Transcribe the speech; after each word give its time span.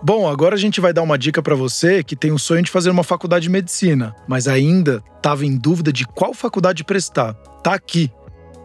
Bom, 0.00 0.28
agora 0.28 0.54
a 0.54 0.58
gente 0.58 0.80
vai 0.80 0.92
dar 0.92 1.02
uma 1.02 1.18
dica 1.18 1.42
para 1.42 1.56
você 1.56 2.04
que 2.04 2.14
tem 2.14 2.30
o 2.30 2.38
sonho 2.38 2.62
de 2.62 2.70
fazer 2.70 2.88
uma 2.88 3.02
faculdade 3.02 3.42
de 3.42 3.50
medicina, 3.50 4.14
mas 4.28 4.46
ainda 4.46 5.02
estava 5.16 5.44
em 5.44 5.56
dúvida 5.56 5.92
de 5.92 6.06
qual 6.06 6.32
faculdade 6.32 6.84
prestar. 6.84 7.34
Tá 7.64 7.74
aqui. 7.74 8.10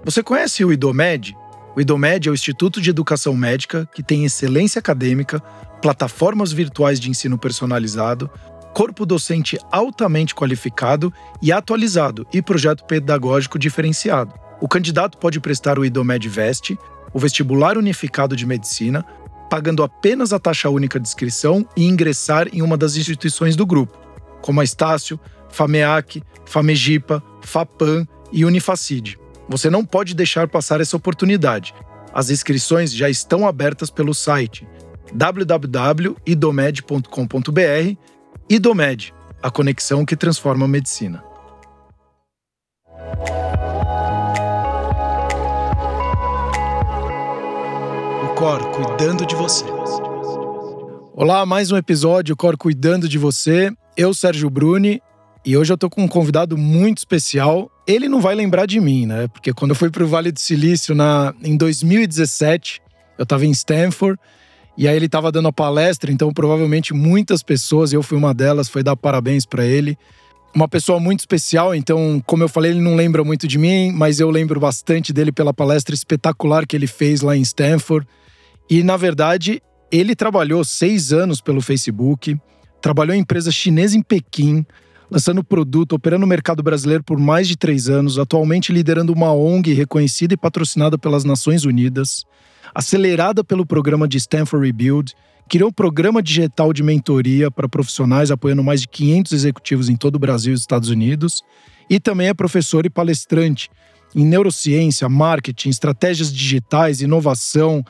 Você 0.06 0.22
conhece 0.22 0.64
o 0.64 0.72
IDOMED? 0.72 1.36
O 1.76 1.82
IDOMED 1.82 2.30
é 2.30 2.32
o 2.32 2.36
Instituto 2.36 2.80
de 2.80 2.92
Educação 2.92 3.36
Médica 3.36 3.90
que 3.96 4.04
tem 4.04 4.26
excelência 4.26 4.78
acadêmica, 4.78 5.40
plataformas 5.82 6.52
virtuais 6.52 7.00
de 7.00 7.10
ensino 7.10 7.36
personalizado, 7.36 8.30
corpo 8.72 9.04
docente 9.04 9.58
altamente 9.72 10.36
qualificado 10.36 11.12
e 11.42 11.52
atualizado 11.52 12.28
e 12.32 12.44
projeto 12.44 12.86
pedagógico 12.86 13.58
diferenciado. 13.58 14.36
O 14.62 14.68
candidato 14.68 15.18
pode 15.18 15.40
prestar 15.40 15.80
o 15.80 15.86
IDOMED 15.86 16.30
Veste, 16.30 16.78
o 17.12 17.20
vestibular 17.20 17.76
unificado 17.76 18.36
de 18.36 18.46
medicina, 18.46 19.04
pagando 19.50 19.84
apenas 19.84 20.34
a 20.34 20.40
taxa 20.40 20.70
única 20.70 21.00
de 21.00 21.08
inscrição 21.08 21.66
e 21.76 21.86
ingressar 21.86 22.48
em 22.52 22.62
uma 22.62 22.78
das 22.78 22.96
instituições 22.96 23.56
do 23.56 23.66
grupo, 23.66 23.98
como 24.42 24.62
a 24.62 24.64
Estácio, 24.64 25.20
FAMEAC, 25.50 26.24
FAMEGIPA, 26.46 27.24
FAPAM 27.42 28.08
e 28.32 28.46
Unifacid. 28.46 29.18
Você 29.48 29.70
não 29.70 29.86
pode 29.86 30.14
deixar 30.14 30.48
passar 30.48 30.82
essa 30.82 30.98
oportunidade. 30.98 31.74
As 32.14 32.30
inscrições 32.30 32.94
já 32.94 33.10
estão 33.10 33.48
abertas 33.48 33.90
pelo 33.90 34.14
site 34.14 34.68
www.idomed.com.br 35.14 37.98
Idomed, 38.50 39.14
a 39.42 39.50
conexão 39.50 40.06
que 40.06 40.16
transforma 40.16 40.66
a 40.66 40.68
medicina. 40.68 41.24
Cor 48.44 48.60
cuidando 48.72 49.26
de 49.26 49.36
você. 49.38 49.64
Olá, 51.16 51.46
mais 51.46 51.72
um 51.72 51.78
episódio 51.78 52.36
Cor 52.36 52.58
cuidando 52.58 53.08
de 53.08 53.18
você. 53.18 53.72
Eu, 53.96 54.14
Sérgio 54.14 54.50
Bruni, 54.50 55.02
e 55.46 55.56
hoje 55.56 55.72
eu 55.72 55.78
tô 55.78 55.90
com 55.90 56.04
um 56.04 56.10
convidado 56.10 56.58
muito 56.58 56.98
especial. 56.98 57.72
Ele 57.88 58.10
não 58.10 58.20
vai 58.20 58.36
lembrar 58.36 58.66
de 58.66 58.82
mim, 58.82 59.06
né? 59.06 59.30
Porque 59.30 59.54
quando 59.54 59.72
eu 59.72 59.76
fui 59.78 59.90
pro 59.90 60.06
Vale 60.06 60.30
do 60.30 60.42
Silício 60.42 60.94
na, 60.94 61.34
em 61.42 61.56
2017, 61.56 62.82
eu 63.18 63.26
tava 63.26 63.46
em 63.46 63.52
Stanford 63.52 64.20
e 64.78 64.90
aí 64.90 64.96
ele 64.98 65.08
tava 65.08 65.32
dando 65.32 65.48
a 65.48 65.54
palestra, 65.54 66.12
então 66.12 66.34
provavelmente 66.34 66.94
muitas 66.94 67.42
pessoas, 67.42 67.94
eu 67.94 68.04
fui 68.04 68.18
uma 68.18 68.34
delas, 68.34 68.68
foi 68.68 68.84
dar 68.84 68.98
parabéns 68.98 69.46
para 69.46 69.64
ele. 69.64 69.98
Uma 70.54 70.68
pessoa 70.68 71.00
muito 71.00 71.22
especial, 71.22 71.74
então, 71.74 72.22
como 72.26 72.44
eu 72.44 72.50
falei, 72.50 72.72
ele 72.72 72.82
não 72.82 72.98
lembra 72.98 73.24
muito 73.24 73.48
de 73.48 73.58
mim, 73.58 73.94
mas 73.94 74.20
eu 74.20 74.30
lembro 74.30 74.60
bastante 74.60 75.14
dele 75.14 75.32
pela 75.32 75.54
palestra 75.54 75.96
espetacular 75.96 76.68
que 76.68 76.76
ele 76.76 76.88
fez 76.88 77.22
lá 77.22 77.38
em 77.38 77.42
Stanford. 77.42 78.06
E, 78.70 78.84
na 78.84 78.98
verdade, 78.98 79.62
ele 79.92 80.16
trabalhou 80.16 80.64
seis 80.64 81.14
anos 81.14 81.42
pelo 81.42 81.62
Facebook, 81.62 82.38
trabalhou 82.82 83.16
em 83.16 83.20
empresa 83.20 83.52
chinesa 83.52 83.98
em 83.98 84.02
Pequim, 84.02 84.66
lançando 85.10 85.44
produto, 85.44 85.94
operando 85.94 86.22
no 86.22 86.28
mercado 86.28 86.64
brasileiro 86.64 87.04
por 87.04 87.20
mais 87.20 87.48
de 87.48 87.56
três 87.56 87.88
anos, 87.88 88.18
atualmente 88.18 88.72
liderando 88.74 89.14
uma 89.14 89.32
ONG 89.32 89.74
reconhecida 89.74 90.34
e 90.34 90.38
patrocinada 90.38 90.98
pelas 90.98 91.24
Nações 91.24 91.66
Unidas, 91.66 92.26
acelerada 92.74 93.44
pelo 93.44 93.66
programa 93.66 94.08
de 94.08 94.18
Stanford 94.18 94.66
Rebuild, 94.66 95.14
criou 95.48 95.70
um 95.70 95.74
programa 95.74 96.24
digital 96.24 96.74
de 96.74 96.82
mentoria 96.82 97.52
para 97.52 97.70
profissionais, 97.70 98.32
apoiando 98.32 98.64
mais 98.64 98.82
de 98.82 98.88
500 98.88 99.34
executivos 99.34 99.90
em 99.90 99.96
todo 99.96 100.16
o 100.16 100.20
Brasil 100.20 100.54
e 100.54 100.58
Estados 100.58 100.90
Unidos, 100.90 101.44
e 101.90 102.00
também 102.00 102.30
é 102.30 102.34
professor 102.34 102.86
e 102.86 102.90
palestrante 102.90 103.70
em 104.16 104.26
neurociência, 104.26 105.08
marketing, 105.10 105.70
estratégias 105.70 106.34
digitais, 106.34 107.02
inovação, 107.02 107.84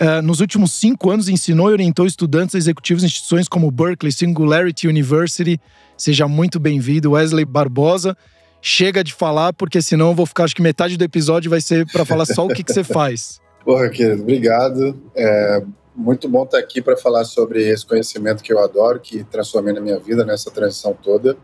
Uh, 0.00 0.22
nos 0.22 0.40
últimos 0.40 0.72
cinco 0.72 1.10
anos, 1.10 1.28
ensinou 1.28 1.70
e 1.70 1.72
orientou 1.72 2.06
estudantes 2.06 2.54
executivos 2.54 3.02
em 3.02 3.06
instituições 3.06 3.48
como 3.48 3.68
Berkeley, 3.70 4.12
Singularity 4.12 4.86
University. 4.86 5.60
Seja 5.96 6.28
muito 6.28 6.60
bem-vindo, 6.60 7.12
Wesley 7.12 7.44
Barbosa. 7.44 8.16
Chega 8.62 9.02
de 9.02 9.12
falar, 9.12 9.52
porque 9.52 9.82
senão 9.82 10.10
eu 10.10 10.14
vou 10.14 10.26
ficar, 10.26 10.44
acho 10.44 10.54
que 10.54 10.62
metade 10.62 10.96
do 10.96 11.04
episódio 11.04 11.50
vai 11.50 11.60
ser 11.60 11.84
para 11.90 12.04
falar 12.04 12.26
só 12.26 12.46
o 12.46 12.48
que, 12.48 12.62
que 12.62 12.72
você 12.72 12.84
faz. 12.84 13.40
Porra, 13.64 13.88
querido, 13.88 14.22
obrigado. 14.22 15.00
É 15.16 15.62
muito 15.94 16.28
bom 16.28 16.44
estar 16.44 16.58
aqui 16.58 16.80
para 16.80 16.96
falar 16.96 17.24
sobre 17.24 17.68
esse 17.68 17.84
conhecimento 17.84 18.40
que 18.40 18.52
eu 18.52 18.60
adoro, 18.60 19.00
que 19.00 19.24
transformei 19.24 19.74
na 19.74 19.80
minha 19.80 19.98
vida 19.98 20.24
nessa 20.24 20.48
transição 20.48 20.96
toda, 21.02 21.36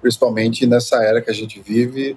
principalmente 0.00 0.66
nessa 0.66 0.96
era 1.04 1.20
que 1.20 1.30
a 1.30 1.34
gente 1.34 1.60
vive. 1.60 2.16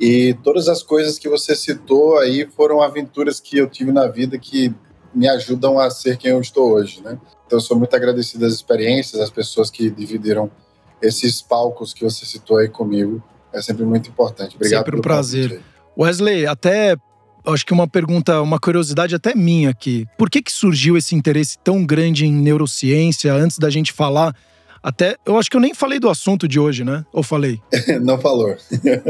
E 0.00 0.34
todas 0.42 0.68
as 0.68 0.82
coisas 0.82 1.20
que 1.20 1.28
você 1.28 1.54
citou 1.54 2.18
aí 2.18 2.48
foram 2.56 2.82
aventuras 2.82 3.38
que 3.38 3.56
eu 3.56 3.68
tive 3.68 3.92
na 3.92 4.08
vida 4.08 4.36
que 4.36 4.74
me 5.14 5.28
ajudam 5.28 5.78
a 5.78 5.90
ser 5.90 6.16
quem 6.16 6.30
eu 6.30 6.40
estou 6.40 6.72
hoje, 6.72 7.02
né? 7.02 7.18
Então, 7.46 7.58
eu 7.58 7.60
sou 7.60 7.76
muito 7.76 7.94
agradecido 7.94 8.46
às 8.46 8.52
experiências, 8.54 9.20
às 9.20 9.30
pessoas 9.30 9.70
que 9.70 9.90
dividiram 9.90 10.50
esses 11.00 11.42
palcos 11.42 11.92
que 11.92 12.04
você 12.04 12.24
citou 12.24 12.58
aí 12.58 12.68
comigo. 12.68 13.22
É 13.52 13.60
sempre 13.60 13.84
muito 13.84 14.08
importante. 14.08 14.56
Obrigado. 14.56 14.84
Sempre 14.84 14.98
um 14.98 15.02
prazer. 15.02 15.60
Wesley, 15.98 16.46
até 16.46 16.96
acho 17.44 17.66
que 17.66 17.72
uma 17.72 17.88
pergunta, 17.88 18.40
uma 18.40 18.58
curiosidade 18.58 19.14
até 19.14 19.34
minha 19.34 19.70
aqui. 19.70 20.06
Por 20.16 20.30
que 20.30 20.40
que 20.40 20.52
surgiu 20.52 20.96
esse 20.96 21.14
interesse 21.14 21.58
tão 21.58 21.84
grande 21.84 22.24
em 22.24 22.32
neurociência 22.32 23.34
antes 23.34 23.58
da 23.58 23.68
gente 23.68 23.92
falar 23.92 24.34
até, 24.82 25.16
eu 25.24 25.38
acho 25.38 25.48
que 25.48 25.56
eu 25.56 25.60
nem 25.60 25.72
falei 25.72 26.00
do 26.00 26.10
assunto 26.10 26.48
de 26.48 26.58
hoje, 26.58 26.82
né? 26.82 27.04
Ou 27.12 27.22
falei? 27.22 27.60
Não 28.02 28.18
falou. 28.18 28.56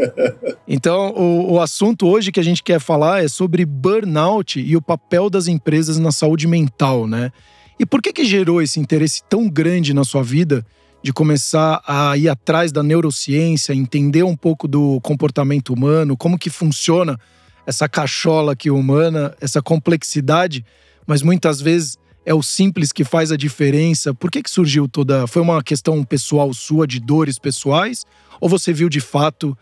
então, 0.69 1.15
o, 1.17 1.53
o 1.53 1.61
assunto 1.61 2.07
hoje 2.07 2.31
que 2.31 2.39
a 2.39 2.43
gente 2.43 2.63
quer 2.63 2.79
falar 2.79 3.25
é 3.25 3.29
sobre 3.29 3.65
burnout 3.65 4.61
e 4.61 4.77
o 4.77 4.83
papel 4.83 5.31
das 5.31 5.49
empresas 5.49 5.99
na 5.99 6.13
saúde 6.13 6.47
mental, 6.47 7.07
né? 7.07 7.33
E 7.79 7.87
por 7.87 8.03
que 8.03 8.13
que 8.13 8.25
gerou 8.25 8.61
esse 8.61 8.79
interesse 8.79 9.23
tão 9.29 9.49
grande 9.49 9.95
na 9.95 10.05
sua 10.05 10.23
vida 10.23 10.65
de 11.03 11.13
começar 11.13 11.83
a 11.87 12.17
ir 12.17 12.29
atrás 12.29 12.71
da 12.71 12.83
neurociência, 12.83 13.75
entender 13.75 14.23
um 14.23 14.37
pouco 14.37 14.69
do 14.69 15.01
comportamento 15.01 15.73
humano, 15.73 16.17
como 16.17 16.39
que 16.39 16.51
funciona 16.51 17.19
essa 17.67 17.89
cachola 17.89 18.53
aqui 18.53 18.71
humana, 18.71 19.35
essa 19.41 19.63
complexidade, 19.63 20.65
mas 21.07 21.23
muitas 21.23 21.61
vezes 21.61 21.97
é 22.25 22.33
o 22.35 22.43
simples 22.43 22.93
que 22.93 23.05
faz 23.05 23.33
a 23.33 23.37
diferença? 23.37 24.15
Por 24.15 24.31
que, 24.31 24.43
que 24.43 24.51
surgiu 24.51 24.89
toda. 24.89 25.27
Foi 25.27 25.43
uma 25.43 25.63
questão 25.63 26.03
pessoal 26.05 26.53
sua, 26.55 26.87
de 26.87 27.01
dores 27.01 27.39
pessoais? 27.39 28.05
Ou 28.41 28.49
você 28.49 28.73
viu 28.73 28.89
de 28.89 29.01
fato 29.01 29.57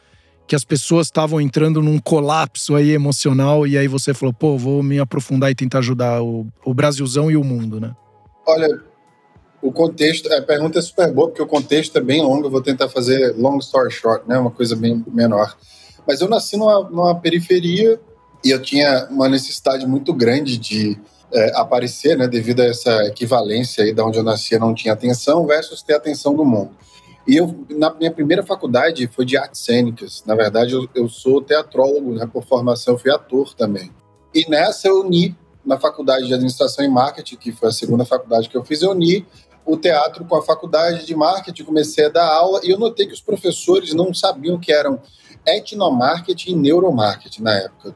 que 0.47 0.57
as 0.57 0.65
pessoas 0.65 1.07
estavam 1.07 1.41
entrando 1.41 1.81
num 1.81 1.99
colapso 1.99 2.75
aí 2.75 2.91
emocional 2.91 3.67
e 3.67 3.79
aí 3.79 3.87
você 3.87 4.13
falou, 4.13 4.33
pô, 4.33 4.59
vou 4.59 4.83
me 4.83 4.99
aprofundar 4.99 5.51
e 5.51 5.55
tentar 5.55 5.79
ajudar 5.79 6.23
o, 6.23 6.47
o 6.65 6.75
Brasilzão 6.75 7.31
e 7.31 7.37
o 7.37 7.45
mundo, 7.45 7.81
né? 7.81 7.95
Olha, 8.45 8.83
o 9.63 9.71
contexto, 9.71 10.33
a 10.33 10.43
pergunta 10.43 10.81
é 10.81 10.83
super 10.83 11.13
boa, 11.13 11.29
porque 11.29 11.43
o 11.43 11.47
contexto 11.47 11.97
é 11.97 12.01
bem 12.01 12.21
longo, 12.21 12.47
eu 12.47 12.51
vou 12.51 12.61
tentar 12.61 12.89
fazer 12.89 13.33
long 13.37 13.59
story 13.59 13.93
short, 13.93 14.29
né? 14.29 14.39
Uma 14.39 14.51
coisa 14.51 14.75
bem 14.75 15.05
menor. 15.13 15.57
Mas 16.05 16.21
eu 16.21 16.29
nasci 16.29 16.57
numa, 16.57 16.83
numa 16.91 17.15
periferia 17.15 18.01
e 18.45 18.51
eu 18.51 18.61
tinha 18.61 19.07
uma 19.09 19.29
necessidade 19.29 19.87
muito 19.87 20.13
grande 20.13 20.59
de 20.59 20.99
é, 21.33 21.53
aparecer, 21.59 22.17
né, 22.17 22.27
devido 22.27 22.61
a 22.61 22.67
essa 22.67 23.05
equivalência 23.07 23.85
aí 23.85 23.93
da 23.93 24.05
onde 24.05 24.19
eu 24.19 24.25
nasci, 24.25 24.59
não 24.59 24.75
tinha 24.75 24.95
atenção 24.95 25.47
versus 25.47 25.83
ter 25.83 25.95
atenção 25.95 26.35
do 26.35 26.45
mundo. 26.45 26.71
E 27.27 27.37
eu, 27.37 27.67
na 27.71 27.93
minha 27.95 28.11
primeira 28.11 28.43
faculdade, 28.43 29.09
foi 29.09 29.25
de 29.25 29.37
artes 29.37 29.61
cênicas. 29.61 30.25
Na 30.27 30.35
verdade, 30.35 30.73
eu, 30.73 30.89
eu 30.95 31.09
sou 31.09 31.41
teatrólogo, 31.41 32.15
né, 32.15 32.29
por 32.31 32.45
formação, 32.45 32.99
fui 32.99 33.11
ator 33.11 33.55
também. 33.55 33.91
E 34.35 34.49
nessa 34.49 34.89
eu 34.89 35.01
uni, 35.01 35.37
na 35.65 35.79
faculdade 35.79 36.27
de 36.27 36.35
administração 36.35 36.85
e 36.85 36.89
marketing, 36.89 37.37
que 37.37 37.53
foi 37.53 37.69
a 37.69 37.73
segunda 37.73 38.05
faculdade 38.05 38.49
que 38.49 38.57
eu 38.57 38.65
fiz, 38.65 38.83
eu 38.83 38.91
uni 38.91 39.27
o 39.65 39.77
teatro 39.77 40.25
com 40.25 40.37
a 40.37 40.43
faculdade 40.43 41.07
de 41.07 41.15
marketing, 41.15 41.65
comecei 41.65 42.07
a 42.07 42.09
dar 42.09 42.27
aula 42.27 42.61
e 42.65 42.71
eu 42.71 42.79
notei 42.79 43.07
que 43.07 43.15
os 43.15 43.21
professores 43.21 43.95
não 43.95 44.13
sabiam 44.13 44.59
que 44.59 44.73
eram 44.73 45.01
etnomarketing 45.47 46.53
e 46.53 46.57
neuromarketing 46.57 47.43
na 47.43 47.55
época. 47.55 47.95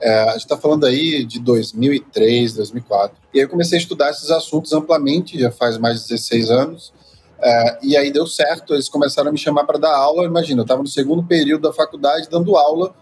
É, 0.00 0.20
a 0.20 0.32
gente 0.32 0.42
está 0.42 0.56
falando 0.56 0.86
aí 0.86 1.24
de 1.24 1.40
2003, 1.40 2.54
2004. 2.54 3.16
E 3.34 3.38
aí 3.38 3.44
eu 3.44 3.48
comecei 3.48 3.78
a 3.78 3.80
estudar 3.80 4.10
esses 4.10 4.30
assuntos 4.30 4.72
amplamente, 4.72 5.38
já 5.38 5.50
faz 5.50 5.76
mais 5.76 6.02
de 6.02 6.08
16 6.08 6.50
anos. 6.50 6.92
É, 7.40 7.78
e 7.82 7.96
aí 7.96 8.10
deu 8.10 8.26
certo, 8.26 8.74
eles 8.74 8.88
começaram 8.88 9.28
a 9.28 9.32
me 9.32 9.38
chamar 9.38 9.64
para 9.64 9.78
dar 9.78 9.94
aula. 9.94 10.24
Imagina, 10.24 10.60
eu 10.60 10.64
estava 10.64 10.82
no 10.82 10.88
segundo 10.88 11.22
período 11.22 11.62
da 11.62 11.72
faculdade 11.72 12.28
dando 12.30 12.56
aula 12.56 12.94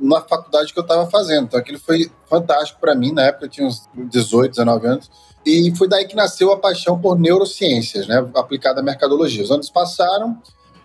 na 0.00 0.20
faculdade 0.20 0.72
que 0.72 0.78
eu 0.78 0.82
estava 0.82 1.08
fazendo. 1.10 1.44
Então 1.44 1.60
aquilo 1.60 1.78
foi 1.78 2.10
fantástico 2.28 2.80
para 2.80 2.94
mim. 2.94 3.12
Na 3.12 3.22
época 3.22 3.46
eu 3.46 3.50
tinha 3.50 3.66
uns 3.66 3.88
18, 3.94 4.52
19 4.52 4.86
anos. 4.86 5.10
E 5.44 5.74
foi 5.76 5.88
daí 5.88 6.06
que 6.06 6.14
nasceu 6.14 6.52
a 6.52 6.56
paixão 6.56 6.98
por 6.98 7.18
neurociências, 7.18 8.06
né, 8.06 8.24
aplicada 8.34 8.80
à 8.80 8.82
mercadologia. 8.82 9.42
Os 9.42 9.50
anos 9.50 9.68
passaram, 9.68 10.40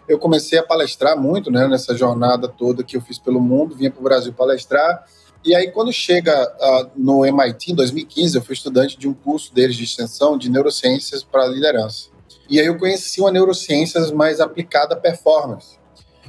eu 0.08 0.18
comecei 0.18 0.58
a 0.58 0.64
palestrar 0.64 1.16
muito 1.16 1.52
né, 1.52 1.68
nessa 1.68 1.96
jornada 1.96 2.48
toda 2.48 2.84
que 2.84 2.98
eu 2.98 3.02
fiz 3.02 3.20
pelo 3.20 3.40
mundo, 3.40 3.76
vinha 3.76 3.92
para 3.92 4.00
o 4.00 4.04
Brasil 4.04 4.34
palestrar 4.34 5.06
e 5.48 5.56
aí, 5.56 5.72
quando 5.72 5.94
chega 5.94 6.46
uh, 6.60 6.92
no 6.94 7.26
MIT, 7.26 7.72
em 7.72 7.76
2015, 7.76 8.36
eu 8.36 8.44
fui 8.44 8.54
estudante 8.54 8.98
de 8.98 9.08
um 9.08 9.14
curso 9.14 9.54
deles 9.54 9.78
de 9.78 9.84
extensão 9.86 10.38
de 10.38 10.50
neurociências 10.50 11.24
para 11.24 11.48
liderança. 11.48 12.10
E 12.50 12.60
aí 12.60 12.66
eu 12.66 12.78
conheci 12.78 13.22
uma 13.22 13.32
neurociências 13.32 14.12
mais 14.12 14.42
aplicada 14.42 14.96
à 14.96 14.98
performance. 14.98 15.77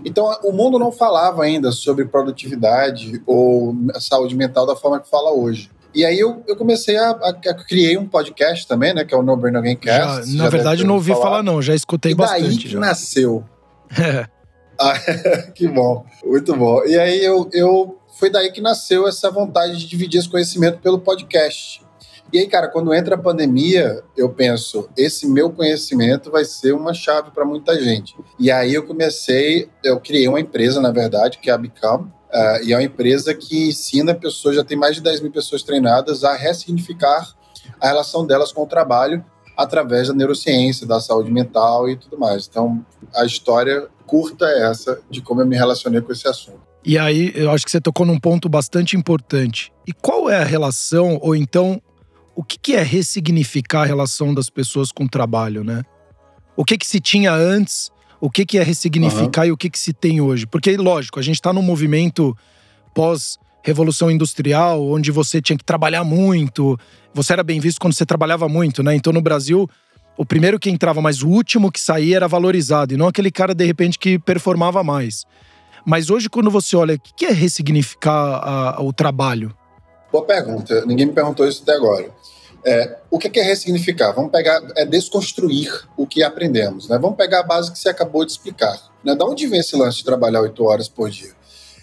Então, 0.04 0.30
o 0.44 0.52
mundo 0.52 0.78
não 0.78 0.92
falava 0.92 1.42
ainda 1.42 1.70
sobre 1.72 2.04
produtividade 2.04 3.22
ou 3.26 3.74
saúde 4.00 4.34
mental 4.34 4.66
da 4.66 4.76
forma 4.76 5.00
que 5.00 5.08
fala 5.08 5.32
hoje. 5.32 5.70
E 5.94 6.04
aí 6.04 6.18
eu, 6.18 6.42
eu 6.46 6.54
comecei 6.54 6.96
a, 6.96 7.10
a, 7.10 7.30
a 7.30 7.54
criei 7.54 7.96
um 7.96 8.06
podcast 8.06 8.66
também, 8.66 8.94
né? 8.94 9.04
Que 9.04 9.14
é 9.14 9.18
o 9.18 9.22
No 9.22 9.36
Brain 9.36 9.56
Again 9.56 9.76
Cast. 9.76 10.30
Já, 10.30 10.42
na 10.42 10.48
verdade, 10.48 10.84
não 10.84 10.94
ouvi 10.94 11.12
falar. 11.12 11.22
falar. 11.22 11.42
não, 11.42 11.60
já 11.60 11.74
escutei 11.74 12.12
e 12.12 12.14
bastante. 12.14 12.42
Daí 12.42 12.56
que 12.56 12.68
já. 12.68 12.78
nasceu. 12.78 13.44
Ah, 14.80 14.94
que 15.56 15.66
bom, 15.66 16.06
muito 16.24 16.54
bom. 16.54 16.84
E 16.84 16.96
aí 16.96 17.24
eu, 17.24 17.50
eu 17.52 17.98
foi 18.16 18.30
daí 18.30 18.52
que 18.52 18.60
nasceu 18.60 19.08
essa 19.08 19.28
vontade 19.28 19.76
de 19.76 19.88
dividir 19.88 20.20
esse 20.20 20.28
conhecimento 20.28 20.78
pelo 20.78 21.00
podcast. 21.00 21.82
E 22.32 22.38
aí, 22.38 22.46
cara, 22.46 22.68
quando 22.68 22.92
entra 22.92 23.14
a 23.14 23.18
pandemia, 23.18 24.02
eu 24.16 24.28
penso, 24.28 24.88
esse 24.96 25.26
meu 25.26 25.50
conhecimento 25.50 26.30
vai 26.30 26.44
ser 26.44 26.72
uma 26.72 26.92
chave 26.92 27.30
para 27.30 27.44
muita 27.44 27.80
gente. 27.80 28.14
E 28.38 28.50
aí 28.50 28.74
eu 28.74 28.86
comecei, 28.86 29.68
eu 29.82 29.98
criei 29.98 30.28
uma 30.28 30.40
empresa, 30.40 30.80
na 30.80 30.90
verdade, 30.90 31.38
que 31.38 31.48
é 31.48 31.54
a 31.54 31.58
Become, 31.58 32.04
uh, 32.04 32.64
e 32.64 32.72
é 32.72 32.76
uma 32.76 32.82
empresa 32.82 33.34
que 33.34 33.68
ensina 33.68 34.14
pessoas, 34.14 34.56
já 34.56 34.64
tem 34.64 34.76
mais 34.76 34.96
de 34.96 35.02
10 35.02 35.20
mil 35.20 35.32
pessoas 35.32 35.62
treinadas 35.62 36.22
a 36.22 36.34
ressignificar 36.34 37.34
a 37.80 37.88
relação 37.88 38.26
delas 38.26 38.52
com 38.52 38.62
o 38.62 38.66
trabalho 38.66 39.24
através 39.56 40.08
da 40.08 40.14
neurociência, 40.14 40.86
da 40.86 41.00
saúde 41.00 41.32
mental 41.32 41.88
e 41.88 41.96
tudo 41.96 42.18
mais. 42.18 42.46
Então, 42.46 42.84
a 43.14 43.24
história 43.24 43.88
curta 44.06 44.44
é 44.46 44.70
essa 44.70 45.00
de 45.10 45.22
como 45.22 45.40
eu 45.40 45.46
me 45.46 45.56
relacionei 45.56 46.00
com 46.00 46.12
esse 46.12 46.28
assunto. 46.28 46.60
E 46.84 46.96
aí, 46.96 47.32
eu 47.34 47.50
acho 47.50 47.64
que 47.64 47.70
você 47.70 47.80
tocou 47.80 48.06
num 48.06 48.20
ponto 48.20 48.48
bastante 48.48 48.96
importante. 48.96 49.72
E 49.86 49.92
qual 49.92 50.30
é 50.30 50.36
a 50.36 50.44
relação, 50.44 51.18
ou 51.20 51.34
então 51.34 51.82
o 52.38 52.44
que, 52.44 52.56
que 52.56 52.76
é 52.76 52.82
ressignificar 52.84 53.82
a 53.82 53.84
relação 53.84 54.32
das 54.32 54.48
pessoas 54.48 54.92
com 54.92 55.02
o 55.02 55.08
trabalho, 55.08 55.64
né? 55.64 55.82
O 56.56 56.64
que, 56.64 56.78
que 56.78 56.86
se 56.86 57.00
tinha 57.00 57.32
antes, 57.32 57.90
o 58.20 58.30
que, 58.30 58.46
que 58.46 58.58
é 58.58 58.62
ressignificar 58.62 59.42
uhum. 59.42 59.48
e 59.48 59.50
o 59.50 59.56
que, 59.56 59.68
que 59.68 59.78
se 59.78 59.92
tem 59.92 60.20
hoje. 60.20 60.46
Porque, 60.46 60.76
lógico, 60.76 61.18
a 61.18 61.22
gente 61.22 61.34
está 61.34 61.52
num 61.52 61.62
movimento 61.62 62.38
pós-revolução 62.94 64.08
industrial, 64.08 64.88
onde 64.88 65.10
você 65.10 65.42
tinha 65.42 65.58
que 65.58 65.64
trabalhar 65.64 66.04
muito, 66.04 66.78
você 67.12 67.32
era 67.32 67.42
bem 67.42 67.58
visto 67.58 67.80
quando 67.80 67.94
você 67.94 68.06
trabalhava 68.06 68.48
muito, 68.48 68.84
né? 68.84 68.94
Então, 68.94 69.12
no 69.12 69.20
Brasil, 69.20 69.68
o 70.16 70.24
primeiro 70.24 70.60
que 70.60 70.70
entrava, 70.70 71.02
mas 71.02 71.24
o 71.24 71.28
último 71.28 71.72
que 71.72 71.80
saía 71.80 72.14
era 72.14 72.28
valorizado, 72.28 72.94
e 72.94 72.96
não 72.96 73.08
aquele 73.08 73.32
cara, 73.32 73.52
de 73.52 73.64
repente, 73.64 73.98
que 73.98 74.16
performava 74.16 74.84
mais. 74.84 75.24
Mas 75.84 76.08
hoje, 76.08 76.28
quando 76.28 76.52
você 76.52 76.76
olha, 76.76 76.94
o 76.94 77.00
que 77.00 77.26
é 77.26 77.32
ressignificar 77.32 78.14
a, 78.14 78.80
o 78.80 78.92
trabalho? 78.92 79.52
Boa 80.10 80.24
pergunta. 80.24 80.84
Ninguém 80.86 81.06
me 81.06 81.12
perguntou 81.12 81.46
isso 81.46 81.62
até 81.62 81.74
agora. 81.74 82.10
É, 82.64 82.98
o 83.10 83.18
que 83.18 83.38
é 83.38 83.42
ressignificar? 83.42 84.12
Vamos 84.12 84.32
pegar, 84.32 84.60
é 84.76 84.84
desconstruir 84.84 85.70
o 85.96 86.06
que 86.06 86.22
aprendemos. 86.22 86.88
Né? 86.88 86.98
Vamos 86.98 87.16
pegar 87.16 87.40
a 87.40 87.42
base 87.42 87.70
que 87.70 87.78
você 87.78 87.88
acabou 87.88 88.24
de 88.24 88.32
explicar. 88.32 88.78
Né? 89.04 89.14
Da 89.14 89.24
onde 89.24 89.46
vem 89.46 89.60
esse 89.60 89.76
lance 89.76 89.98
de 89.98 90.04
trabalhar 90.04 90.40
oito 90.40 90.64
horas 90.64 90.88
por 90.88 91.10
dia? 91.10 91.32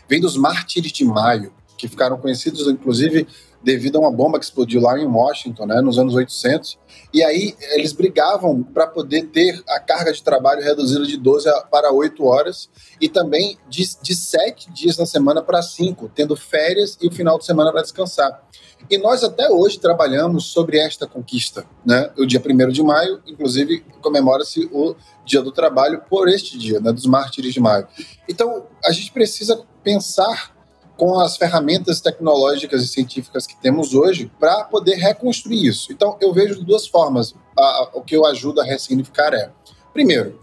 Vem 0.10 0.20
dos 0.20 0.36
mártires 0.38 0.92
de 0.92 1.06
maio, 1.06 1.54
que 1.78 1.88
ficaram 1.88 2.18
conhecidos, 2.18 2.68
inclusive, 2.68 3.28
devido 3.66 3.98
a 3.98 4.02
uma 4.02 4.12
bomba 4.12 4.38
que 4.38 4.46
explodiu 4.46 4.80
lá 4.80 4.98
em 4.98 5.08
Washington, 5.08 5.66
né, 5.66 5.82
nos 5.82 5.98
anos 5.98 6.14
800. 6.14 6.78
E 7.12 7.24
aí 7.24 7.56
eles 7.72 7.92
brigavam 7.94 8.62
para 8.62 8.86
poder 8.86 9.24
ter 9.24 9.62
a 9.68 9.80
carga 9.80 10.14
de 10.14 10.22
trabalho 10.22 10.62
reduzida 10.62 11.04
de 11.06 11.18
12 11.18 11.50
para 11.72 11.92
8 11.92 12.24
horas 12.24 12.70
e 13.02 13.10
também 13.10 13.58
de, 13.68 13.84
de 14.04 14.16
7 14.16 14.72
dias 14.72 14.98
na 14.98 15.06
semana 15.08 15.42
para 15.42 15.64
5, 15.64 16.12
tendo 16.14 16.36
férias 16.36 16.96
e 17.02 17.08
o 17.08 17.12
final 17.12 17.40
de 17.40 17.46
semana 17.46 17.72
para 17.72 17.82
descansar. 17.82 18.40
E 18.88 19.00
nós 19.00 19.24
até 19.24 19.50
hoje 19.50 19.80
trabalhamos 19.80 20.46
sobre 20.46 20.78
esta 20.78 21.08
conquista. 21.08 21.66
Né? 21.84 22.12
O 22.20 22.26
dia 22.26 22.40
1 22.40 22.70
de 22.70 22.84
maio, 22.84 23.20
inclusive, 23.26 23.84
comemora-se 24.00 24.70
o 24.72 24.96
Dia 25.26 25.42
do 25.42 25.52
Trabalho 25.52 26.04
por 26.08 26.28
este 26.28 26.56
dia, 26.56 26.80
né, 26.80 26.92
dos 26.92 27.08
mártires 27.08 27.52
de 27.52 27.60
maio. 27.60 27.88
Então, 28.30 28.68
a 28.86 28.92
gente 28.92 29.12
precisa 29.12 29.60
pensar 29.84 30.55
com 30.98 31.20
as 31.20 31.38
ferramentas 31.38 32.00
tecnológicas 32.00 32.84
e 32.84 32.88
científicas 32.88 33.46
que 33.46 33.56
temos 33.58 33.94
hoje 33.94 34.32
para 34.40 34.64
poder 34.66 34.96
reconstruir 34.96 35.66
isso. 35.66 35.92
Então, 35.92 36.18
eu 36.22 36.34
vejo 36.34 36.56
de 36.56 36.66
duas 36.66 36.88
formas. 36.88 37.36
A, 37.58 37.90
o 37.94 38.02
que 38.02 38.16
eu 38.16 38.26
ajudo 38.26 38.62
a 38.62 38.64
ressignificar 38.64 39.34
é, 39.34 39.52
primeiro, 39.94 40.38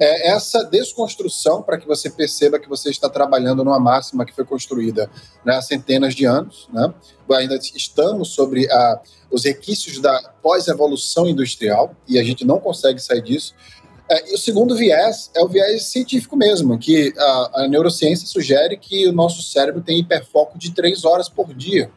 é 0.00 0.30
essa 0.30 0.64
desconstrução 0.64 1.62
para 1.62 1.78
que 1.78 1.86
você 1.86 2.08
perceba 2.08 2.58
que 2.58 2.68
você 2.68 2.90
está 2.90 3.08
trabalhando 3.08 3.64
numa 3.64 3.78
máxima 3.78 4.24
que 4.24 4.34
foi 4.34 4.44
construída 4.44 5.10
né, 5.44 5.56
há 5.56 5.62
centenas 5.62 6.14
de 6.14 6.24
anos. 6.24 6.68
Né? 6.72 6.92
Ainda 7.32 7.56
estamos 7.56 8.30
sobre 8.30 8.70
a, 8.70 9.00
os 9.30 9.44
requisitos 9.44 10.00
da 10.00 10.32
pós-evolução 10.42 11.26
industrial 11.26 11.94
e 12.08 12.18
a 12.18 12.24
gente 12.24 12.44
não 12.44 12.58
consegue 12.58 13.00
sair 13.00 13.22
disso. 13.22 13.54
É, 14.08 14.30
e 14.30 14.34
o 14.34 14.38
segundo 14.38 14.74
viés 14.74 15.30
é 15.34 15.42
o 15.42 15.48
viés 15.48 15.84
científico 15.84 16.36
mesmo, 16.36 16.78
que 16.78 17.14
a, 17.16 17.62
a, 17.62 17.68
neurociência 17.68 18.26
sugere 18.26 18.76
que 18.76 19.06
o 19.06 19.12
nosso 19.12 19.42
cérebro 19.42 19.80
tem 19.80 19.98
hiperfoco 20.00 20.58
de 20.58 20.72
três 20.72 21.04
horas 21.04 21.28
por 21.28 21.54
dia. 21.54 21.90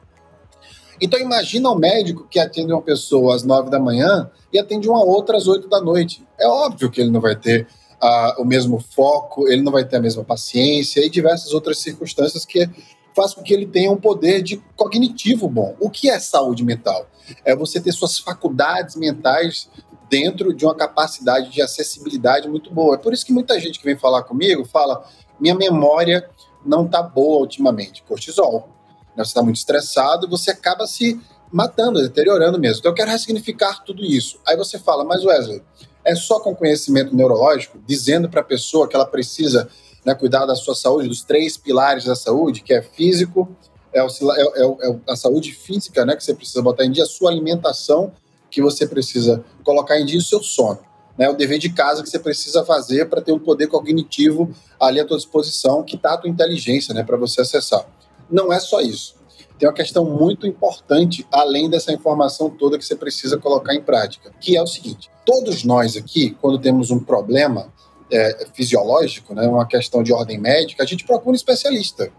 Então 1.02 1.19
imagina 1.19 1.69
um 1.69 1.75
médico 1.75 2.28
que 2.30 2.40
atende 2.40 2.72
uma 2.72 2.81
pessoa 2.81 3.36
às 3.36 3.44
nove 3.44 3.69
da 3.69 3.80
manhã 3.80 4.30
e 4.54 4.57
atende 4.57 4.88
uma 4.88 5.04
outra 5.04 5.36
às 5.36 5.48
oito 5.48 5.68
da 5.68 5.81
noite. 5.81 6.25
É 6.40 6.48
óbvio 6.48 6.90
que 6.90 7.02
ele 7.02 7.12
não 7.12 7.19
vai 7.19 7.36
ter 7.36 7.68
uh, 8.02 8.42
o 8.42 8.46
mesmo 8.46 8.80
foco, 8.80 9.48
ele 9.48 9.62
não 9.62 9.72
vai 9.72 9.84
ter 9.84 9.98
a 9.98 10.01
mesma 10.01 10.24
paciência 10.24 11.06
e 11.06 11.10
diversas 11.10 11.54
outras 11.54 11.80
circunstâncias 11.80 12.46
que 12.46 12.69
faz 13.16 13.34
com 13.34 13.42
que 13.42 13.54
ele 13.54 13.66
tenha 13.66 13.92
um 13.92 13.98
poder 13.98 14.42
de 14.42 14.62
cognitivo 14.75 15.48
bom. 15.48 15.75
O 15.80 15.90
que 15.90 16.10
é 16.10 16.19
saúde 16.19 16.63
mental? 16.63 17.08
É 17.44 17.56
você 17.56 17.80
ter 17.80 17.92
suas 17.94 18.19
faculdades 18.19 18.96
mentais 18.96 19.69
dentro 20.10 20.54
de 20.54 20.66
uma 20.66 20.75
capacidade 20.75 21.50
de 21.52 21.62
acessibilidade 21.62 22.48
muito 22.48 22.72
boa. 22.72 22.96
É 22.96 22.98
por 22.98 23.13
isso 23.13 23.25
que 23.25 23.34
muita 23.34 23.60
gente 23.60 23.80
que 23.80 23.86
vem 23.86 23.98
falar 23.98 24.24
comigo 24.24 24.66
fala: 24.66 25.06
minha 25.40 25.56
memória 25.56 26.30
não 26.66 26.86
está 26.86 27.02
boa 27.02 27.40
ultimamente. 27.40 28.04
Cortisol. 28.04 28.69
Né? 29.16 29.24
Você 29.24 29.30
está 29.30 29.42
muito 29.42 29.57
estressado, 29.57 30.28
você 30.28 30.52
acaba 30.52 30.88
se 30.88 31.19
matando, 31.52 32.02
deteriorando 32.02 32.60
mesmo. 32.60 32.80
Então 32.80 32.92
eu 32.92 32.96
quero 32.96 33.12
ressignificar 33.12 33.84
tudo 33.84 34.04
isso. 34.04 34.40
Aí 34.46 34.57
você 34.57 34.78
fala, 34.78 35.04
mas 35.04 35.24
Wesley, 35.24 35.62
é 36.04 36.16
só 36.16 36.40
com 36.40 36.56
conhecimento 36.56 37.16
neurológico, 37.16 37.80
dizendo 37.86 38.30
para 38.30 38.42
a 38.42 38.44
pessoa 38.44 38.88
que 38.88 38.96
ela 38.96 39.06
precisa 39.06 39.69
né, 40.04 40.13
cuidar 40.13 40.46
da 40.46 40.56
sua 40.56 40.75
saúde, 40.75 41.08
dos 41.08 41.24
três 41.24 41.58
pilares 41.58 42.06
da 42.06 42.16
saúde, 42.16 42.62
que 42.62 42.74
é 42.74 42.81
físico, 42.81 43.50
é, 43.94 44.04
o, 44.04 44.08
é, 44.08 44.42
é, 44.42 44.90
é 44.90 45.00
a 45.10 45.16
saúde 45.16 45.51
física, 45.54 46.06
né, 46.06 46.16
que 46.16 46.24
você 46.24 46.34
precisa 46.34 46.62
botar 46.62 46.86
em 46.86 46.92
dia, 46.92 47.04
a 47.04 47.08
sua 47.08 47.31
alimentação 47.31 48.12
que 48.56 48.62
você 48.62 48.88
precisa 48.88 49.44
colocar 49.66 50.00
em 50.00 50.06
dia 50.06 50.18
o 50.18 50.22
seu 50.22 50.42
sono. 50.42 50.80
Né, 51.18 51.30
o 51.30 51.34
dever 51.34 51.60
de 51.60 51.69
casa 51.69 52.02
que 52.02 52.10
você 52.10 52.19
precisa 52.19 52.66
fazer 52.66 53.10
para 53.10 53.22
ter 53.22 53.31
um 53.31 53.40
poder 53.40 53.68
cognitivo 53.68 54.50
ali 54.80 55.00
à 55.00 55.06
tua 55.06 55.16
disposição, 55.16 55.84
que 55.84 55.96
está 55.96 56.13
a 56.13 56.18
tua 56.18 56.30
inteligência 56.30 56.94
né, 56.94 57.04
para 57.04 57.16
você 57.16 57.42
acessar. 57.42 57.86
Não 58.30 58.52
é 58.52 58.60
só 58.60 58.81
isso. 58.81 59.16
Tem 59.57 59.68
uma 59.68 59.75
questão 59.75 60.04
muito 60.06 60.46
importante, 60.46 61.25
além 61.31 61.69
dessa 61.69 61.92
informação 61.92 62.50
toda 62.50 62.78
que 62.78 62.86
você 62.86 62.96
precisa 62.96 63.38
colocar 63.38 63.74
em 63.74 63.81
prática, 63.81 64.31
que 64.40 64.58
é 64.58 64.62
o 64.62 64.68
seguinte: 64.68 65.10
todos 65.25 65.63
nós 65.63 65.96
aqui, 65.96 66.31
quando 66.42 66.60
temos 66.60 66.91
um 66.91 67.00
problema 67.00 67.72
é, 68.12 68.48
fisiológico, 68.53 69.34
né, 69.34 69.48
uma 69.48 69.65
questão 69.65 70.03
de 70.03 70.12
ordem 70.12 70.38
médica, 70.38 70.84
a 70.84 70.86
gente 70.86 71.06
procura 71.06 71.32
um 71.32 71.36
especialista 71.36 72.12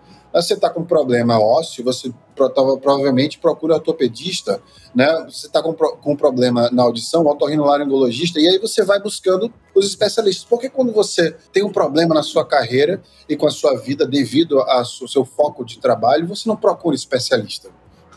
você 0.42 0.54
está 0.54 0.68
com 0.68 0.84
problema 0.84 1.38
ósseo, 1.38 1.84
você 1.84 2.12
provavelmente 2.34 3.38
procura 3.38 3.74
ortopedista, 3.74 4.60
né? 4.94 5.06
Você 5.28 5.46
está 5.46 5.62
com, 5.62 5.72
com 5.72 6.16
problema 6.16 6.70
na 6.70 6.82
audição, 6.82 7.26
otorrinolaringologista, 7.26 8.38
e 8.38 8.46
aí 8.46 8.58
você 8.58 8.84
vai 8.84 9.00
buscando 9.00 9.52
os 9.74 9.86
especialistas. 9.86 10.44
Porque 10.44 10.68
quando 10.68 10.92
você 10.92 11.34
tem 11.52 11.64
um 11.64 11.72
problema 11.72 12.14
na 12.14 12.22
sua 12.22 12.44
carreira 12.44 13.02
e 13.28 13.36
com 13.36 13.46
a 13.46 13.50
sua 13.50 13.78
vida 13.78 14.06
devido 14.06 14.60
ao 14.60 14.84
seu 14.84 15.24
foco 15.24 15.64
de 15.64 15.78
trabalho, 15.78 16.26
você 16.26 16.48
não 16.48 16.56
procura 16.56 16.94
especialista. 16.94 17.70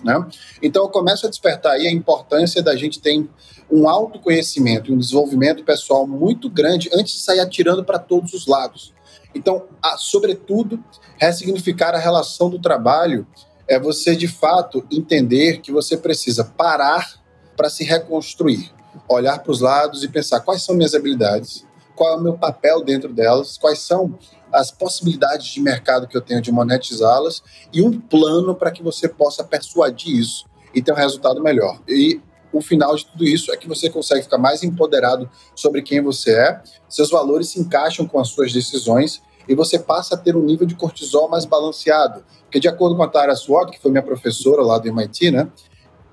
Né? 0.04 0.26
Então 0.62 0.84
eu 0.84 0.90
começo 0.90 1.26
a 1.26 1.30
despertar 1.30 1.74
aí 1.74 1.88
a 1.88 1.92
importância 1.92 2.62
da 2.62 2.76
gente 2.76 3.00
ter 3.00 3.28
um 3.72 3.88
autoconhecimento 3.88 4.90
e 4.90 4.94
um 4.94 4.98
desenvolvimento 4.98 5.64
pessoal 5.64 6.08
muito 6.08 6.50
grande 6.50 6.90
antes 6.94 7.14
de 7.14 7.20
sair 7.20 7.40
atirando 7.40 7.84
para 7.84 8.00
todos 8.00 8.34
os 8.34 8.48
lados. 8.48 8.94
Então, 9.34 9.68
a, 9.82 9.98
sobretudo, 9.98 10.84
ressignificar 11.18 11.94
a 11.94 12.00
relação 12.00 12.50
do 12.50 12.60
trabalho 12.60 13.28
é 13.68 13.80
você, 13.80 14.16
de 14.16 14.28
fato, 14.28 14.86
entender 14.92 15.62
que 15.62 15.72
você 15.72 15.96
precisa 15.96 16.44
parar 16.44 17.20
para 17.56 17.70
se 17.70 17.84
reconstruir, 17.84 18.72
olhar 19.08 19.40
para 19.40 19.52
os 19.52 19.62
lados 19.62 20.04
e 20.04 20.08
pensar 20.08 20.40
quais 20.40 20.64
são 20.64 20.76
minhas 20.76 20.96
habilidades, 20.96 21.66
qual 21.96 22.14
é 22.14 22.18
o 22.18 22.22
meu 22.22 22.38
papel 22.38 22.84
dentro 22.84 23.14
delas, 23.14 23.58
quais 23.58 23.80
são 23.80 24.18
as 24.52 24.72
possibilidades 24.72 25.48
de 25.48 25.62
mercado 25.62 26.08
que 26.08 26.18
eu 26.18 26.22
tenho 26.22 26.42
de 26.42 26.52
monetizá-las 26.52 27.44
e 27.72 27.82
um 27.82 28.00
plano 28.00 28.56
para 28.56 28.72
que 28.72 28.82
você 28.82 29.08
possa 29.08 29.44
persuadir 29.44 30.18
isso 30.18 30.46
e 30.74 30.82
ter 30.82 30.92
um 30.92 30.96
resultado 30.96 31.42
melhor. 31.42 31.80
E 31.88 32.20
o 32.52 32.62
final 32.62 32.96
de 32.96 33.06
tudo 33.06 33.24
isso 33.24 33.52
é 33.52 33.58
que 33.58 33.68
você 33.68 33.90
consegue 33.90 34.24
ficar 34.24 34.38
mais 34.38 34.64
empoderado 34.64 35.30
sobre 35.56 35.82
quem 35.82 36.02
você 36.02 36.32
é, 36.32 36.62
seus 36.88 37.10
valores 37.10 37.50
se 37.50 37.60
encaixam 37.60 38.08
com 38.08 38.20
as 38.20 38.30
suas 38.30 38.52
decisões 38.52 39.22
e 39.48 39.56
você 39.56 39.80
passa 39.80 40.16
a 40.16 40.18
ter 40.18 40.36
um 40.36 40.44
nível 40.44 40.68
de 40.68 40.76
cortisol 40.76 41.30
mais 41.30 41.46
balanceado. 41.46 42.24
Porque, 42.44 42.60
de 42.60 42.68
acordo 42.68 42.96
com 42.96 43.04
a 43.04 43.08
Tara 43.08 43.36
Sword, 43.36 43.72
que 43.72 43.82
foi 43.82 43.92
minha 43.92 44.04
professora 44.04 44.62
lá 44.62 44.78
do 44.78 44.88
MIT, 44.88 45.32
né, 45.32 45.48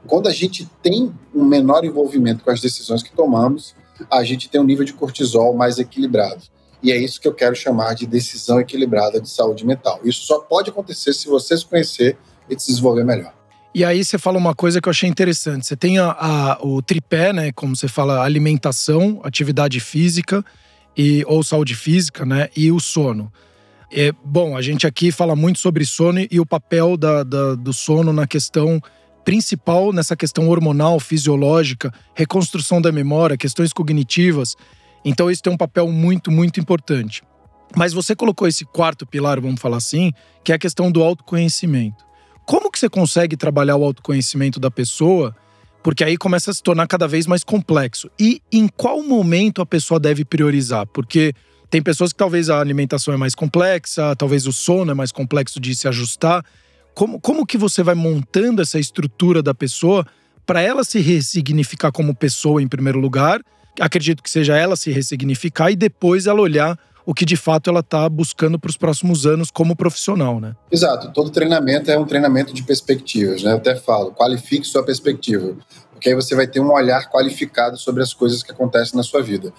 quando 0.07 0.29
a 0.29 0.33
gente 0.33 0.69
tem 0.83 1.15
um 1.35 1.45
menor 1.45 1.85
envolvimento 1.85 2.45
com 2.45 2.51
as 2.51 2.61
decisões 2.61 3.03
que 3.03 3.13
tomamos, 3.13 3.75
a 4.11 4.23
gente 4.25 4.49
tem 4.49 4.61
um 4.61 4.65
nível 4.65 4.85
de 4.85 4.93
cortisol 4.93 5.55
mais 5.55 5.79
equilibrado. 5.79 6.43
E 6.83 6.93
é 6.93 6.97
isso 6.97 7.21
que 7.21 7.27
eu 7.27 7.35
quero 7.35 7.55
chamar 7.55 7.95
de 7.95 8.07
decisão 8.07 8.61
equilibrada 8.61 9.21
de 9.21 9.29
saúde 9.29 9.67
mental. 9.67 10.01
Isso 10.05 10.27
só 10.27 10.41
pode 10.41 10.71
acontecer 10.71 11.13
se 11.13 11.27
você 11.27 11.57
se 11.57 11.65
conhecer 11.65 12.17
e 12.49 12.59
se 12.59 12.69
desenvolver 12.69 13.05
melhor. 13.05 13.36
E 13.77 13.85
aí 13.85 14.03
você 14.03 14.17
fala 14.17 14.39
uma 14.39 14.55
coisa 14.55 14.81
que 14.81 14.89
eu 14.89 14.91
achei 14.91 15.07
interessante. 15.07 15.67
Você 15.67 15.77
tem 15.77 15.99
a, 15.99 16.11
a, 16.13 16.59
o 16.63 16.81
tripé, 16.81 17.31
né? 17.31 17.53
Como 17.53 17.77
você 17.77 17.87
fala, 17.87 18.23
alimentação, 18.23 19.21
atividade 19.23 19.81
física 19.81 20.43
e, 20.97 21.23
ou 21.27 21.45
saúde 21.45 21.75
física, 21.75 22.25
né? 22.25 22.49
E 22.57 22.73
o 22.73 22.81
sono. 22.81 23.31
É, 23.93 24.13
bom, 24.25 24.57
a 24.57 24.63
gente 24.63 24.87
aqui 24.87 25.13
fala 25.13 25.37
muito 25.37 25.59
sobre 25.59 25.85
sono 25.85 26.21
e 26.31 26.41
o 26.41 26.47
papel 26.47 26.97
da, 26.97 27.23
da, 27.23 27.55
do 27.55 27.71
sono 27.75 28.15
na 28.15 28.27
questão 28.27 28.81
principal, 29.27 29.93
nessa 29.93 30.17
questão 30.17 30.49
hormonal, 30.49 30.99
fisiológica, 30.99 31.93
reconstrução 32.15 32.81
da 32.81 32.91
memória, 32.91 33.37
questões 33.37 33.75
cognitivas. 33.75 34.57
Então, 35.05 35.31
isso 35.31 35.43
tem 35.43 35.53
um 35.53 35.59
papel 35.59 35.93
muito, 35.93 36.31
muito 36.31 36.59
importante. 36.59 37.23
Mas 37.77 37.93
você 37.93 38.17
colocou 38.17 38.49
esse 38.49 38.65
quarto 38.65 39.05
pilar, 39.05 39.39
vamos 39.39 39.61
falar 39.61 39.77
assim, 39.77 40.13
que 40.43 40.51
é 40.51 40.55
a 40.55 40.59
questão 40.59 40.91
do 40.91 41.03
autoconhecimento. 41.03 42.06
Como 42.47 42.71
que 42.71 42.79
você 42.79 42.89
consegue 42.89 43.37
trabalhar 43.37 43.75
o 43.75 43.85
autoconhecimento 43.85 44.61
da 44.61 44.71
pessoa? 44.71 45.35
Porque 45.83 46.05
aí 46.05 46.17
começa 46.17 46.53
a 46.53 46.55
se 46.55 46.63
tornar 46.63 46.87
cada 46.87 47.09
vez 47.09 47.27
mais 47.27 47.43
complexo. 47.43 48.09
E 48.19 48.41
em 48.53 48.69
qual 48.69 49.03
momento 49.03 49.61
a 49.61 49.67
pessoa 49.67 49.99
deve 49.99 50.25
priorizar? 50.25 50.87
Porque 50.87 51.35
tem 51.69 51.83
pessoas 51.83 52.13
que 52.13 52.19
talvez 52.19 52.49
a 52.49 52.61
alimentação 52.61 53.13
é 53.13 53.17
mais 53.17 53.35
complexa, 53.35 54.15
talvez 54.15 54.47
o 54.47 54.53
sono 54.53 54.93
é 54.93 54.95
mais 54.95 55.11
complexo 55.11 55.59
de 55.59 55.75
se 55.75 55.89
ajustar. 55.89 56.45
Como, 56.95 57.21
como 57.21 57.45
que 57.45 57.59
você 57.59 57.83
vai 57.83 57.97
montando 57.97 58.63
essa 58.63 58.79
estrutura 58.79 59.43
da 59.43 59.53
pessoa 59.53 60.07
para 60.47 60.63
ela 60.63 60.85
se 60.85 61.01
ressignificar 61.01 61.91
como 61.91 62.15
pessoa 62.15 62.63
em 62.63 62.69
primeiro 62.69 63.01
lugar? 63.01 63.41
Acredito 63.81 64.23
que 64.23 64.31
seja 64.31 64.57
ela 64.57 64.77
se 64.77 64.93
ressignificar 64.93 65.73
e 65.73 65.77
depois 65.77 66.29
ela 66.29 66.41
olhar 66.41 66.79
o 67.07 67.15
que 67.15 67.25
de 67.25 67.37
fato 67.37 67.71
ela 67.71 67.81
está 67.81 68.09
buscando 68.09 68.59
para 68.59 68.69
os 68.69 68.77
próximos 68.77 69.25
anos 69.25 69.49
como 69.49 69.77
profissional, 69.77 70.41
né? 70.41 70.57
Exato. 70.71 71.13
Todo 71.13 71.31
treinamento 71.31 71.89
é 71.89 71.97
um 71.97 72.05
treinamento 72.05 72.53
de 72.53 72.65
perspectivas, 72.65 73.45
né? 73.45 73.53
Eu 73.53 73.59
até 73.59 73.77
falo, 73.77 74.11
qualifique 74.11 74.67
sua 74.67 74.85
perspectiva, 74.85 75.57
porque 75.93 76.09
aí 76.09 76.15
você 76.17 76.35
vai 76.35 76.49
ter 76.49 76.59
um 76.59 76.73
olhar 76.73 77.09
qualificado 77.09 77.79
sobre 77.79 78.03
as 78.03 78.13
coisas 78.13 78.43
que 78.43 78.51
acontecem 78.51 78.97
na 78.97 79.05
sua 79.05 79.23
vida. 79.23 79.53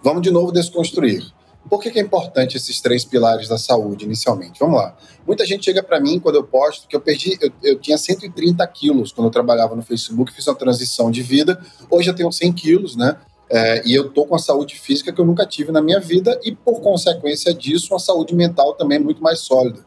Vamos 0.00 0.22
de 0.22 0.30
novo 0.30 0.52
desconstruir. 0.52 1.24
Por 1.68 1.80
que, 1.80 1.96
é 1.96 2.02
importante 2.02 2.56
esses 2.56 2.80
três 2.80 3.04
pilares 3.04 3.48
da 3.48 3.56
saúde 3.56 4.04
inicialmente? 4.04 4.58
Vamos 4.58 4.76
lá. 4.76 4.96
Muita 5.26 5.46
gente 5.46 5.64
chega 5.64 5.82
para 5.82 6.00
mim 6.00 6.18
quando 6.18 6.34
eu 6.36 6.44
posto 6.44 6.88
que 6.88 6.94
eu 6.94 7.00
perdi, 7.00 7.38
eu, 7.40 7.52
eu, 7.62 7.78
tinha 7.78 7.96
130 7.96 8.66
quilos 8.66 9.12
quando 9.12 9.26
eu 9.26 9.30
trabalhava 9.30 9.76
no 9.76 9.82
Facebook, 9.82 10.32
fiz 10.32 10.46
uma 10.46 10.56
transição 10.56 11.10
de 11.10 11.22
vida. 11.22 11.60
Hoje 11.88 12.10
eu 12.10 12.14
tenho 12.14 12.30
100 12.30 12.52
quilos, 12.52 12.96
né? 12.96 13.16
É, 13.54 13.82
e 13.84 13.94
eu 13.94 14.08
tô 14.08 14.24
com 14.24 14.34
a 14.34 14.38
saúde 14.38 14.80
física 14.80 15.12
que 15.12 15.20
eu 15.20 15.26
nunca 15.26 15.44
tive 15.44 15.70
na 15.70 15.82
minha 15.82 16.00
vida 16.00 16.40
e, 16.42 16.54
por 16.54 16.80
consequência 16.80 17.52
disso, 17.52 17.92
uma 17.92 17.98
saúde 17.98 18.34
mental 18.34 18.72
também 18.72 18.98
muito 18.98 19.22
mais 19.22 19.40
sólida. 19.40 19.84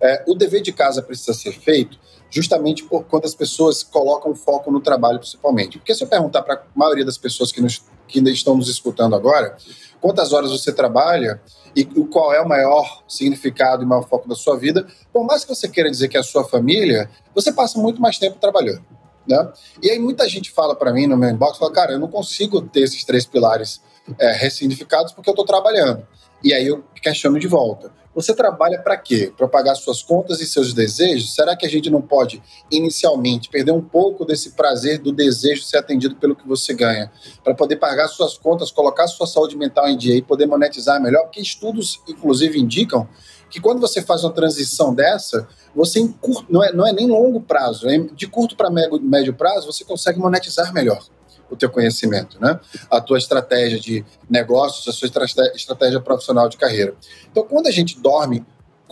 É, 0.00 0.22
o 0.28 0.36
dever 0.36 0.62
de 0.62 0.72
casa 0.72 1.02
precisa 1.02 1.34
ser 1.34 1.52
feito 1.52 1.98
justamente 2.30 2.84
por 2.84 3.04
quando 3.04 3.24
as 3.24 3.34
pessoas 3.34 3.82
colocam 3.82 4.36
foco 4.36 4.70
no 4.70 4.80
trabalho, 4.80 5.18
principalmente. 5.18 5.78
Porque 5.78 5.94
se 5.94 6.04
eu 6.04 6.08
perguntar 6.08 6.42
para 6.42 6.54
a 6.54 6.62
maioria 6.74 7.04
das 7.04 7.18
pessoas 7.18 7.50
que, 7.50 7.60
nos, 7.60 7.82
que 8.06 8.20
estão 8.30 8.56
nos 8.56 8.68
escutando 8.68 9.16
agora, 9.16 9.56
quantas 10.00 10.32
horas 10.32 10.50
você 10.50 10.72
trabalha 10.72 11.40
e 11.74 11.84
qual 11.84 12.32
é 12.32 12.40
o 12.40 12.48
maior 12.48 13.02
significado 13.08 13.82
e 13.82 13.86
maior 13.86 14.06
foco 14.06 14.28
da 14.28 14.34
sua 14.34 14.56
vida, 14.56 14.86
por 15.12 15.24
mais 15.24 15.44
que 15.44 15.54
você 15.54 15.68
queira 15.68 15.90
dizer 15.90 16.08
que 16.08 16.16
é 16.16 16.20
a 16.20 16.24
sua 16.24 16.44
família, 16.44 17.10
você 17.34 17.52
passa 17.52 17.80
muito 17.80 18.00
mais 18.00 18.18
tempo 18.18 18.38
trabalhando. 18.38 18.84
Né? 19.28 19.52
E 19.82 19.90
aí 19.90 19.98
muita 19.98 20.26
gente 20.28 20.50
fala 20.50 20.74
para 20.74 20.92
mim 20.92 21.06
no 21.06 21.16
meu 21.16 21.28
inbox, 21.28 21.58
fala, 21.58 21.72
cara, 21.72 21.92
eu 21.92 21.98
não 21.98 22.08
consigo 22.08 22.62
ter 22.62 22.80
esses 22.80 23.04
três 23.04 23.26
pilares 23.26 23.80
é, 24.18 24.32
ressignificados 24.32 25.12
porque 25.12 25.28
eu 25.28 25.32
estou 25.32 25.44
trabalhando. 25.44 26.06
E 26.42 26.54
aí 26.54 26.66
eu 26.66 26.82
questiono 27.02 27.38
de 27.38 27.46
volta. 27.46 27.92
Você 28.14 28.34
trabalha 28.34 28.80
para 28.80 28.96
quê? 28.96 29.32
Para 29.36 29.46
pagar 29.46 29.76
suas 29.76 30.02
contas 30.02 30.40
e 30.40 30.46
seus 30.46 30.72
desejos? 30.72 31.34
Será 31.34 31.54
que 31.54 31.64
a 31.64 31.68
gente 31.68 31.88
não 31.88 32.02
pode, 32.02 32.42
inicialmente, 32.68 33.48
perder 33.48 33.70
um 33.70 33.80
pouco 33.80 34.24
desse 34.24 34.52
prazer 34.52 34.98
do 34.98 35.12
desejo 35.12 35.62
ser 35.62 35.76
atendido 35.76 36.16
pelo 36.16 36.34
que 36.34 36.46
você 36.46 36.74
ganha? 36.74 37.12
Para 37.44 37.54
poder 37.54 37.76
pagar 37.76 38.08
suas 38.08 38.36
contas, 38.36 38.72
colocar 38.72 39.06
sua 39.06 39.26
saúde 39.26 39.56
mental 39.56 39.88
em 39.88 39.96
dia 39.96 40.16
e 40.16 40.22
poder 40.22 40.46
monetizar 40.46 41.00
melhor? 41.00 41.22
Porque 41.24 41.40
estudos, 41.40 42.00
inclusive, 42.08 42.58
indicam 42.58 43.08
que 43.50 43.60
quando 43.60 43.80
você 43.80 44.02
faz 44.02 44.24
uma 44.24 44.32
transição 44.32 44.94
dessa, 44.94 45.48
você 45.74 46.08
não, 46.48 46.62
é, 46.62 46.72
não 46.72 46.86
é 46.86 46.92
nem 46.92 47.06
longo 47.08 47.40
prazo, 47.40 47.88
é 47.88 47.98
de 47.98 48.26
curto 48.26 48.56
para 48.56 48.70
médio, 48.70 49.00
médio 49.00 49.34
prazo, 49.34 49.66
você 49.66 49.84
consegue 49.84 50.18
monetizar 50.18 50.72
melhor 50.72 51.02
o 51.50 51.56
teu 51.56 51.70
conhecimento, 51.70 52.38
né? 52.40 52.60
A 52.90 53.00
tua 53.00 53.16
estratégia 53.16 53.80
de 53.80 54.04
negócios, 54.28 54.86
a 54.86 54.92
sua 54.92 55.08
estratégia 55.54 56.00
profissional 56.00 56.48
de 56.48 56.56
carreira. 56.56 56.94
Então, 57.30 57.42
quando 57.42 57.68
a 57.68 57.70
gente 57.70 57.98
dorme, 57.98 58.44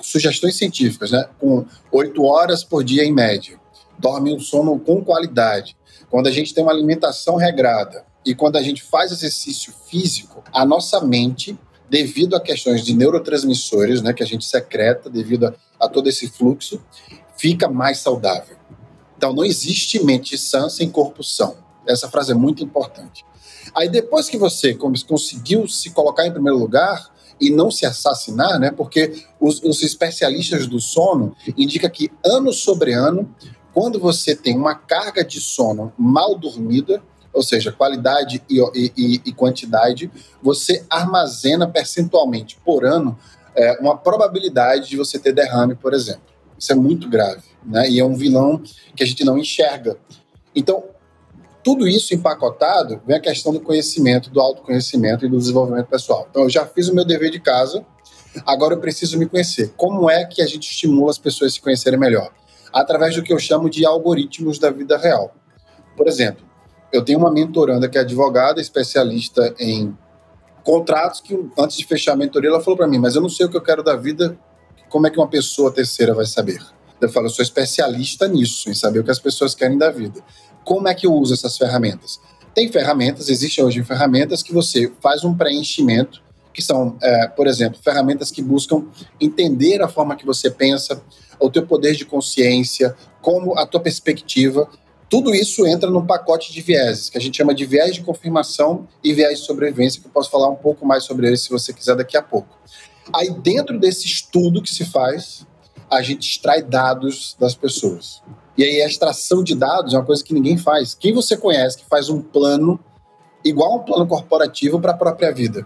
sugestões 0.03 0.57
científicas, 0.57 1.11
né? 1.11 1.29
Com 1.39 1.67
oito 1.93 2.25
horas 2.25 2.65
por 2.65 2.83
dia 2.83 3.05
em 3.05 3.13
média, 3.13 3.59
dorme 3.99 4.35
um 4.35 4.41
sono 4.41 4.79
com 4.79 5.05
qualidade. 5.05 5.77
Quando 6.09 6.29
a 6.29 6.31
gente 6.31 6.55
tem 6.55 6.63
uma 6.63 6.73
alimentação 6.73 7.37
regrada 7.37 8.05
e 8.25 8.35
quando 8.35 8.57
a 8.57 8.63
gente 8.63 8.83
faz 8.83 9.13
exercício 9.13 9.73
físico, 9.89 10.43
a 10.53 10.65
nossa 10.65 11.01
mente 11.01 11.59
devido 11.89 12.35
a 12.35 12.41
questões 12.41 12.85
de 12.85 12.95
neurotransmissores, 12.95 14.03
né, 14.03 14.13
que 14.13 14.23
a 14.23 14.27
gente 14.27 14.45
secreta 14.45 15.09
devido 15.09 15.47
a, 15.47 15.55
a 15.81 15.89
todo 15.89 16.09
esse 16.09 16.29
fluxo, 16.29 16.81
fica 17.37 17.69
mais 17.69 17.99
saudável. 17.99 18.57
Então, 19.17 19.33
não 19.33 19.45
existe 19.45 20.03
mente 20.05 20.37
sã 20.37 20.69
sem 20.69 20.91
corpo 20.91 21.23
são. 21.23 21.57
Essa 21.87 22.09
frase 22.09 22.33
é 22.33 22.35
muito 22.35 22.63
importante. 22.63 23.25
Aí, 23.75 23.89
depois 23.89 24.29
que 24.29 24.37
você 24.37 24.75
conseguiu 24.75 25.67
se 25.69 25.91
colocar 25.91 26.27
em 26.27 26.33
primeiro 26.33 26.59
lugar 26.59 27.11
e 27.41 27.51
não 27.51 27.71
se 27.71 27.85
assassinar, 27.85 28.59
né, 28.59 28.71
porque 28.71 29.25
os, 29.41 29.63
os 29.63 29.83
especialistas 29.83 30.67
do 30.67 30.81
sono 30.81 31.37
indicam 31.57 31.91
que, 31.91 32.11
ano 32.25 32.53
sobre 32.53 32.93
ano, 32.93 33.33
quando 33.73 33.99
você 33.99 34.35
tem 34.35 34.57
uma 34.57 34.75
carga 34.75 35.23
de 35.23 35.41
sono 35.41 35.93
mal 35.99 36.39
dormida, 36.39 37.03
ou 37.37 37.43
seja, 37.43 37.71
qualidade 37.71 38.43
e, 38.49 38.59
e, 38.97 39.21
e 39.27 39.33
quantidade, 39.33 40.11
você 40.43 40.83
armazena 40.89 41.69
percentualmente 41.69 42.59
por 42.65 42.83
ano 42.83 43.17
é, 43.55 43.79
uma 43.79 43.95
probabilidade 43.95 44.89
de 44.89 44.97
você 44.97 45.19
ter 45.19 45.35
derrame, 45.35 45.75
por 45.75 45.93
exemplo. 45.93 46.23
Isso 46.59 46.73
é 46.73 46.75
muito 46.75 47.11
grave, 47.11 47.43
né? 47.63 47.91
E 47.91 48.01
é 48.01 48.05
um 48.05 48.15
vilão 48.15 48.63
que 48.97 49.05
a 49.05 49.07
gente 49.07 49.23
não 49.23 49.37
enxerga. 49.37 49.99
Então, 50.55 50.83
tudo 51.63 51.87
isso 51.87 52.15
empacotado 52.15 53.03
vem 53.07 53.19
a 53.19 53.21
questão 53.21 53.53
do 53.53 53.61
conhecimento, 53.61 54.31
do 54.31 54.41
autoconhecimento 54.41 55.27
e 55.27 55.29
do 55.29 55.37
desenvolvimento 55.37 55.89
pessoal. 55.89 56.27
Então, 56.31 56.45
eu 56.45 56.51
já 56.51 56.65
fiz 56.65 56.89
o 56.89 56.95
meu 56.95 57.05
dever 57.05 57.31
de 57.31 57.39
casa, 57.39 57.85
agora 58.47 58.75
eu 58.75 58.81
preciso 58.81 59.19
me 59.19 59.27
conhecer. 59.27 59.75
Como 59.77 60.09
é 60.09 60.25
que 60.25 60.41
a 60.41 60.47
gente 60.47 60.71
estimula 60.71 61.11
as 61.11 61.19
pessoas 61.19 61.53
a 61.53 61.55
se 61.55 61.61
conhecerem 61.61 61.99
melhor? 61.99 62.33
Através 62.73 63.15
do 63.15 63.23
que 63.23 63.33
eu 63.33 63.39
chamo 63.39 63.69
de 63.69 63.85
algoritmos 63.85 64.59
da 64.59 64.71
vida 64.71 64.97
real. 64.97 65.35
Por 65.95 66.09
exemplo, 66.09 66.46
eu 66.93 67.05
tenho 67.05 67.19
uma 67.19 67.31
mentoranda 67.31 67.89
que 67.89 67.99
é 67.99 68.01
advogada, 68.01 68.61
especialista 68.61 69.55
em 69.59 69.97
contratos, 70.63 71.21
que 71.21 71.39
antes 71.59 71.77
de 71.77 71.85
fechar 71.85 72.13
a 72.13 72.17
mentoria, 72.17 72.51
ela 72.51 72.61
falou 72.61 72.77
para 72.77 72.89
mim, 72.89 72.99
mas 72.99 73.15
eu 73.15 73.23
não 73.23 73.29
sei 73.29 73.47
o 73.47 73.49
que 73.49 73.57
eu 73.57 73.63
quero 73.63 73.83
da 73.83 73.95
vida, 73.95 74.37
como 74.89 75.07
é 75.07 75.11
que 75.11 75.19
uma 75.19 75.29
pessoa 75.29 75.73
terceira 75.73 76.15
vai 76.15 76.27
saber? 76.27 76.61
Eu 77.01 77.09
falo, 77.09 77.27
eu 77.27 77.31
sou 77.31 77.43
especialista 77.43 78.27
nisso, 78.27 78.71
em 78.71 78.75
saber 78.75 79.01
o 79.01 79.05
que 79.05 79.11
as 79.11 79.19
pessoas 79.19 79.55
querem 79.55 79.77
da 79.77 79.91
vida. 79.91 80.21
Como 80.65 80.89
é 80.89 80.95
que 80.95 81.07
eu 81.07 81.13
uso 81.13 81.35
essas 81.35 81.57
ferramentas? 81.57 82.19
Tem 82.55 82.73
ferramentas, 82.73 83.29
existem 83.29 83.63
hoje 83.63 83.83
ferramentas 83.83 84.43
que 84.43 84.53
você 84.53 84.91
faz 85.01 85.23
um 85.23 85.35
preenchimento, 85.35 86.23
que 86.53 86.63
são, 86.63 86.97
é, 87.03 87.29
por 87.29 87.47
exemplo, 87.47 87.79
ferramentas 87.83 88.31
que 88.31 88.41
buscam 88.41 88.87
entender 89.21 89.83
a 89.83 89.89
forma 89.89 90.17
que 90.17 90.25
você 90.25 90.51
pensa, 90.51 91.03
o 91.39 91.51
teu 91.51 91.67
poder 91.67 91.95
de 91.95 92.07
consciência, 92.07 92.97
como 93.21 93.59
a 93.59 93.67
tua 93.67 93.81
perspectiva, 93.81 94.67
tudo 95.09 95.35
isso 95.35 95.67
entra 95.67 95.89
num 95.89 96.05
pacote 96.05 96.53
de 96.53 96.61
vieses, 96.61 97.09
que 97.09 97.17
a 97.17 97.21
gente 97.21 97.37
chama 97.37 97.55
de 97.55 97.65
viés 97.65 97.95
de 97.95 98.03
confirmação 98.03 98.89
e 99.05 99.13
viés 99.13 99.41
de 99.41 99.47
sobrevivência, 99.47 100.01
que 100.01 100.09
eu 100.09 100.11
posso 100.11 100.31
falar 100.31 100.49
um 100.49 100.57
pouco 100.57 100.85
mais 100.85 101.05
sobre 101.05 101.29
ele 101.29 101.37
se 101.37 101.49
você 101.49 101.73
quiser 101.73 101.95
daqui 101.95 102.17
a 102.17 102.23
pouco. 102.23 102.59
Aí, 103.15 103.31
dentro 103.31 103.79
desse 103.79 104.07
estudo 104.07 104.61
que 104.61 104.73
se 104.73 104.85
faz, 104.85 105.47
a 105.89 106.03
gente 106.03 106.29
extrai 106.29 106.61
dados 106.61 107.37
das 107.39 107.55
pessoas. 107.55 108.21
E 108.59 108.65
aí, 108.65 108.83
a 108.83 108.87
extração 108.87 109.45
de 109.45 109.55
dados 109.55 109.95
é 109.95 109.97
uma 109.97 110.05
coisa 110.05 110.25
que 110.25 110.35
ninguém 110.35 110.57
faz. 110.57 110.95
Quem 110.95 111.13
você 111.13 111.37
conhece 111.37 111.79
que 111.79 111.85
faz 111.89 112.09
um 112.09 112.21
plano, 112.21 112.81
igual 113.45 113.77
um 113.77 113.85
plano 113.85 114.09
corporativo 114.09 114.81
para 114.81 114.91
a 114.91 114.97
própria 114.97 115.33
vida? 115.33 115.65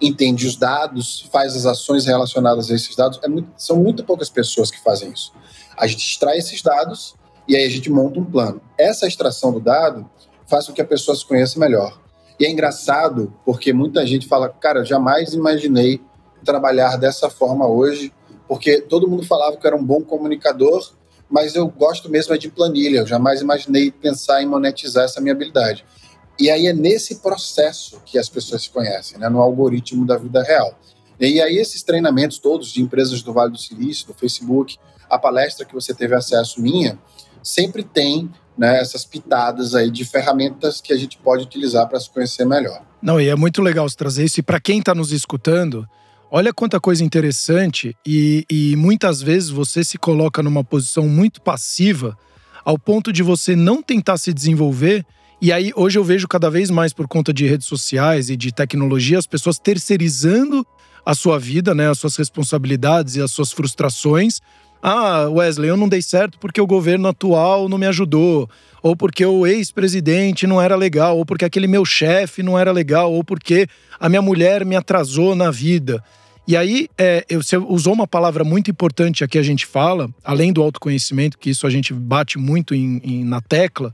Entende 0.00 0.46
os 0.46 0.56
dados, 0.56 1.28
faz 1.30 1.54
as 1.54 1.66
ações 1.66 2.06
relacionadas 2.06 2.70
a 2.70 2.74
esses 2.74 2.96
dados. 2.96 3.20
É 3.22 3.28
muito, 3.28 3.50
são 3.58 3.76
muito 3.76 4.02
poucas 4.02 4.30
pessoas 4.30 4.70
que 4.70 4.80
fazem 4.80 5.12
isso. 5.12 5.32
A 5.76 5.86
gente 5.86 6.06
extrai 6.06 6.38
esses 6.38 6.62
dados 6.62 7.17
e 7.48 7.56
aí 7.56 7.64
a 7.64 7.70
gente 7.70 7.90
monta 7.90 8.20
um 8.20 8.24
plano. 8.24 8.60
Essa 8.76 9.06
extração 9.06 9.52
do 9.52 9.58
dado 9.58 10.08
faz 10.46 10.66
com 10.66 10.72
que 10.72 10.82
a 10.82 10.84
pessoa 10.84 11.16
se 11.16 11.24
conheça 11.24 11.58
melhor. 11.58 11.98
E 12.38 12.44
é 12.44 12.50
engraçado 12.50 13.32
porque 13.44 13.72
muita 13.72 14.06
gente 14.06 14.28
fala, 14.28 14.48
cara, 14.48 14.84
jamais 14.84 15.32
imaginei 15.32 16.00
trabalhar 16.44 16.96
dessa 16.96 17.28
forma 17.28 17.66
hoje, 17.66 18.12
porque 18.46 18.80
todo 18.80 19.08
mundo 19.08 19.26
falava 19.26 19.56
que 19.56 19.66
eu 19.66 19.68
era 19.68 19.76
um 19.76 19.84
bom 19.84 20.02
comunicador, 20.02 20.92
mas 21.28 21.54
eu 21.54 21.66
gosto 21.68 22.08
mesmo 22.08 22.34
é 22.34 22.38
de 22.38 22.48
planilha, 22.48 23.00
eu 23.00 23.06
jamais 23.06 23.40
imaginei 23.40 23.90
pensar 23.90 24.42
em 24.42 24.46
monetizar 24.46 25.04
essa 25.04 25.20
minha 25.20 25.34
habilidade. 25.34 25.84
E 26.38 26.50
aí 26.50 26.66
é 26.66 26.72
nesse 26.72 27.16
processo 27.16 28.00
que 28.04 28.18
as 28.18 28.28
pessoas 28.28 28.62
se 28.62 28.70
conhecem, 28.70 29.18
né, 29.18 29.28
no 29.28 29.40
algoritmo 29.40 30.06
da 30.06 30.16
vida 30.16 30.42
real. 30.42 30.78
E 31.18 31.40
aí 31.42 31.56
esses 31.56 31.82
treinamentos 31.82 32.38
todos 32.38 32.72
de 32.72 32.80
empresas 32.80 33.22
do 33.22 33.32
Vale 33.32 33.50
do 33.50 33.58
Silício, 33.58 34.06
do 34.06 34.14
Facebook, 34.14 34.78
a 35.10 35.18
palestra 35.18 35.66
que 35.66 35.74
você 35.74 35.92
teve 35.92 36.14
acesso 36.14 36.62
minha, 36.62 36.98
sempre 37.48 37.82
tem 37.82 38.30
né, 38.56 38.78
essas 38.78 39.04
pitadas 39.04 39.74
aí 39.74 39.90
de 39.90 40.04
ferramentas 40.04 40.80
que 40.80 40.92
a 40.92 40.96
gente 40.96 41.16
pode 41.16 41.44
utilizar 41.44 41.88
para 41.88 41.98
se 41.98 42.10
conhecer 42.10 42.44
melhor. 42.44 42.82
Não, 43.00 43.18
e 43.18 43.28
é 43.28 43.34
muito 43.34 43.62
legal 43.62 43.88
você 43.88 43.96
trazer 43.96 44.24
isso. 44.24 44.40
E 44.40 44.42
para 44.42 44.60
quem 44.60 44.80
está 44.80 44.94
nos 44.94 45.12
escutando, 45.12 45.86
olha 46.30 46.52
quanta 46.52 46.78
coisa 46.78 47.02
interessante. 47.02 47.96
E, 48.06 48.44
e 48.50 48.76
muitas 48.76 49.22
vezes 49.22 49.48
você 49.48 49.82
se 49.82 49.96
coloca 49.96 50.42
numa 50.42 50.62
posição 50.62 51.08
muito 51.08 51.40
passiva, 51.40 52.18
ao 52.64 52.78
ponto 52.78 53.12
de 53.12 53.22
você 53.22 53.56
não 53.56 53.82
tentar 53.82 54.18
se 54.18 54.34
desenvolver. 54.34 55.06
E 55.40 55.50
aí, 55.50 55.72
hoje 55.74 55.98
eu 55.98 56.04
vejo 56.04 56.28
cada 56.28 56.50
vez 56.50 56.68
mais 56.68 56.92
por 56.92 57.08
conta 57.08 57.32
de 57.32 57.46
redes 57.46 57.66
sociais 57.66 58.28
e 58.28 58.36
de 58.36 58.52
tecnologia, 58.52 59.18
as 59.18 59.26
pessoas 59.26 59.58
terceirizando 59.58 60.66
a 61.06 61.14
sua 61.14 61.38
vida, 61.38 61.74
né, 61.74 61.88
as 61.88 61.98
suas 61.98 62.16
responsabilidades 62.16 63.16
e 63.16 63.22
as 63.22 63.30
suas 63.30 63.52
frustrações 63.52 64.40
ah, 64.82 65.28
Wesley, 65.28 65.68
eu 65.68 65.76
não 65.76 65.88
dei 65.88 66.02
certo 66.02 66.38
porque 66.38 66.60
o 66.60 66.66
governo 66.66 67.08
atual 67.08 67.68
não 67.68 67.78
me 67.78 67.86
ajudou, 67.86 68.48
ou 68.82 68.96
porque 68.96 69.24
o 69.24 69.46
ex-presidente 69.46 70.46
não 70.46 70.60
era 70.60 70.76
legal, 70.76 71.18
ou 71.18 71.26
porque 71.26 71.44
aquele 71.44 71.66
meu 71.66 71.84
chefe 71.84 72.42
não 72.42 72.58
era 72.58 72.70
legal, 72.70 73.12
ou 73.12 73.24
porque 73.24 73.66
a 73.98 74.08
minha 74.08 74.22
mulher 74.22 74.64
me 74.64 74.76
atrasou 74.76 75.34
na 75.34 75.50
vida. 75.50 76.02
E 76.46 76.56
aí, 76.56 76.88
é, 76.96 77.26
você 77.30 77.58
usou 77.58 77.92
uma 77.92 78.06
palavra 78.06 78.42
muito 78.42 78.70
importante 78.70 79.22
aqui 79.22 79.36
a 79.36 79.42
gente 79.42 79.66
fala, 79.66 80.08
além 80.24 80.52
do 80.52 80.62
autoconhecimento, 80.62 81.38
que 81.38 81.50
isso 81.50 81.66
a 81.66 81.70
gente 81.70 81.92
bate 81.92 82.38
muito 82.38 82.74
em, 82.74 83.00
em, 83.04 83.24
na 83.24 83.40
tecla, 83.40 83.92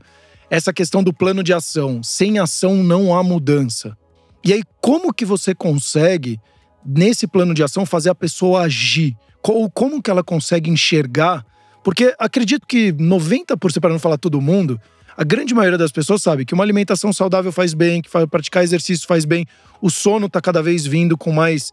essa 0.49 0.71
questão 0.71 1.03
do 1.03 1.11
plano 1.11 1.43
de 1.43 1.51
ação. 1.51 2.01
Sem 2.01 2.39
ação 2.39 2.75
não 2.75 3.13
há 3.13 3.21
mudança. 3.21 3.97
E 4.41 4.53
aí, 4.53 4.63
como 4.79 5.13
que 5.13 5.25
você 5.25 5.53
consegue, 5.53 6.39
nesse 6.85 7.27
plano 7.27 7.53
de 7.53 7.63
ação, 7.63 7.85
fazer 7.85 8.11
a 8.11 8.15
pessoa 8.15 8.61
agir? 8.61 9.17
Ou 9.53 9.69
como 9.69 10.01
que 10.01 10.09
ela 10.09 10.23
consegue 10.23 10.69
enxergar. 10.69 11.45
Porque 11.83 12.15
acredito 12.17 12.65
que 12.65 12.91
90%, 12.93 13.79
para 13.79 13.91
não 13.91 13.99
falar 13.99 14.17
todo 14.17 14.41
mundo, 14.41 14.79
a 15.15 15.23
grande 15.23 15.53
maioria 15.53 15.77
das 15.77 15.91
pessoas 15.91 16.21
sabe 16.21 16.45
que 16.45 16.53
uma 16.53 16.63
alimentação 16.63 17.13
saudável 17.13 17.51
faz 17.51 17.73
bem, 17.73 18.01
que 18.01 18.09
praticar 18.27 18.63
exercício 18.63 19.07
faz 19.07 19.23
bem, 19.23 19.45
o 19.81 19.89
sono 19.89 20.25
está 20.25 20.41
cada 20.41 20.61
vez 20.61 20.85
vindo 20.85 21.17
com 21.17 21.31
mais 21.31 21.71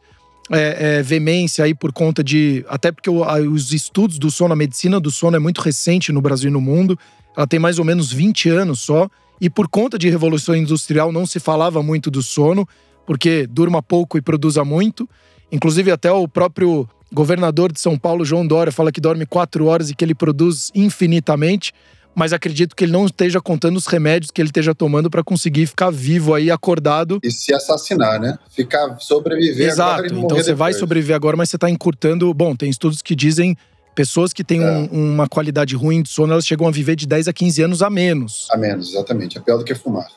é, 0.50 0.98
é, 0.98 1.02
veemência 1.02 1.64
aí 1.64 1.74
por 1.74 1.92
conta 1.92 2.22
de. 2.22 2.64
Até 2.68 2.92
porque 2.92 3.08
o, 3.08 3.24
a, 3.24 3.36
os 3.40 3.72
estudos 3.72 4.18
do 4.18 4.30
sono, 4.30 4.52
a 4.52 4.56
medicina 4.56 5.00
do 5.00 5.10
sono 5.10 5.36
é 5.36 5.40
muito 5.40 5.60
recente 5.60 6.12
no 6.12 6.20
Brasil 6.20 6.50
e 6.50 6.52
no 6.52 6.60
mundo, 6.60 6.98
ela 7.36 7.46
tem 7.46 7.58
mais 7.58 7.78
ou 7.78 7.84
menos 7.84 8.12
20 8.12 8.48
anos 8.50 8.80
só, 8.80 9.08
e 9.40 9.48
por 9.48 9.68
conta 9.68 9.98
de 9.98 10.08
revolução 10.08 10.54
industrial 10.54 11.10
não 11.10 11.26
se 11.26 11.40
falava 11.40 11.82
muito 11.82 12.10
do 12.10 12.22
sono, 12.22 12.68
porque 13.06 13.46
durma 13.46 13.82
pouco 13.82 14.18
e 14.18 14.22
produza 14.22 14.64
muito. 14.64 15.08
Inclusive, 15.50 15.90
até 15.90 16.10
o 16.12 16.28
próprio 16.28 16.88
governador 17.12 17.72
de 17.72 17.80
São 17.80 17.98
Paulo, 17.98 18.24
João 18.24 18.46
Dória, 18.46 18.72
fala 18.72 18.90
que 18.90 19.00
dorme 19.00 19.26
quatro 19.26 19.66
horas 19.66 19.90
e 19.90 19.94
que 19.94 20.04
ele 20.04 20.14
produz 20.14 20.70
infinitamente, 20.74 21.72
mas 22.14 22.32
acredito 22.32 22.74
que 22.74 22.84
ele 22.84 22.92
não 22.92 23.06
esteja 23.06 23.40
contando 23.40 23.76
os 23.76 23.86
remédios 23.86 24.30
que 24.30 24.40
ele 24.40 24.48
esteja 24.48 24.74
tomando 24.74 25.08
para 25.08 25.22
conseguir 25.22 25.66
ficar 25.66 25.90
vivo 25.90 26.34
aí, 26.34 26.50
acordado. 26.50 27.18
E 27.22 27.30
se 27.30 27.54
assassinar, 27.54 28.20
né? 28.20 28.38
Ficar 28.50 28.98
sobreviver 28.98 29.68
Exato. 29.68 29.90
agora. 29.92 30.06
Então 30.06 30.28
você 30.28 30.36
depois. 30.36 30.58
vai 30.58 30.72
sobreviver 30.72 31.16
agora, 31.16 31.36
mas 31.36 31.48
você 31.50 31.56
está 31.56 31.70
encurtando. 31.70 32.32
Bom, 32.34 32.54
tem 32.54 32.68
estudos 32.68 33.00
que 33.00 33.14
dizem 33.14 33.56
pessoas 33.94 34.32
que 34.32 34.44
têm 34.44 34.62
é. 34.62 34.70
um, 34.70 35.12
uma 35.14 35.28
qualidade 35.28 35.74
ruim 35.76 36.02
de 36.02 36.08
sono, 36.08 36.32
elas 36.32 36.46
chegam 36.46 36.66
a 36.66 36.70
viver 36.70 36.96
de 36.96 37.06
10 37.06 37.28
a 37.28 37.32
15 37.32 37.62
anos 37.62 37.82
a 37.82 37.90
menos. 37.90 38.48
A 38.50 38.56
menos, 38.56 38.90
exatamente. 38.90 39.38
É 39.38 39.40
pior 39.40 39.58
do 39.58 39.64
que 39.64 39.74
fumar. 39.74 40.08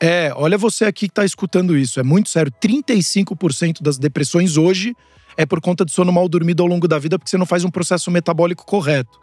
É, 0.00 0.32
olha 0.34 0.58
você 0.58 0.84
aqui 0.84 1.06
que 1.06 1.12
está 1.12 1.24
escutando 1.24 1.76
isso. 1.76 2.00
É 2.00 2.02
muito 2.02 2.28
sério. 2.28 2.52
35% 2.60 3.80
das 3.80 3.98
depressões 3.98 4.56
hoje 4.56 4.96
é 5.36 5.46
por 5.46 5.60
conta 5.60 5.84
de 5.84 5.92
sono 5.92 6.12
mal 6.12 6.28
dormido 6.28 6.62
ao 6.62 6.68
longo 6.68 6.86
da 6.86 6.98
vida, 6.98 7.18
porque 7.18 7.30
você 7.30 7.38
não 7.38 7.46
faz 7.46 7.64
um 7.64 7.70
processo 7.70 8.10
metabólico 8.10 8.64
correto. 8.64 9.18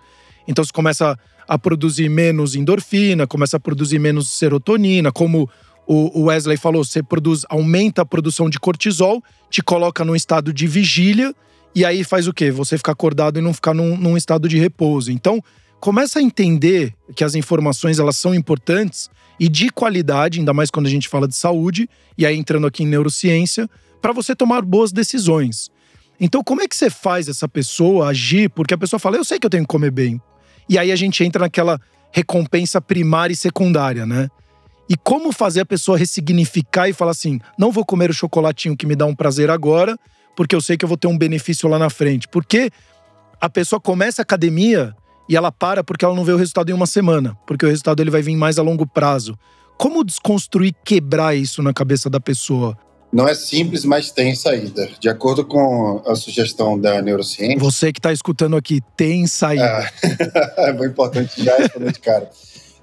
Então 0.47 0.63
você 0.63 0.71
começa 0.71 1.17
a 1.47 1.57
produzir 1.57 2.09
menos 2.09 2.55
endorfina, 2.55 3.27
começa 3.27 3.57
a 3.57 3.59
produzir 3.59 3.99
menos 3.99 4.29
serotonina, 4.29 5.11
como 5.11 5.49
o 5.91 6.25
Wesley 6.25 6.55
falou, 6.55 6.85
você 6.85 7.01
produz, 7.01 7.43
aumenta 7.49 8.03
a 8.03 8.05
produção 8.05 8.47
de 8.47 8.59
cortisol, 8.59 9.23
te 9.49 9.63
coloca 9.63 10.05
num 10.05 10.15
estado 10.15 10.53
de 10.53 10.67
vigília, 10.67 11.33
e 11.73 11.83
aí 11.83 12.03
faz 12.03 12.27
o 12.27 12.33
quê? 12.33 12.51
Você 12.51 12.77
ficar 12.77 12.91
acordado 12.91 13.39
e 13.39 13.41
não 13.41 13.55
ficar 13.55 13.73
num, 13.73 13.97
num 13.97 14.15
estado 14.15 14.47
de 14.47 14.59
repouso. 14.59 15.11
Então, 15.11 15.43
começa 15.79 16.19
a 16.19 16.21
entender 16.21 16.93
que 17.15 17.23
as 17.23 17.33
informações 17.33 17.97
elas 17.97 18.17
são 18.17 18.35
importantes 18.35 19.09
e 19.39 19.49
de 19.49 19.71
qualidade, 19.71 20.37
ainda 20.37 20.53
mais 20.53 20.69
quando 20.69 20.85
a 20.85 20.91
gente 20.91 21.09
fala 21.09 21.27
de 21.27 21.35
saúde, 21.35 21.89
e 22.15 22.23
aí 22.23 22.37
entrando 22.37 22.67
aqui 22.67 22.83
em 22.83 22.87
neurociência, 22.87 23.67
para 23.99 24.13
você 24.13 24.35
tomar 24.35 24.61
boas 24.61 24.91
decisões. 24.91 25.71
Então, 26.19 26.43
como 26.43 26.61
é 26.61 26.67
que 26.67 26.75
você 26.75 26.89
faz 26.89 27.27
essa 27.27 27.47
pessoa 27.47 28.09
agir? 28.09 28.49
Porque 28.49 28.73
a 28.73 28.77
pessoa 28.77 28.99
fala, 28.99 29.17
eu 29.17 29.23
sei 29.23 29.39
que 29.39 29.45
eu 29.45 29.49
tenho 29.49 29.63
que 29.63 29.69
comer 29.69 29.91
bem. 29.91 30.21
E 30.67 30.77
aí 30.77 30.91
a 30.91 30.95
gente 30.95 31.23
entra 31.23 31.41
naquela 31.41 31.79
recompensa 32.11 32.81
primária 32.81 33.33
e 33.33 33.37
secundária, 33.37 34.05
né? 34.05 34.29
E 34.89 34.97
como 34.97 35.31
fazer 35.31 35.61
a 35.61 35.65
pessoa 35.65 35.97
ressignificar 35.97 36.89
e 36.89 36.93
falar 36.93 37.11
assim: 37.11 37.39
não 37.57 37.71
vou 37.71 37.85
comer 37.85 38.09
o 38.09 38.13
chocolatinho 38.13 38.75
que 38.75 38.87
me 38.87 38.95
dá 38.95 39.05
um 39.05 39.15
prazer 39.15 39.49
agora, 39.49 39.97
porque 40.35 40.55
eu 40.55 40.61
sei 40.61 40.77
que 40.77 40.83
eu 40.83 40.89
vou 40.89 40.97
ter 40.97 41.07
um 41.07 41.17
benefício 41.17 41.69
lá 41.69 41.77
na 41.77 41.89
frente. 41.89 42.27
Porque 42.27 42.71
a 43.39 43.49
pessoa 43.49 43.79
começa 43.79 44.21
a 44.21 44.23
academia 44.23 44.95
e 45.27 45.35
ela 45.35 45.51
para 45.51 45.83
porque 45.83 46.03
ela 46.03 46.15
não 46.15 46.25
vê 46.25 46.31
o 46.31 46.37
resultado 46.37 46.69
em 46.69 46.73
uma 46.73 46.87
semana, 46.87 47.37
porque 47.45 47.65
o 47.65 47.69
resultado 47.69 48.01
ele 48.01 48.09
vai 48.09 48.21
vir 48.21 48.35
mais 48.35 48.57
a 48.57 48.63
longo 48.63 48.85
prazo. 48.87 49.37
Como 49.77 50.03
desconstruir, 50.03 50.73
quebrar 50.83 51.35
isso 51.35 51.61
na 51.61 51.71
cabeça 51.71 52.09
da 52.09 52.19
pessoa? 52.19 52.75
Não 53.11 53.27
é 53.27 53.33
simples, 53.33 53.83
mas 53.83 54.11
tem 54.11 54.35
saída. 54.35 54.87
De 54.99 55.09
acordo 55.09 55.43
com 55.43 56.01
a 56.05 56.15
sugestão 56.15 56.79
da 56.79 57.01
neurociência. 57.01 57.59
Você 57.59 57.91
que 57.91 57.97
está 57.99 58.13
escutando 58.13 58.55
aqui, 58.55 58.81
tem 58.95 59.25
saída. 59.25 59.91
É, 60.57 60.69
é 60.69 60.73
muito 60.73 60.91
importante 60.91 61.43
já 61.43 61.55
responder 61.57 61.91
de 61.91 61.99
cara. 61.99 62.29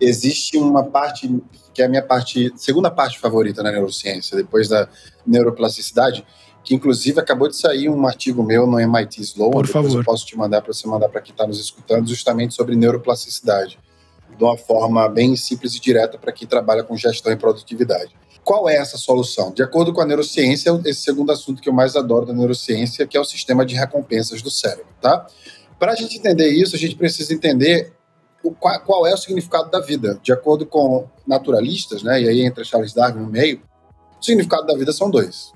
Existe 0.01 0.57
uma 0.57 0.83
parte, 0.83 1.33
que 1.73 1.81
é 1.81 1.85
a 1.85 1.89
minha 1.89 2.03
parte, 2.03 2.53
segunda 2.57 2.91
parte 2.91 3.19
favorita 3.19 3.62
na 3.62 3.71
neurociência, 3.71 4.37
depois 4.37 4.69
da 4.69 4.89
neuroplasticidade, 5.27 6.25
que 6.65 6.75
inclusive 6.75 7.21
acabou 7.21 7.49
de 7.49 7.57
sair 7.57 7.89
um 7.89 8.07
artigo 8.07 8.43
meu 8.43 8.67
no 8.67 8.81
MIT 8.81 9.23
Sloan. 9.23 9.51
Por 9.51 9.67
favor. 9.67 9.99
eu 9.99 10.05
posso 10.05 10.27
te 10.27 10.37
mandar 10.37 10.61
para 10.61 10.73
você 10.73 10.89
mandar 10.89 11.09
para 11.09 11.21
quem 11.21 11.33
está 11.33 11.47
nos 11.47 11.61
escutando, 11.61 12.09
justamente 12.09 12.55
sobre 12.55 12.75
neuroplasticidade. 12.75 13.79
De 14.37 14.45
uma 14.45 14.59
forma 14.59 15.09
bem 15.09 15.37
simples 15.37 15.75
e 15.77 15.81
direta 15.81 16.19
para 16.19 16.33
quem 16.33 16.47
trabalha 16.47 16.83
com 16.83 16.97
gestão 16.97 17.33
e 17.33 17.37
produtividade. 17.37 18.11
Qual 18.46 18.68
é 18.68 18.76
essa 18.76 18.96
solução? 18.96 19.52
De 19.52 19.61
acordo 19.61 19.92
com 19.92 20.00
a 20.00 20.06
neurociência, 20.06 20.70
esse 20.85 21.00
segundo 21.00 21.32
assunto 21.32 21.61
que 21.61 21.68
eu 21.68 21.72
mais 21.72 21.96
adoro 21.96 22.24
da 22.24 22.32
neurociência, 22.32 23.04
que 23.04 23.16
é 23.16 23.20
o 23.20 23.24
sistema 23.24 23.66
de 23.66 23.74
recompensas 23.74 24.40
do 24.40 24.52
cérebro, 24.52 24.87
tá? 25.00 25.26
Para 25.80 25.90
a 25.90 25.94
gente 25.96 26.16
entender 26.16 26.48
isso, 26.50 26.76
a 26.76 26.78
gente 26.78 26.94
precisa 26.94 27.35
entender 27.35 27.92
o, 28.44 28.52
qual, 28.52 28.80
qual, 28.82 29.04
é 29.04 29.12
o 29.12 29.16
significado 29.16 29.68
da 29.68 29.80
vida. 29.80 30.20
De 30.22 30.32
acordo 30.32 30.64
com 30.64 31.09
naturalistas, 31.26 32.04
né, 32.04 32.22
e 32.22 32.28
aí 32.28 32.42
entra 32.42 32.62
Charles 32.62 32.92
Darwin 32.92 33.20
no 33.20 33.28
meio, 33.28 33.61
o 34.20 34.24
significado 34.24 34.64
da 34.64 34.76
vida 34.76 34.92
são 34.92 35.11
dois: 35.11 35.52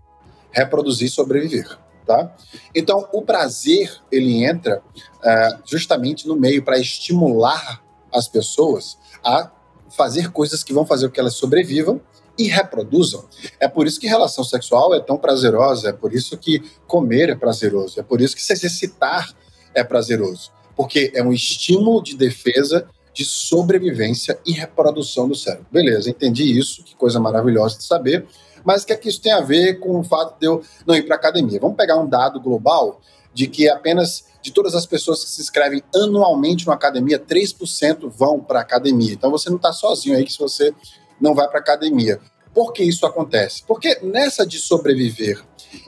reproduzir 0.51 1.07
e 1.07 1.11
sobreviver. 1.11 1.79
Tá? 2.05 2.35
Então, 2.75 3.09
o 3.13 3.23
prazer 3.23 4.01
ele 4.11 4.45
entra 4.45 4.83
uh, 4.99 5.63
justamente 5.65 6.27
no 6.27 6.35
meio 6.35 6.65
para 6.65 6.77
estimular 6.77 7.85
as 8.13 8.27
pessoas 8.27 8.99
a 9.23 9.49
fazer 9.91 10.33
coisas 10.33 10.65
que 10.65 10.73
vão 10.73 10.85
fazer 10.85 11.07
com 11.07 11.15
que 11.15 11.21
elas 11.21 11.35
sobrevivam 11.35 12.01
e 12.41 12.49
reproduzam. 12.49 13.25
É 13.59 13.69
por 13.69 13.87
isso 13.87 14.01
que 14.01 14.07
relação 14.07 14.43
sexual 14.43 14.95
é 14.95 15.01
tão 15.01 15.19
prazerosa, 15.19 15.91
é 15.91 15.93
por 15.93 16.15
isso 16.15 16.39
que 16.39 16.63
comer 16.87 17.29
é 17.29 17.35
prazeroso, 17.35 18.01
é 18.01 18.03
por 18.03 18.21
isso 18.21 18.35
que 18.35 18.43
se 18.43 18.53
exercitar 18.53 19.29
é 19.75 19.85
prazeroso, 19.85 20.51
porque 20.75 21.13
é 21.15 21.23
um 21.23 21.33
estímulo 21.33 22.03
de 22.03 22.17
defesa, 22.17 22.89
de 23.13 23.25
sobrevivência 23.25 24.39
e 24.47 24.53
reprodução 24.53 25.29
do 25.29 25.35
cérebro. 25.35 25.67
Beleza, 25.71 26.09
entendi 26.09 26.59
isso, 26.59 26.83
que 26.83 26.97
coisa 26.97 27.21
maravilhosa 27.21 27.77
de 27.77 27.85
saber, 27.85 28.27
mas 28.65 28.83
o 28.83 28.87
que 28.87 28.93
é 28.95 28.97
que 28.97 29.09
isso 29.09 29.21
tem 29.21 29.33
a 29.33 29.41
ver 29.41 29.79
com 29.79 29.99
o 29.99 30.03
fato 30.05 30.39
de 30.41 30.47
eu 30.47 30.63
não 30.87 30.95
ir 30.95 31.03
para 31.03 31.17
academia? 31.17 31.61
Vamos 31.61 31.77
pegar 31.77 31.99
um 31.99 32.09
dado 32.09 32.41
global 32.41 33.01
de 33.35 33.47
que 33.47 33.69
apenas 33.69 34.25
de 34.43 34.51
todas 34.51 34.75
as 34.75 34.87
pessoas 34.87 35.23
que 35.23 35.31
se 35.31 35.43
inscrevem 35.43 35.83
anualmente 35.95 36.67
na 36.67 36.73
academia, 36.73 37.19
3% 37.19 38.09
vão 38.09 38.41
para 38.41 38.61
academia. 38.61 39.13
Então 39.13 39.31
você 39.31 39.51
não 39.51 39.57
está 39.57 39.73
sozinho 39.73 40.17
aí 40.17 40.25
que 40.25 40.33
se 40.33 40.39
você 40.39 40.75
não 41.21 41.35
vai 41.35 41.49
para 41.49 41.61
academia. 41.61 42.21
Por 42.55 42.73
que 42.73 42.83
isso 42.83 43.07
acontece? 43.07 43.63
Porque 43.67 43.99
nessa 44.03 44.47
de 44.47 44.59
sobreviver 44.59 45.45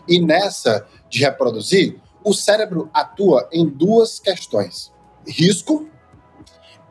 e 0.07 0.21
nessa 0.21 0.87
de 1.09 1.21
reproduzir, 1.21 2.01
o 2.25 2.33
cérebro 2.33 2.89
atua 2.95 3.49
em 3.53 3.67
duas 3.67 4.21
questões: 4.21 4.93
risco 5.27 5.89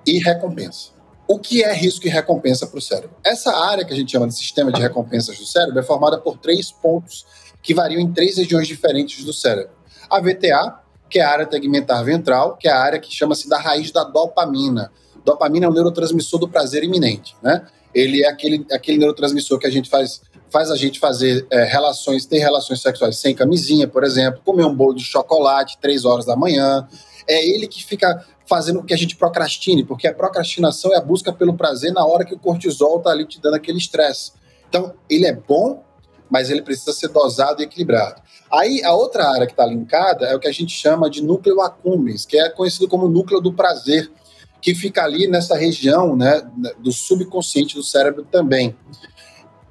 e 0.05 0.19
recompensa. 0.19 0.91
O 1.27 1.39
que 1.39 1.63
é 1.63 1.73
risco 1.73 2.05
e 2.07 2.09
recompensa 2.09 2.67
para 2.67 2.77
o 2.77 2.81
cérebro? 2.81 3.15
Essa 3.23 3.55
área 3.55 3.85
que 3.85 3.93
a 3.93 3.95
gente 3.95 4.11
chama 4.11 4.27
de 4.27 4.35
sistema 4.35 4.71
de 4.71 4.81
recompensas 4.81 5.37
do 5.37 5.45
cérebro 5.45 5.79
é 5.79 5.83
formada 5.83 6.17
por 6.17 6.37
três 6.37 6.71
pontos 6.71 7.25
que 7.61 7.73
variam 7.73 8.01
em 8.01 8.11
três 8.11 8.37
regiões 8.37 8.67
diferentes 8.67 9.23
do 9.23 9.31
cérebro. 9.31 9.71
A 10.09 10.19
VTA, 10.19 10.81
que 11.09 11.19
é 11.19 11.23
a 11.23 11.29
área 11.29 11.45
tegmentar 11.45 12.03
ventral, 12.03 12.57
que 12.57 12.67
é 12.67 12.71
a 12.71 12.79
área 12.79 12.99
que 12.99 13.13
chama-se 13.13 13.47
da 13.47 13.57
raiz 13.57 13.91
da 13.91 14.03
dopamina. 14.03 14.91
Dopamina 15.23 15.67
é 15.67 15.69
o 15.69 15.73
neurotransmissor 15.73 16.39
do 16.39 16.49
prazer 16.49 16.83
iminente, 16.83 17.35
né? 17.41 17.65
Ele 17.93 18.23
é 18.23 18.27
aquele, 18.27 18.65
aquele 18.71 18.97
neurotransmissor 18.97 19.59
que 19.59 19.67
a 19.67 19.69
gente 19.69 19.89
faz, 19.89 20.21
faz 20.49 20.71
a 20.71 20.75
gente 20.75 20.99
fazer 20.99 21.45
é, 21.49 21.63
relações, 21.63 22.25
ter 22.25 22.39
relações 22.39 22.81
sexuais 22.81 23.17
sem 23.17 23.35
camisinha, 23.35 23.87
por 23.87 24.03
exemplo, 24.03 24.41
comer 24.43 24.65
um 24.65 24.73
bolo 24.73 24.93
de 24.93 25.03
chocolate 25.03 25.77
três 25.79 26.05
horas 26.05 26.25
da 26.25 26.35
manhã. 26.35 26.87
É 27.27 27.47
ele 27.47 27.67
que 27.67 27.83
fica 27.83 28.25
fazendo 28.45 28.79
com 28.79 28.85
que 28.85 28.93
a 28.93 28.97
gente 28.97 29.15
procrastine, 29.15 29.83
porque 29.83 30.07
a 30.07 30.13
procrastinação 30.13 30.93
é 30.93 30.97
a 30.97 31.01
busca 31.01 31.31
pelo 31.31 31.53
prazer 31.53 31.93
na 31.93 32.05
hora 32.05 32.25
que 32.25 32.33
o 32.33 32.39
cortisol 32.39 32.97
está 32.97 33.11
ali 33.11 33.25
te 33.25 33.39
dando 33.39 33.55
aquele 33.55 33.77
estresse. 33.77 34.33
Então, 34.67 34.93
ele 35.09 35.25
é 35.25 35.33
bom, 35.33 35.83
mas 36.29 36.49
ele 36.49 36.61
precisa 36.61 36.93
ser 36.93 37.09
dosado 37.09 37.61
e 37.61 37.65
equilibrado. 37.65 38.21
Aí, 38.51 38.83
a 38.83 38.93
outra 38.93 39.29
área 39.29 39.45
que 39.45 39.53
está 39.53 39.65
linkada 39.65 40.25
é 40.25 40.35
o 40.35 40.39
que 40.39 40.47
a 40.47 40.51
gente 40.51 40.73
chama 40.73 41.09
de 41.09 41.23
núcleo 41.23 41.61
accumbens, 41.61 42.25
que 42.25 42.37
é 42.37 42.49
conhecido 42.49 42.87
como 42.87 43.07
núcleo 43.07 43.39
do 43.39 43.53
prazer, 43.53 44.11
que 44.61 44.75
fica 44.75 45.03
ali 45.03 45.27
nessa 45.27 45.55
região 45.57 46.15
né, 46.15 46.41
do 46.79 46.91
subconsciente 46.91 47.75
do 47.75 47.83
cérebro 47.83 48.25
também. 48.31 48.75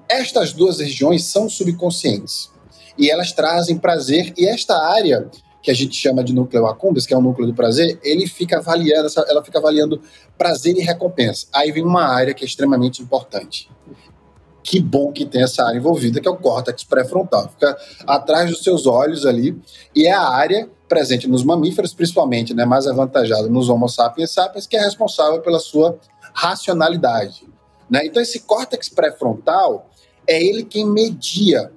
Estas 0.08 0.52
duas 0.52 0.80
regiões 0.80 1.24
são 1.24 1.48
subconscientes 1.48 2.50
e 2.98 3.08
elas 3.08 3.32
trazem 3.32 3.78
prazer, 3.78 4.34
e 4.36 4.46
esta 4.46 4.76
área 4.76 5.30
que 5.62 5.70
a 5.70 5.74
gente 5.74 5.94
chama 5.94 6.24
de 6.24 6.34
núcleo 6.34 6.66
accumbens, 6.66 7.06
que 7.06 7.14
é 7.14 7.16
o 7.16 7.20
núcleo 7.20 7.46
do 7.46 7.54
prazer, 7.54 7.98
ele 8.02 8.26
fica 8.26 8.58
avaliando, 8.58 9.08
ela 9.28 9.44
fica 9.44 9.58
avaliando 9.58 10.00
prazer 10.36 10.76
e 10.76 10.80
recompensa. 10.80 11.46
Aí 11.52 11.70
vem 11.70 11.84
uma 11.84 12.04
área 12.04 12.34
que 12.34 12.44
é 12.44 12.46
extremamente 12.46 13.02
importante. 13.02 13.70
Que 14.62 14.80
bom 14.80 15.12
que 15.12 15.24
tem 15.24 15.42
essa 15.42 15.64
área 15.64 15.78
envolvida, 15.78 16.20
que 16.20 16.28
é 16.28 16.30
o 16.30 16.36
córtex 16.36 16.84
pré-frontal. 16.84 17.48
Fica 17.48 17.76
atrás 18.06 18.50
dos 18.50 18.62
seus 18.62 18.86
olhos 18.86 19.26
ali, 19.26 19.58
e 19.94 20.06
é 20.06 20.12
a 20.12 20.28
área 20.28 20.68
presente 20.90 21.28
nos 21.28 21.44
mamíferos, 21.44 21.94
principalmente, 21.94 22.52
né, 22.52 22.64
mais 22.64 22.88
avantajada 22.88 23.48
nos 23.48 23.68
Homo 23.68 23.88
sapiens 23.88 24.32
sapiens, 24.32 24.66
que 24.66 24.76
é 24.76 24.80
responsável 24.80 25.40
pela 25.40 25.60
sua 25.60 25.96
racionalidade. 26.34 27.48
Né? 27.88 28.04
Então, 28.04 28.20
esse 28.20 28.40
córtex 28.40 28.88
pré-frontal 28.88 29.88
é 30.26 30.42
ele 30.42 30.64
quem 30.64 30.84
media, 30.84 31.72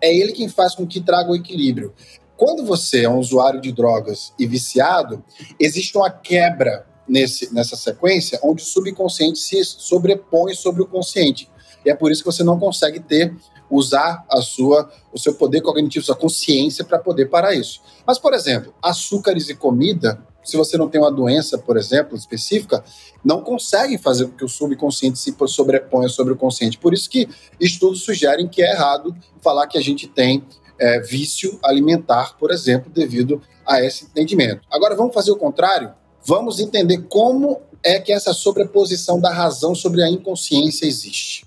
é 0.00 0.14
ele 0.14 0.32
quem 0.32 0.48
faz 0.48 0.74
com 0.74 0.86
que 0.86 1.02
traga 1.02 1.30
o 1.30 1.36
equilíbrio. 1.36 1.92
Quando 2.34 2.64
você 2.64 3.04
é 3.04 3.08
um 3.08 3.18
usuário 3.18 3.60
de 3.60 3.72
drogas 3.72 4.32
e 4.38 4.46
viciado, 4.46 5.22
existe 5.60 5.96
uma 5.96 6.10
quebra 6.10 6.86
nesse, 7.06 7.52
nessa 7.52 7.76
sequência 7.76 8.40
onde 8.42 8.62
o 8.62 8.66
subconsciente 8.66 9.38
se 9.38 9.62
sobrepõe 9.64 10.54
sobre 10.54 10.82
o 10.82 10.86
consciente. 10.86 11.50
E 11.84 11.90
é 11.90 11.94
por 11.94 12.10
isso 12.10 12.22
que 12.22 12.32
você 12.32 12.42
não 12.42 12.58
consegue 12.58 13.00
ter 13.00 13.34
usar 13.70 14.24
a 14.28 14.40
sua, 14.40 14.90
o 15.12 15.18
seu 15.18 15.34
poder 15.34 15.60
cognitivo, 15.60 16.04
sua 16.04 16.16
consciência 16.16 16.84
para 16.84 16.98
poder 16.98 17.26
parar 17.26 17.54
isso. 17.54 17.80
Mas, 18.06 18.18
por 18.18 18.32
exemplo, 18.34 18.74
açúcares 18.82 19.48
e 19.48 19.54
comida, 19.54 20.20
se 20.44 20.56
você 20.56 20.76
não 20.76 20.88
tem 20.88 21.00
uma 21.00 21.10
doença, 21.10 21.58
por 21.58 21.76
exemplo, 21.76 22.16
específica, 22.16 22.84
não 23.24 23.42
conseguem 23.42 23.98
fazer 23.98 24.26
com 24.26 24.36
que 24.36 24.44
o 24.44 24.48
subconsciente 24.48 25.18
se 25.18 25.34
sobreponha 25.48 26.08
sobre 26.08 26.32
o 26.32 26.36
consciente. 26.36 26.78
Por 26.78 26.94
isso 26.94 27.10
que 27.10 27.28
estudos 27.60 28.02
sugerem 28.02 28.46
que 28.46 28.62
é 28.62 28.72
errado 28.72 29.14
falar 29.40 29.66
que 29.66 29.76
a 29.76 29.82
gente 29.82 30.06
tem 30.06 30.44
é, 30.78 31.00
vício 31.00 31.58
alimentar, 31.64 32.36
por 32.38 32.52
exemplo, 32.52 32.90
devido 32.90 33.42
a 33.66 33.82
esse 33.82 34.04
entendimento. 34.04 34.60
Agora, 34.70 34.94
vamos 34.94 35.14
fazer 35.14 35.32
o 35.32 35.36
contrário? 35.36 35.92
Vamos 36.24 36.60
entender 36.60 36.98
como 37.08 37.60
é 37.82 37.98
que 37.98 38.12
essa 38.12 38.32
sobreposição 38.32 39.20
da 39.20 39.32
razão 39.32 39.74
sobre 39.74 40.02
a 40.02 40.10
inconsciência 40.10 40.86
existe. 40.86 41.44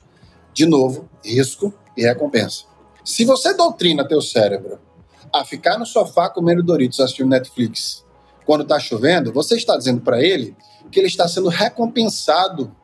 De 0.54 0.66
novo, 0.66 1.10
risco 1.24 1.74
e 2.00 2.04
recompensa. 2.04 2.64
Se 3.04 3.26
você 3.26 3.54
doutrina 3.54 4.08
teu 4.08 4.22
cérebro 4.22 4.80
a 5.34 5.44
ficar 5.44 5.78
no 5.78 5.86
sofá 5.86 6.30
comendo 6.30 6.64
Doritos 6.64 7.00
assistindo 7.00 7.30
Netflix 7.30 8.06
quando 8.46 8.64
está 8.64 8.80
chovendo, 8.80 9.32
você 9.34 9.56
está 9.56 9.78
dizendo 9.78 10.02
para 10.02 10.22
ele 10.22 10.56
que 10.92 11.00
ele 11.00 11.08
está 11.08 11.28
sendo 11.28 11.50
recompensado 11.50 12.76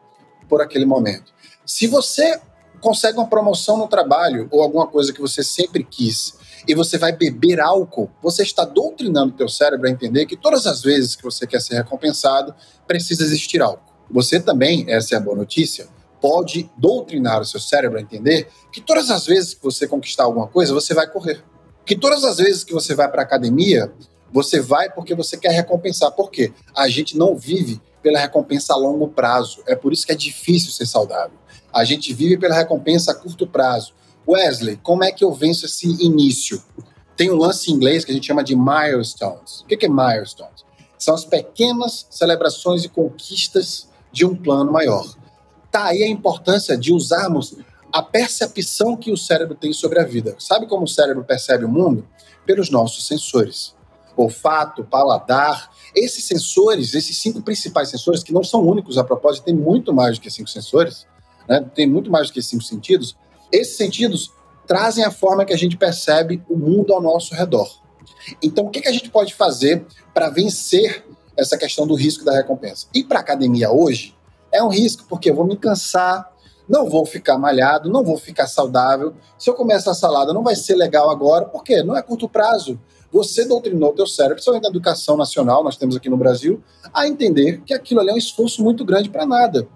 por 0.48 0.62
aquele 0.62 0.86
momento. 0.86 1.34
Se 1.66 1.88
você 1.88 2.40
consegue 2.82 3.18
uma 3.18 3.28
promoção 3.28 3.78
no 3.78 3.88
trabalho 3.88 4.48
ou 4.52 4.62
alguma 4.62 4.86
coisa 4.86 5.12
que 5.12 5.22
você 5.22 5.44
sempre 5.44 5.84
quis 5.84 6.36
e 6.68 6.76
você 6.76 6.98
vai 6.98 7.14
beber 7.14 7.60
álcool, 7.60 8.12
você 8.22 8.44
está 8.44 8.66
doutrinando 8.66 9.34
teu 9.34 9.48
cérebro 9.48 9.88
a 9.88 9.92
entender 9.92 10.26
que 10.26 10.36
todas 10.36 10.68
as 10.68 10.82
vezes 10.82 11.16
que 11.16 11.24
você 11.24 11.48
quer 11.48 11.62
ser 11.62 11.76
recompensado, 11.76 12.54
precisa 12.86 13.24
existir 13.24 13.62
álcool. 13.62 13.94
Você 14.12 14.40
também, 14.40 14.86
essa 14.88 15.16
é 15.16 15.18
a 15.18 15.22
boa 15.22 15.36
notícia, 15.36 15.88
pode 16.22 16.70
doutrinar 16.78 17.42
o 17.42 17.46
seu 17.46 17.60
cérebro 17.60 17.98
a 17.98 18.02
entender 18.02 18.48
que 18.72 18.82
todas 18.82 19.10
as 19.10 19.26
vezes 19.26 19.54
que 19.54 19.64
você 19.64 19.88
conquistar 19.88 20.24
alguma 20.24 20.48
coisa, 20.48 20.74
você 20.74 20.94
vai 20.94 21.10
correr. 21.10 21.44
Que 21.86 21.96
todas 21.96 22.24
as 22.24 22.38
vezes 22.38 22.64
que 22.64 22.74
você 22.74 22.96
vai 22.96 23.10
para 23.10 23.22
academia, 23.22 23.94
você 24.32 24.60
vai 24.60 24.92
porque 24.92 25.14
você 25.14 25.38
quer 25.38 25.52
recompensar. 25.52 26.12
Por 26.12 26.32
quê? 26.32 26.52
A 26.76 26.90
gente 26.90 27.18
não 27.18 27.36
vive 27.36 27.82
pela 28.02 28.20
recompensa 28.20 28.74
a 28.74 28.78
longo 28.78 29.08
prazo. 29.08 29.64
É 29.66 29.76
por 29.76 29.94
isso 29.94 30.06
que 30.06 30.12
é 30.12 30.16
difícil 30.16 30.72
ser 30.72 30.86
saudável. 30.86 31.38
A 31.74 31.84
gente 31.84 32.14
vive 32.14 32.38
pela 32.38 32.56
recompensa 32.56 33.12
a 33.12 33.16
curto 33.16 33.48
prazo. 33.48 33.94
Wesley, 34.28 34.78
como 34.78 35.04
é 35.04 35.12
que 35.12 35.24
eu 35.24 35.34
venço 35.34 35.66
esse 35.66 35.88
início? 36.04 36.62
Tem 37.16 37.32
um 37.32 37.36
lance 37.36 37.72
em 37.72 37.76
inglês 37.76 38.04
que 38.04 38.12
a 38.12 38.14
gente 38.14 38.28
chama 38.28 38.44
de 38.44 38.56
milestones. 38.56 39.62
O 39.62 39.66
que 39.66 39.86
é 39.86 39.90
milestones? 39.90 40.66
São 40.98 41.14
as 41.14 41.26
pequenas 41.26 42.08
celebrações 42.10 42.84
e 42.84 42.90
conquistas 42.90 43.88
de 44.12 44.26
um 44.26 44.36
plano 44.36 44.72
maior. 44.72 45.06
Tá 45.76 45.88
aí 45.88 46.04
a 46.04 46.08
importância 46.08 46.78
de 46.78 46.94
usarmos 46.94 47.58
a 47.92 48.02
percepção 48.02 48.96
que 48.96 49.12
o 49.12 49.18
cérebro 49.18 49.56
tem 49.56 49.74
sobre 49.74 50.00
a 50.00 50.06
vida. 50.06 50.34
Sabe 50.40 50.68
como 50.68 50.86
o 50.86 50.88
cérebro 50.88 51.26
percebe 51.26 51.66
o 51.66 51.68
mundo? 51.68 52.08
Pelos 52.46 52.70
nossos 52.70 53.06
sensores. 53.06 53.76
Olfato, 54.16 54.86
paladar. 54.86 55.70
Esses 55.94 56.24
sensores, 56.24 56.94
esses 56.94 57.18
cinco 57.18 57.42
principais 57.42 57.90
sensores, 57.90 58.24
que 58.24 58.32
não 58.32 58.42
são 58.42 58.66
únicos 58.66 58.98
a 58.98 59.04
propósito, 59.04 59.44
tem 59.44 59.54
muito 59.54 59.94
mais 59.94 60.18
do 60.18 60.22
que 60.22 60.32
cinco 60.32 60.50
sensores, 60.50 61.06
né? 61.46 61.70
tem 61.76 61.86
muito 61.86 62.10
mais 62.10 62.28
do 62.28 62.34
que 62.34 62.42
cinco 62.42 62.64
sentidos. 62.64 63.18
Esses 63.52 63.76
sentidos 63.76 64.32
trazem 64.66 65.04
a 65.04 65.12
forma 65.12 65.44
que 65.44 65.52
a 65.52 65.58
gente 65.58 65.76
percebe 65.76 66.42
o 66.50 66.56
mundo 66.56 66.94
ao 66.94 67.02
nosso 67.02 67.36
redor. 67.36 67.70
Então, 68.42 68.68
o 68.68 68.70
que, 68.70 68.80
que 68.80 68.88
a 68.88 68.94
gente 68.94 69.10
pode 69.10 69.34
fazer 69.34 69.86
para 70.14 70.30
vencer 70.30 71.06
essa 71.36 71.58
questão 71.58 71.86
do 71.86 71.96
risco 71.96 72.24
da 72.24 72.32
recompensa? 72.32 72.88
Ir 72.96 73.04
para 73.04 73.20
a 73.20 73.22
academia 73.22 73.70
hoje 73.70 74.15
é 74.56 74.64
um 74.64 74.70
risco, 74.70 75.06
porque 75.08 75.30
eu 75.30 75.36
vou 75.36 75.46
me 75.46 75.58
cansar, 75.58 76.34
não 76.68 76.90
vou 76.90 77.06
ficar 77.06 77.38
malhado, 77.38 77.90
não 77.90 78.04
vou 78.04 78.18
ficar 78.18 78.48
saudável. 78.48 79.14
Se 79.38 79.50
eu 79.50 79.54
começar 79.54 79.92
a 79.92 79.96
salada, 79.96 80.34
não 80.34 80.44
vai 80.44 80.56
ser 80.56 80.76
legal 80.76 81.10
agora, 81.10 81.46
porque 81.46 81.84
não 81.84 81.96
é 81.96 82.02
curto 82.02 82.28
prazo. 82.28 82.80
Você 83.12 83.46
doutrinou 83.46 83.92
o 83.92 83.94
teu 83.94 84.08
cérebro, 84.08 84.36
principalmente 84.36 84.64
na 84.64 84.70
educação 84.70 85.16
nacional, 85.16 85.64
nós 85.64 85.78
temos 85.78 85.96
aqui 85.96 86.10
no 86.10 86.18
Brasil, 86.18 86.62
a 86.94 87.08
entender 87.08 87.62
que 87.62 87.74
aquilo 87.74 88.00
ali 88.00 88.10
é 88.10 88.14
um 88.14 88.18
esforço 88.18 88.64
muito 88.64 88.84
grande 88.84 89.10
para 89.10 89.26
nada. 89.26 89.68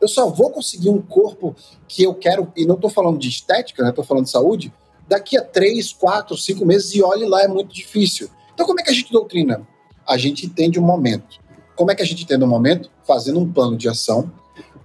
Eu 0.00 0.08
só 0.08 0.28
vou 0.28 0.50
conseguir 0.50 0.90
um 0.90 1.00
corpo 1.00 1.54
que 1.86 2.02
eu 2.02 2.12
quero, 2.14 2.52
e 2.56 2.66
não 2.66 2.74
estou 2.74 2.90
falando 2.90 3.18
de 3.18 3.28
estética, 3.28 3.88
estou 3.88 4.02
né, 4.02 4.08
falando 4.08 4.24
de 4.24 4.30
saúde, 4.30 4.72
daqui 5.08 5.38
a 5.38 5.42
três, 5.42 5.92
quatro, 5.92 6.36
cinco 6.36 6.66
meses, 6.66 6.94
e 6.94 7.02
olhe 7.02 7.24
lá, 7.24 7.42
é 7.42 7.48
muito 7.48 7.72
difícil. 7.72 8.28
Então, 8.52 8.66
como 8.66 8.80
é 8.80 8.82
que 8.82 8.90
a 8.90 8.94
gente 8.94 9.12
doutrina? 9.12 9.66
A 10.06 10.18
gente 10.18 10.44
entende 10.44 10.78
o 10.78 10.82
momento. 10.82 11.41
Como 11.76 11.90
é 11.90 11.94
que 11.94 12.02
a 12.02 12.06
gente 12.06 12.24
entende 12.24 12.44
o 12.44 12.46
momento? 12.46 12.90
Fazendo 13.06 13.40
um 13.40 13.50
plano 13.50 13.76
de 13.76 13.88
ação, 13.88 14.30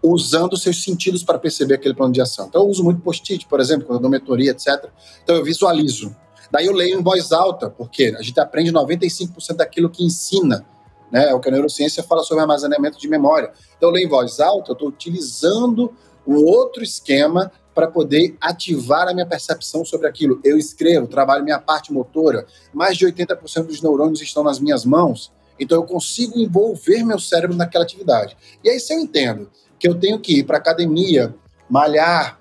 usando 0.01 0.55
seus 0.55 0.83
sentidos 0.83 1.23
para 1.23 1.37
perceber 1.37 1.75
aquele 1.75 1.93
plano 1.93 2.13
de 2.13 2.21
ação. 2.21 2.47
Então, 2.47 2.61
eu 2.61 2.67
uso 2.67 2.83
muito 2.83 3.01
post-it, 3.01 3.45
por 3.47 3.59
exemplo, 3.59 3.85
quando 3.85 3.97
eu 3.97 4.01
dou 4.01 4.11
mentoria, 4.11 4.51
etc. 4.51 4.89
Então, 5.23 5.35
eu 5.35 5.43
visualizo. 5.43 6.15
Daí 6.51 6.65
eu 6.65 6.73
leio 6.73 6.99
em 6.99 7.03
voz 7.03 7.31
alta, 7.31 7.69
porque 7.69 8.15
a 8.17 8.21
gente 8.21 8.39
aprende 8.39 8.71
95% 8.71 9.55
daquilo 9.57 9.89
que 9.89 10.03
ensina. 10.03 10.65
Né? 11.11 11.29
É 11.29 11.33
o 11.33 11.39
que 11.39 11.49
a 11.49 11.51
neurociência 11.51 12.03
fala 12.03 12.23
sobre 12.23 12.41
armazenamento 12.41 12.97
de 12.97 13.07
memória. 13.07 13.51
Então, 13.75 13.89
eu 13.89 13.93
leio 13.93 14.05
em 14.05 14.09
voz 14.09 14.39
alta, 14.39 14.71
eu 14.71 14.73
estou 14.73 14.87
utilizando 14.87 15.93
um 16.25 16.35
outro 16.43 16.83
esquema 16.83 17.51
para 17.73 17.87
poder 17.87 18.35
ativar 18.41 19.07
a 19.07 19.13
minha 19.13 19.25
percepção 19.25 19.85
sobre 19.85 20.07
aquilo. 20.07 20.39
Eu 20.43 20.57
escrevo, 20.57 21.07
trabalho 21.07 21.43
minha 21.43 21.59
parte 21.59 21.93
motora, 21.93 22.45
mais 22.73 22.97
de 22.97 23.05
80% 23.05 23.67
dos 23.67 23.81
neurônios 23.81 24.21
estão 24.21 24.43
nas 24.43 24.59
minhas 24.59 24.83
mãos, 24.83 25.31
então 25.59 25.77
eu 25.77 25.83
consigo 25.83 26.39
envolver 26.39 27.03
meu 27.03 27.19
cérebro 27.19 27.55
naquela 27.55 27.83
atividade. 27.83 28.37
E 28.63 28.69
aí, 28.69 28.79
se 28.79 28.93
eu 28.93 28.99
entendo 28.99 29.49
que 29.79 29.87
eu 29.87 29.95
tenho 29.95 30.19
que 30.19 30.39
ir 30.39 30.43
para 30.43 30.57
academia, 30.57 31.35
malhar, 31.69 32.39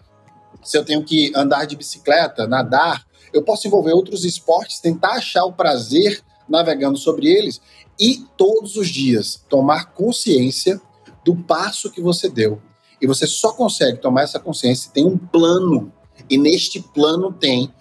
se 0.62 0.76
eu 0.76 0.85
tenho 0.85 1.05
que 1.05 1.33
andar 1.35 1.64
de 1.64 1.76
bicicleta, 1.76 2.46
nadar, 2.46 3.07
eu 3.33 3.42
posso 3.42 3.66
envolver 3.66 3.92
outros 3.92 4.24
esportes, 4.24 4.81
tentar 4.81 5.12
achar 5.12 5.44
o 5.44 5.52
prazer 5.52 6.22
navegando 6.48 6.96
sobre 6.96 7.29
eles 7.29 7.61
e 7.98 8.24
todos 8.37 8.76
os 8.76 8.88
dias 8.88 9.42
tomar 9.48 9.92
consciência 9.92 10.81
do 11.24 11.37
passo 11.37 11.90
que 11.90 12.00
você 12.00 12.29
deu. 12.29 12.61
E 13.00 13.07
você 13.07 13.26
só 13.26 13.52
consegue 13.52 13.98
tomar 13.98 14.22
essa 14.22 14.38
consciência 14.38 14.85
se 14.85 14.92
tem 14.92 15.05
um 15.05 15.18
plano. 15.18 15.92
E 16.31 16.38
neste 16.38 16.81
plano 16.81 17.33
tem 17.33 17.72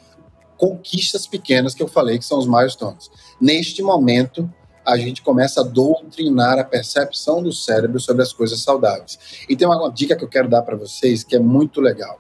conquistas 0.57 1.27
pequenas 1.27 1.73
que 1.73 1.83
eu 1.83 1.87
falei 1.87 2.17
que 2.17 2.25
são 2.25 2.39
os 2.39 2.47
milestones. 2.47 3.09
Neste 3.39 3.81
momento, 3.81 4.51
a 4.85 4.97
gente 4.97 5.21
começa 5.21 5.61
a 5.61 5.63
doutrinar 5.63 6.59
a 6.59 6.63
percepção 6.63 7.41
do 7.41 7.51
cérebro 7.51 7.99
sobre 7.99 8.21
as 8.21 8.31
coisas 8.31 8.61
saudáveis. 8.61 9.17
E 9.49 9.55
tem 9.55 9.67
uma 9.67 9.91
dica 9.91 10.15
que 10.15 10.23
eu 10.23 10.29
quero 10.29 10.47
dar 10.47 10.61
para 10.61 10.75
vocês 10.75 11.23
que 11.23 11.35
é 11.35 11.39
muito 11.39 11.81
legal. 11.81 12.19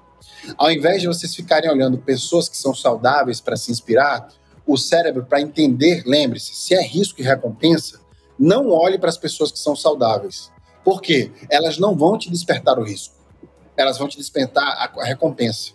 Ao 0.57 0.71
invés 0.71 1.01
de 1.01 1.07
vocês 1.07 1.35
ficarem 1.35 1.69
olhando 1.69 1.97
pessoas 1.97 2.49
que 2.49 2.57
são 2.57 2.73
saudáveis 2.73 3.39
para 3.39 3.55
se 3.55 3.71
inspirar, 3.71 4.29
o 4.65 4.77
cérebro, 4.77 5.25
para 5.25 5.41
entender, 5.41 6.03
lembre-se, 6.05 6.55
se 6.55 6.73
é 6.73 6.81
risco 6.81 7.21
e 7.21 7.23
recompensa, 7.23 7.99
não 8.37 8.69
olhe 8.71 8.97
para 8.97 9.09
as 9.09 9.17
pessoas 9.17 9.51
que 9.51 9.59
são 9.59 9.75
saudáveis. 9.75 10.51
Por 10.83 11.01
quê? 11.01 11.31
Elas 11.49 11.77
não 11.77 11.95
vão 11.95 12.17
te 12.17 12.29
despertar 12.29 12.79
o 12.79 12.83
risco. 12.83 13.15
Elas 13.77 13.97
vão 13.97 14.07
te 14.07 14.17
despertar 14.17 14.63
a 14.63 15.03
recompensa. 15.03 15.71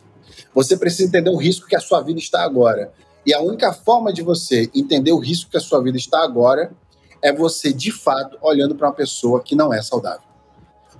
Você 0.54 0.76
precisa 0.76 1.08
entender 1.08 1.30
o 1.30 1.36
risco 1.36 1.66
que 1.66 1.76
a 1.76 1.80
sua 1.80 2.00
vida 2.00 2.18
está 2.18 2.42
agora. 2.42 2.92
E 3.24 3.34
a 3.34 3.40
única 3.40 3.72
forma 3.72 4.12
de 4.12 4.22
você 4.22 4.70
entender 4.74 5.12
o 5.12 5.18
risco 5.18 5.50
que 5.50 5.56
a 5.56 5.60
sua 5.60 5.82
vida 5.82 5.98
está 5.98 6.22
agora 6.22 6.72
é 7.22 7.32
você, 7.32 7.72
de 7.72 7.92
fato, 7.92 8.38
olhando 8.40 8.74
para 8.74 8.88
uma 8.88 8.94
pessoa 8.94 9.42
que 9.42 9.54
não 9.54 9.72
é 9.72 9.82
saudável. 9.82 10.28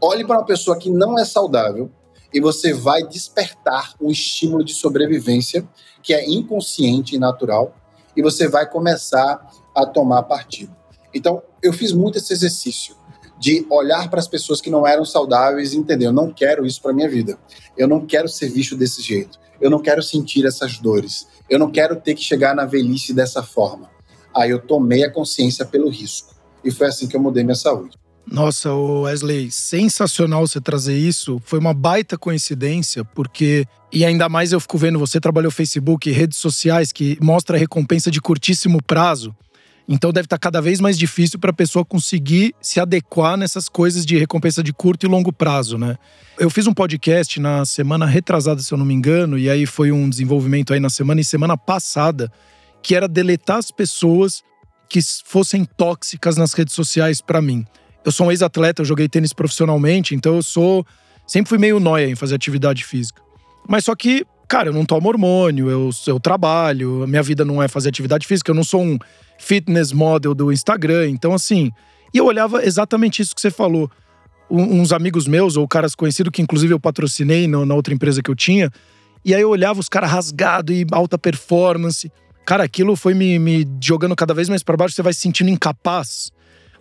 Olhe 0.00 0.24
para 0.24 0.38
uma 0.38 0.44
pessoa 0.44 0.78
que 0.78 0.90
não 0.90 1.18
é 1.18 1.24
saudável 1.24 1.90
e 2.32 2.40
você 2.40 2.72
vai 2.72 3.02
despertar 3.02 3.94
um 4.00 4.10
estímulo 4.10 4.64
de 4.64 4.74
sobrevivência 4.74 5.66
que 6.02 6.14
é 6.14 6.28
inconsciente 6.28 7.16
e 7.16 7.18
natural 7.18 7.74
e 8.16 8.22
você 8.22 8.48
vai 8.48 8.68
começar 8.68 9.50
a 9.74 9.86
tomar 9.86 10.22
partido. 10.24 10.74
Então, 11.14 11.42
eu 11.62 11.72
fiz 11.72 11.92
muito 11.92 12.18
esse 12.18 12.32
exercício 12.32 12.94
de 13.38 13.66
olhar 13.70 14.10
para 14.10 14.20
as 14.20 14.28
pessoas 14.28 14.60
que 14.60 14.70
não 14.70 14.86
eram 14.86 15.04
saudáveis 15.04 15.72
e 15.72 15.78
entender, 15.78 16.06
eu 16.06 16.12
não 16.12 16.30
quero 16.30 16.66
isso 16.66 16.80
para 16.82 16.92
minha 16.92 17.08
vida. 17.08 17.38
Eu 17.76 17.88
não 17.88 18.04
quero 18.04 18.28
ser 18.28 18.50
visto 18.50 18.76
desse 18.76 19.00
jeito. 19.00 19.38
Eu 19.58 19.70
não 19.70 19.80
quero 19.80 20.02
sentir 20.02 20.46
essas 20.46 20.78
dores. 20.78 21.26
Eu 21.50 21.58
não 21.58 21.70
quero 21.70 21.96
ter 21.96 22.14
que 22.14 22.22
chegar 22.22 22.54
na 22.54 22.64
velhice 22.64 23.12
dessa 23.12 23.42
forma. 23.42 23.90
Aí 24.34 24.50
eu 24.50 24.60
tomei 24.60 25.04
a 25.04 25.10
consciência 25.10 25.66
pelo 25.66 25.90
risco. 25.90 26.34
E 26.64 26.70
foi 26.70 26.86
assim 26.86 27.08
que 27.08 27.16
eu 27.16 27.20
mudei 27.20 27.42
minha 27.42 27.56
saúde. 27.56 27.98
Nossa, 28.30 28.72
Wesley, 28.72 29.50
sensacional 29.50 30.46
você 30.46 30.60
trazer 30.60 30.96
isso. 30.96 31.40
Foi 31.44 31.58
uma 31.58 31.74
baita 31.74 32.16
coincidência, 32.16 33.04
porque. 33.04 33.66
E 33.92 34.04
ainda 34.04 34.28
mais 34.28 34.52
eu 34.52 34.60
fico 34.60 34.78
vendo, 34.78 35.00
você 35.00 35.18
trabalhou 35.18 35.50
Facebook, 35.50 36.08
redes 36.12 36.38
sociais, 36.38 36.92
que 36.92 37.18
mostra 37.20 37.58
recompensa 37.58 38.08
de 38.08 38.20
curtíssimo 38.20 38.80
prazo. 38.80 39.34
Então 39.92 40.12
deve 40.12 40.26
estar 40.26 40.38
cada 40.38 40.62
vez 40.62 40.78
mais 40.78 40.96
difícil 40.96 41.36
para 41.40 41.50
a 41.50 41.52
pessoa 41.52 41.84
conseguir 41.84 42.54
se 42.60 42.78
adequar 42.78 43.36
nessas 43.36 43.68
coisas 43.68 44.06
de 44.06 44.16
recompensa 44.16 44.62
de 44.62 44.72
curto 44.72 45.04
e 45.04 45.08
longo 45.08 45.32
prazo, 45.32 45.76
né? 45.76 45.98
Eu 46.38 46.48
fiz 46.48 46.68
um 46.68 46.72
podcast 46.72 47.40
na 47.40 47.66
semana 47.66 48.06
retrasada, 48.06 48.62
se 48.62 48.72
eu 48.72 48.78
não 48.78 48.84
me 48.84 48.94
engano, 48.94 49.36
e 49.36 49.50
aí 49.50 49.66
foi 49.66 49.90
um 49.90 50.08
desenvolvimento 50.08 50.72
aí 50.72 50.78
na 50.78 50.88
semana 50.88 51.20
e 51.20 51.24
semana 51.24 51.56
passada, 51.56 52.32
que 52.80 52.94
era 52.94 53.08
deletar 53.08 53.56
as 53.56 53.72
pessoas 53.72 54.44
que 54.88 55.00
fossem 55.24 55.64
tóxicas 55.64 56.36
nas 56.36 56.52
redes 56.52 56.72
sociais 56.72 57.20
para 57.20 57.42
mim. 57.42 57.66
Eu 58.04 58.12
sou 58.12 58.28
um 58.28 58.30
ex-atleta, 58.30 58.82
eu 58.82 58.86
joguei 58.86 59.08
tênis 59.08 59.32
profissionalmente, 59.32 60.14
então 60.14 60.36
eu 60.36 60.42
sou. 60.42 60.86
Sempre 61.26 61.48
fui 61.48 61.58
meio 61.58 61.80
nóia 61.80 62.08
em 62.08 62.14
fazer 62.14 62.36
atividade 62.36 62.84
física. 62.84 63.20
Mas 63.68 63.84
só 63.86 63.96
que, 63.96 64.24
cara, 64.50 64.68
eu 64.68 64.72
não 64.72 64.84
tomo 64.84 65.08
hormônio, 65.08 65.70
eu, 65.70 65.90
eu 66.08 66.18
trabalho, 66.18 67.06
minha 67.06 67.22
vida 67.22 67.44
não 67.44 67.62
é 67.62 67.68
fazer 67.68 67.88
atividade 67.88 68.26
física, 68.26 68.50
eu 68.50 68.54
não 68.54 68.64
sou 68.64 68.82
um 68.82 68.98
fitness 69.38 69.92
model 69.92 70.34
do 70.34 70.52
Instagram. 70.52 71.08
Então, 71.08 71.32
assim. 71.32 71.70
E 72.12 72.18
eu 72.18 72.26
olhava 72.26 72.64
exatamente 72.64 73.22
isso 73.22 73.32
que 73.32 73.40
você 73.40 73.52
falou. 73.52 73.88
Um, 74.50 74.80
uns 74.80 74.92
amigos 74.92 75.28
meus, 75.28 75.56
ou 75.56 75.68
caras 75.68 75.94
conhecidos, 75.94 76.32
que 76.32 76.42
inclusive 76.42 76.74
eu 76.74 76.80
patrocinei 76.80 77.46
no, 77.46 77.64
na 77.64 77.76
outra 77.76 77.94
empresa 77.94 78.20
que 78.20 78.28
eu 78.28 78.34
tinha. 78.34 78.68
E 79.24 79.32
aí 79.32 79.40
eu 79.40 79.50
olhava 79.50 79.78
os 79.78 79.88
caras 79.88 80.10
rasgados 80.10 80.76
e 80.76 80.84
alta 80.90 81.16
performance. 81.16 82.10
Cara, 82.44 82.64
aquilo 82.64 82.96
foi 82.96 83.14
me, 83.14 83.38
me 83.38 83.64
jogando 83.80 84.16
cada 84.16 84.34
vez 84.34 84.48
mais 84.48 84.64
para 84.64 84.76
baixo, 84.76 84.96
você 84.96 85.02
vai 85.02 85.12
se 85.12 85.20
sentindo 85.20 85.48
incapaz 85.48 86.32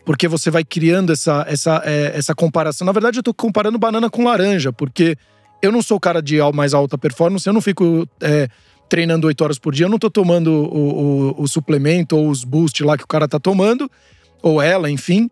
porque 0.03 0.27
você 0.27 0.49
vai 0.49 0.63
criando 0.63 1.13
essa, 1.13 1.45
essa, 1.47 1.84
é, 1.86 2.13
essa 2.15 2.34
comparação. 2.34 2.84
Na 2.84 2.91
verdade, 2.91 3.19
eu 3.19 3.23
tô 3.23 3.32
comparando 3.32 3.77
banana 3.77 4.10
com 4.10 4.23
laranja, 4.23 4.73
porque 4.73 5.15
eu 5.62 5.72
não 5.72 5.82
sou 5.82 5.98
o 5.98 6.00
cara 6.00 6.22
de 6.22 6.38
mais 6.54 6.74
alta 6.74 6.98
performance, 6.98 7.45
eu 7.45 7.54
não 7.54 7.62
fico 7.62 8.08
é, 8.22 8.48
treinando 8.88 9.28
oito 9.28 9.43
horas 9.43 9.60
por 9.60 9.74
dia, 9.74 9.86
eu 9.86 9.89
não 9.89 10.00
tô 10.00 10.10
tomando 10.10 10.52
o, 10.52 11.32
o, 11.38 11.43
o, 11.43 11.48
suplemento 11.48 12.17
ou 12.17 12.30
os 12.30 12.43
boost 12.43 12.84
lá 12.84 12.98
que 12.98 13.04
o 13.04 13.08
cara 13.08 13.28
tá 13.28 13.39
tomando, 13.39 13.89
ou 14.41 14.62
ela, 14.62 14.89
enfim. 14.89 15.30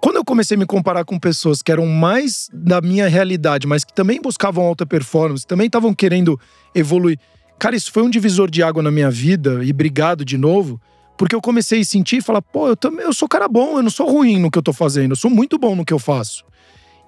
Quando 0.00 0.16
eu 0.16 0.24
comecei 0.24 0.56
a 0.56 0.58
me 0.58 0.66
comparar 0.66 1.04
com 1.04 1.18
pessoas 1.18 1.60
que 1.60 1.72
eram 1.72 1.86
mais 1.86 2.48
da 2.52 2.80
minha 2.80 3.08
realidade, 3.08 3.66
mas 3.66 3.84
que 3.84 3.92
também 3.92 4.20
buscavam 4.20 4.64
alta 4.64 4.86
performance, 4.86 5.46
também 5.46 5.66
estavam 5.66 5.92
querendo 5.92 6.38
evoluir. 6.74 7.18
Cara, 7.58 7.74
isso 7.74 7.90
foi 7.90 8.02
um 8.02 8.10
divisor 8.10 8.50
de 8.50 8.62
água 8.62 8.82
na 8.82 8.90
minha 8.90 9.10
vida, 9.10 9.64
e 9.64 9.70
obrigado 9.70 10.24
de 10.24 10.38
novo, 10.38 10.80
porque 11.16 11.34
eu 11.34 11.40
comecei 11.40 11.80
a 11.80 11.84
sentir 11.84 12.18
e 12.18 12.22
falar, 12.22 12.40
pô, 12.40 12.68
eu, 12.68 12.76
também, 12.76 13.04
eu 13.04 13.12
sou 13.12 13.28
cara 13.28 13.48
bom, 13.48 13.78
eu 13.78 13.82
não 13.82 13.90
sou 13.90 14.08
ruim 14.08 14.38
no 14.38 14.50
que 14.50 14.58
eu 14.58 14.62
tô 14.62 14.72
fazendo, 14.72 15.12
eu 15.12 15.16
sou 15.16 15.30
muito 15.30 15.58
bom 15.58 15.74
no 15.74 15.84
que 15.84 15.92
eu 15.92 15.98
faço. 15.98 16.44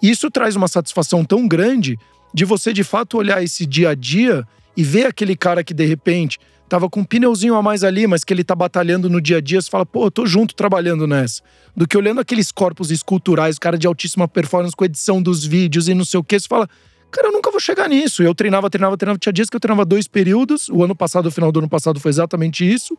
E 0.02 0.10
isso 0.10 0.30
traz 0.30 0.56
uma 0.56 0.66
satisfação 0.66 1.24
tão 1.24 1.46
grande 1.46 1.96
de 2.32 2.44
você 2.44 2.72
de 2.72 2.84
fato 2.84 3.16
olhar 3.16 3.42
esse 3.42 3.66
dia 3.66 3.90
a 3.90 3.94
dia 3.94 4.46
e 4.76 4.82
ver 4.82 5.06
aquele 5.06 5.36
cara 5.36 5.64
que 5.64 5.74
de 5.74 5.84
repente 5.84 6.38
tava 6.68 6.88
com 6.88 7.00
um 7.00 7.04
pneuzinho 7.04 7.56
a 7.56 7.62
mais 7.62 7.82
ali, 7.82 8.06
mas 8.06 8.22
que 8.22 8.32
ele 8.32 8.44
tá 8.44 8.54
batalhando 8.54 9.10
no 9.10 9.20
dia 9.20 9.38
a 9.38 9.40
dia, 9.40 9.60
você 9.60 9.68
fala, 9.68 9.84
pô, 9.84 10.06
eu 10.06 10.10
tô 10.10 10.24
junto 10.24 10.54
trabalhando 10.54 11.06
nessa. 11.06 11.42
Do 11.76 11.86
que 11.86 11.98
olhando 11.98 12.20
aqueles 12.20 12.52
corpos 12.52 12.92
esculturais, 12.92 13.58
cara 13.58 13.76
de 13.76 13.88
altíssima 13.88 14.28
performance 14.28 14.76
com 14.76 14.84
edição 14.84 15.20
dos 15.20 15.44
vídeos 15.44 15.88
e 15.88 15.94
não 15.94 16.04
sei 16.04 16.20
o 16.20 16.24
que, 16.24 16.38
você 16.38 16.46
fala, 16.46 16.68
cara, 17.10 17.26
eu 17.28 17.32
nunca 17.32 17.50
vou 17.50 17.58
chegar 17.58 17.88
nisso. 17.88 18.22
Eu 18.22 18.34
treinava, 18.36 18.70
treinava, 18.70 18.96
treinava. 18.96 19.18
Tinha 19.18 19.32
dias 19.32 19.50
que 19.50 19.56
eu 19.56 19.60
treinava 19.60 19.84
dois 19.84 20.06
períodos. 20.06 20.68
O 20.68 20.84
ano 20.84 20.94
passado, 20.94 21.26
o 21.26 21.30
final 21.30 21.50
do 21.50 21.58
ano 21.58 21.68
passado, 21.68 21.98
foi 21.98 22.10
exatamente 22.10 22.64
isso 22.64 22.96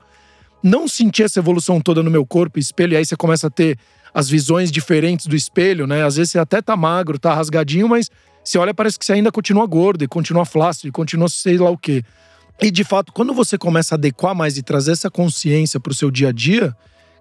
não 0.63 0.87
sentir 0.87 1.23
essa 1.23 1.39
evolução 1.39 1.81
toda 1.81 2.03
no 2.03 2.11
meu 2.11 2.25
corpo, 2.25 2.59
espelho, 2.59 2.93
e 2.93 2.97
aí 2.97 3.05
você 3.05 3.15
começa 3.15 3.47
a 3.47 3.49
ter 3.49 3.77
as 4.13 4.29
visões 4.29 4.71
diferentes 4.71 5.25
do 5.25 5.35
espelho, 5.35 5.87
né? 5.87 6.03
Às 6.03 6.17
vezes 6.17 6.31
você 6.31 6.39
até 6.39 6.61
tá 6.61 6.75
magro, 6.75 7.17
tá 7.17 7.33
rasgadinho, 7.33 7.87
mas 7.87 8.09
você 8.43 8.57
olha 8.57 8.73
parece 8.73 8.97
que 8.97 9.05
você 9.05 9.13
ainda 9.13 9.31
continua 9.31 9.65
gordo, 9.65 10.03
e 10.03 10.07
continua 10.07 10.45
flácido, 10.45 10.87
e 10.87 10.91
continua 10.91 11.29
sei 11.29 11.57
lá 11.57 11.69
o 11.69 11.77
quê. 11.77 12.03
E 12.61 12.69
de 12.69 12.83
fato, 12.83 13.11
quando 13.11 13.33
você 13.33 13.57
começa 13.57 13.95
a 13.95 13.97
adequar 13.97 14.35
mais 14.35 14.57
e 14.57 14.61
trazer 14.61 14.91
essa 14.91 15.09
consciência 15.09 15.79
pro 15.79 15.93
seu 15.93 16.11
dia 16.11 16.29
a 16.29 16.31
dia, 16.31 16.75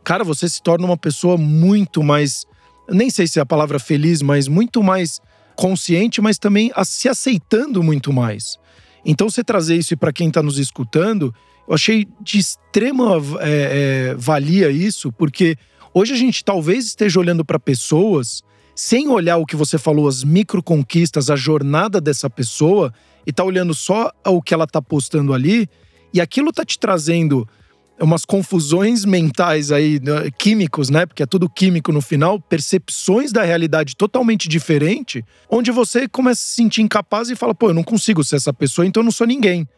cara, 0.04 0.22
você 0.22 0.48
se 0.48 0.62
torna 0.62 0.84
uma 0.84 0.96
pessoa 0.96 1.36
muito 1.36 2.02
mais, 2.02 2.44
nem 2.88 3.08
sei 3.08 3.26
se 3.26 3.38
é 3.38 3.42
a 3.42 3.46
palavra 3.46 3.78
feliz, 3.78 4.20
mas 4.20 4.48
muito 4.48 4.82
mais 4.82 5.20
consciente, 5.56 6.20
mas 6.20 6.38
também 6.38 6.70
se 6.84 7.08
aceitando 7.08 7.82
muito 7.82 8.12
mais. 8.12 8.58
Então, 9.04 9.28
você 9.30 9.42
trazer 9.42 9.76
isso 9.76 9.96
para 9.96 10.12
quem 10.12 10.28
está 10.28 10.42
nos 10.42 10.58
escutando, 10.58 11.34
eu 11.66 11.74
achei 11.74 12.06
de 12.20 12.38
extrema 12.38 13.16
é, 13.40 14.10
é, 14.10 14.14
valia 14.16 14.70
isso, 14.70 15.12
porque 15.12 15.56
hoje 15.94 16.12
a 16.12 16.16
gente 16.16 16.44
talvez 16.44 16.84
esteja 16.86 17.18
olhando 17.18 17.44
para 17.44 17.58
pessoas 17.58 18.42
sem 18.74 19.08
olhar 19.08 19.36
o 19.36 19.46
que 19.46 19.56
você 19.56 19.78
falou, 19.78 20.08
as 20.08 20.24
micro 20.24 20.62
conquistas, 20.62 21.30
a 21.30 21.36
jornada 21.36 22.00
dessa 22.00 22.30
pessoa, 22.30 22.92
e 23.26 23.32
tá 23.32 23.44
olhando 23.44 23.74
só 23.74 24.10
o 24.26 24.40
que 24.40 24.54
ela 24.54 24.66
tá 24.66 24.80
postando 24.80 25.34
ali, 25.34 25.68
e 26.12 26.20
aquilo 26.20 26.52
tá 26.52 26.64
te 26.64 26.78
trazendo 26.78 27.46
umas 28.00 28.24
confusões 28.24 29.04
mentais 29.04 29.70
aí, 29.70 30.00
né, 30.00 30.30
químicos, 30.38 30.88
né? 30.88 31.04
Porque 31.04 31.22
é 31.22 31.26
tudo 31.26 31.48
químico 31.48 31.92
no 31.92 32.00
final, 32.00 32.40
percepções 32.40 33.30
da 33.30 33.42
realidade 33.42 33.94
totalmente 33.94 34.48
diferente, 34.48 35.24
onde 35.50 35.70
você 35.70 36.08
começa 36.08 36.40
a 36.40 36.44
se 36.44 36.54
sentir 36.54 36.80
incapaz 36.80 37.28
e 37.28 37.36
fala, 37.36 37.54
pô, 37.54 37.68
eu 37.68 37.74
não 37.74 37.82
consigo 37.82 38.24
ser 38.24 38.36
essa 38.36 38.52
pessoa, 38.52 38.86
então 38.86 39.02
eu 39.02 39.04
não 39.04 39.12
sou 39.12 39.26
ninguém. 39.26 39.68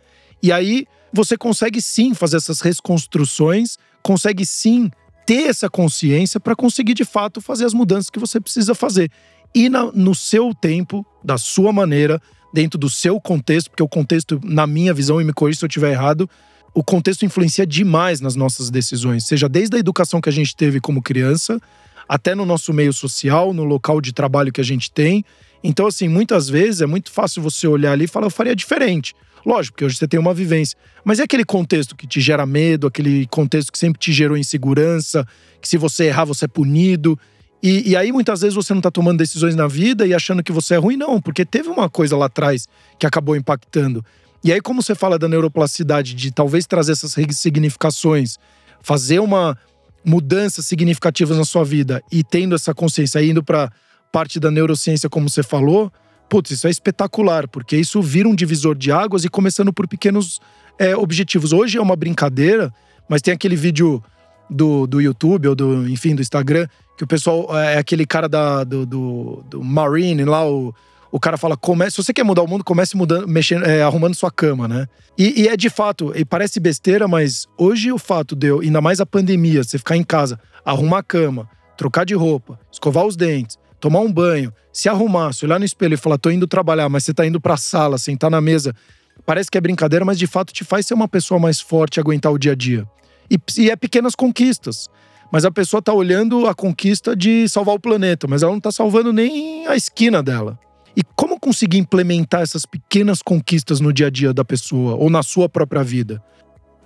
E 0.40 0.52
aí 0.52 0.86
você 1.12 1.36
consegue 1.36 1.82
sim 1.82 2.14
fazer 2.14 2.36
essas 2.36 2.60
reconstruções, 2.60 3.76
consegue 4.02 4.46
sim 4.46 4.90
ter 5.32 5.48
essa 5.48 5.70
consciência 5.70 6.38
para 6.38 6.54
conseguir 6.54 6.92
de 6.92 7.06
fato 7.06 7.40
fazer 7.40 7.64
as 7.64 7.72
mudanças 7.72 8.10
que 8.10 8.18
você 8.18 8.38
precisa 8.38 8.74
fazer. 8.74 9.10
E 9.54 9.70
na, 9.70 9.90
no 9.90 10.14
seu 10.14 10.54
tempo, 10.54 11.06
da 11.24 11.38
sua 11.38 11.72
maneira, 11.72 12.20
dentro 12.52 12.78
do 12.78 12.90
seu 12.90 13.18
contexto, 13.18 13.70
porque 13.70 13.82
o 13.82 13.88
contexto, 13.88 14.38
na 14.44 14.66
minha 14.66 14.92
visão, 14.92 15.22
e 15.22 15.24
me 15.24 15.32
corrija 15.32 15.60
se 15.60 15.64
eu 15.64 15.68
estiver 15.68 15.92
errado, 15.92 16.28
o 16.74 16.84
contexto 16.84 17.24
influencia 17.24 17.66
demais 17.66 18.20
nas 18.20 18.36
nossas 18.36 18.70
decisões, 18.70 19.24
seja 19.24 19.48
desde 19.48 19.74
a 19.74 19.78
educação 19.78 20.20
que 20.20 20.28
a 20.28 20.32
gente 20.32 20.54
teve 20.54 20.80
como 20.80 21.00
criança, 21.00 21.58
até 22.06 22.34
no 22.34 22.44
nosso 22.44 22.70
meio 22.74 22.92
social, 22.92 23.54
no 23.54 23.64
local 23.64 24.02
de 24.02 24.12
trabalho 24.12 24.52
que 24.52 24.60
a 24.60 24.64
gente 24.64 24.90
tem. 24.90 25.24
Então, 25.64 25.86
assim, 25.86 26.08
muitas 26.08 26.46
vezes 26.46 26.82
é 26.82 26.86
muito 26.86 27.10
fácil 27.10 27.40
você 27.40 27.66
olhar 27.66 27.92
ali 27.92 28.04
e 28.04 28.08
falar, 28.08 28.26
eu 28.26 28.30
faria 28.30 28.54
diferente. 28.54 29.14
Lógico, 29.44 29.74
porque 29.74 29.84
hoje 29.84 29.96
você 29.96 30.06
tem 30.06 30.18
uma 30.18 30.32
vivência. 30.32 30.78
Mas 31.04 31.18
é 31.18 31.24
aquele 31.24 31.44
contexto 31.44 31.96
que 31.96 32.06
te 32.06 32.20
gera 32.20 32.46
medo, 32.46 32.86
aquele 32.86 33.26
contexto 33.26 33.72
que 33.72 33.78
sempre 33.78 33.98
te 33.98 34.12
gerou 34.12 34.36
insegurança, 34.36 35.26
que 35.60 35.68
se 35.68 35.76
você 35.76 36.04
errar, 36.04 36.24
você 36.24 36.44
é 36.44 36.48
punido. 36.48 37.18
E, 37.62 37.90
e 37.90 37.96
aí, 37.96 38.12
muitas 38.12 38.40
vezes, 38.40 38.54
você 38.54 38.72
não 38.72 38.80
tá 38.80 38.90
tomando 38.90 39.18
decisões 39.18 39.54
na 39.54 39.66
vida 39.66 40.06
e 40.06 40.14
achando 40.14 40.42
que 40.42 40.52
você 40.52 40.74
é 40.74 40.78
ruim, 40.78 40.96
não, 40.96 41.20
porque 41.20 41.44
teve 41.44 41.68
uma 41.68 41.88
coisa 41.88 42.16
lá 42.16 42.26
atrás 42.26 42.68
que 42.98 43.06
acabou 43.06 43.36
impactando. 43.36 44.04
E 44.44 44.52
aí, 44.52 44.60
como 44.60 44.82
você 44.82 44.94
fala 44.94 45.18
da 45.18 45.28
neuroplasticidade, 45.28 46.14
de 46.14 46.32
talvez 46.32 46.66
trazer 46.66 46.92
essas 46.92 47.14
significações, 47.30 48.38
fazer 48.80 49.20
uma 49.20 49.56
mudança 50.04 50.62
significativa 50.62 51.34
na 51.36 51.44
sua 51.44 51.64
vida 51.64 52.02
e 52.10 52.24
tendo 52.24 52.54
essa 52.56 52.74
consciência, 52.74 53.22
indo 53.22 53.42
para 53.42 53.70
parte 54.10 54.40
da 54.40 54.50
neurociência, 54.50 55.08
como 55.08 55.28
você 55.28 55.44
falou, 55.44 55.92
putz, 56.32 56.50
isso 56.50 56.66
é 56.66 56.70
espetacular, 56.70 57.46
porque 57.46 57.76
isso 57.76 58.00
vira 58.00 58.26
um 58.26 58.34
divisor 58.34 58.74
de 58.74 58.90
águas 58.90 59.22
e 59.22 59.28
começando 59.28 59.70
por 59.70 59.86
pequenos 59.86 60.40
é, 60.78 60.96
objetivos. 60.96 61.52
Hoje 61.52 61.76
é 61.76 61.82
uma 61.82 61.94
brincadeira, 61.94 62.72
mas 63.06 63.20
tem 63.20 63.34
aquele 63.34 63.54
vídeo 63.54 64.02
do, 64.48 64.86
do 64.86 64.98
YouTube 64.98 65.48
ou 65.48 65.54
do, 65.54 65.86
enfim, 65.90 66.14
do 66.14 66.22
Instagram, 66.22 66.66
que 66.96 67.04
o 67.04 67.06
pessoal 67.06 67.54
é, 67.58 67.74
é 67.74 67.78
aquele 67.78 68.06
cara 68.06 68.30
da, 68.30 68.64
do, 68.64 68.86
do, 68.86 69.44
do 69.46 69.62
Marine 69.62 70.24
lá, 70.24 70.48
o, 70.48 70.74
o 71.10 71.20
cara 71.20 71.36
fala: 71.36 71.54
comece, 71.54 71.96
se 71.96 72.02
você 72.02 72.14
quer 72.14 72.24
mudar 72.24 72.40
o 72.40 72.48
mundo, 72.48 72.64
comece 72.64 72.96
mudando, 72.96 73.28
mexendo, 73.28 73.66
é, 73.66 73.82
arrumando 73.82 74.14
sua 74.14 74.30
cama, 74.30 74.66
né? 74.66 74.88
E, 75.18 75.42
e, 75.42 75.48
é 75.48 75.54
de 75.54 75.68
fato, 75.68 76.14
e 76.16 76.24
parece 76.24 76.58
besteira, 76.58 77.06
mas 77.06 77.46
hoje 77.58 77.92
o 77.92 77.98
fato 77.98 78.34
de 78.34 78.46
eu, 78.46 78.60
ainda 78.60 78.80
mais 78.80 79.00
a 79.00 79.04
pandemia, 79.04 79.62
você 79.62 79.76
ficar 79.76 79.98
em 79.98 80.02
casa, 80.02 80.40
arrumar 80.64 81.00
a 81.00 81.02
cama, 81.02 81.46
trocar 81.76 82.06
de 82.06 82.14
roupa, 82.14 82.58
escovar 82.72 83.04
os 83.04 83.16
dentes, 83.16 83.58
tomar 83.82 83.98
um 83.98 84.12
banho, 84.12 84.52
se 84.72 84.88
arrumar, 84.88 85.32
se 85.32 85.44
olhar 85.44 85.58
no 85.58 85.64
espelho 85.64 85.94
e 85.94 85.96
falar, 85.96 86.16
tô 86.16 86.30
indo 86.30 86.46
trabalhar, 86.46 86.88
mas 86.88 87.02
você 87.02 87.12
tá 87.12 87.26
indo 87.26 87.40
pra 87.40 87.56
sala, 87.56 87.98
sentar 87.98 88.30
na 88.30 88.40
mesa. 88.40 88.72
Parece 89.26 89.50
que 89.50 89.58
é 89.58 89.60
brincadeira, 89.60 90.04
mas 90.04 90.16
de 90.20 90.26
fato 90.28 90.52
te 90.52 90.62
faz 90.62 90.86
ser 90.86 90.94
uma 90.94 91.08
pessoa 91.08 91.40
mais 91.40 91.60
forte 91.60 91.96
e 91.96 92.00
aguentar 92.00 92.30
o 92.32 92.38
dia 92.38 92.52
a 92.52 92.54
dia. 92.54 92.86
E, 93.28 93.36
e 93.58 93.70
é 93.70 93.74
pequenas 93.74 94.14
conquistas. 94.14 94.88
Mas 95.32 95.44
a 95.44 95.50
pessoa 95.50 95.80
está 95.80 95.92
olhando 95.92 96.46
a 96.46 96.54
conquista 96.54 97.16
de 97.16 97.48
salvar 97.48 97.74
o 97.74 97.80
planeta, 97.80 98.28
mas 98.28 98.42
ela 98.42 98.52
não 98.52 98.58
está 98.58 98.70
salvando 98.70 99.12
nem 99.12 99.66
a 99.66 99.74
esquina 99.74 100.22
dela. 100.22 100.56
E 100.96 101.02
como 101.16 101.40
conseguir 101.40 101.78
implementar 101.78 102.42
essas 102.42 102.64
pequenas 102.64 103.20
conquistas 103.20 103.80
no 103.80 103.92
dia 103.92 104.06
a 104.06 104.10
dia 104.10 104.32
da 104.32 104.44
pessoa 104.44 104.94
ou 104.94 105.10
na 105.10 105.24
sua 105.24 105.48
própria 105.48 105.82
vida? 105.82 106.22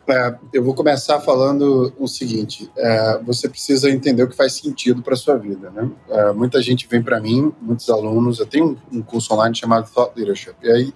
É, 0.09 0.37
eu 0.53 0.63
vou 0.63 0.73
começar 0.73 1.21
falando 1.21 1.93
o 1.99 2.07
seguinte: 2.07 2.71
é, 2.77 3.19
você 3.19 3.49
precisa 3.49 3.91
entender 3.91 4.23
o 4.23 4.29
que 4.29 4.37
faz 4.37 4.53
sentido 4.55 5.03
para 5.03 5.17
sua 5.17 5.37
vida. 5.37 5.71
Né? 5.71 5.91
É, 6.09 6.33
muita 6.33 6.63
gente 6.63 6.87
vem 6.87 7.03
para 7.03 7.21
mim, 7.21 7.53
muitos 7.61 7.91
alunos. 7.91 8.39
Eu 8.39 8.47
tenho 8.47 8.81
um, 8.93 9.03
curso 9.03 9.35
online 9.35 9.55
chamado 9.55 9.91
Thought 9.93 10.13
Leadership. 10.17 10.55
E 10.63 10.71
aí, 10.71 10.95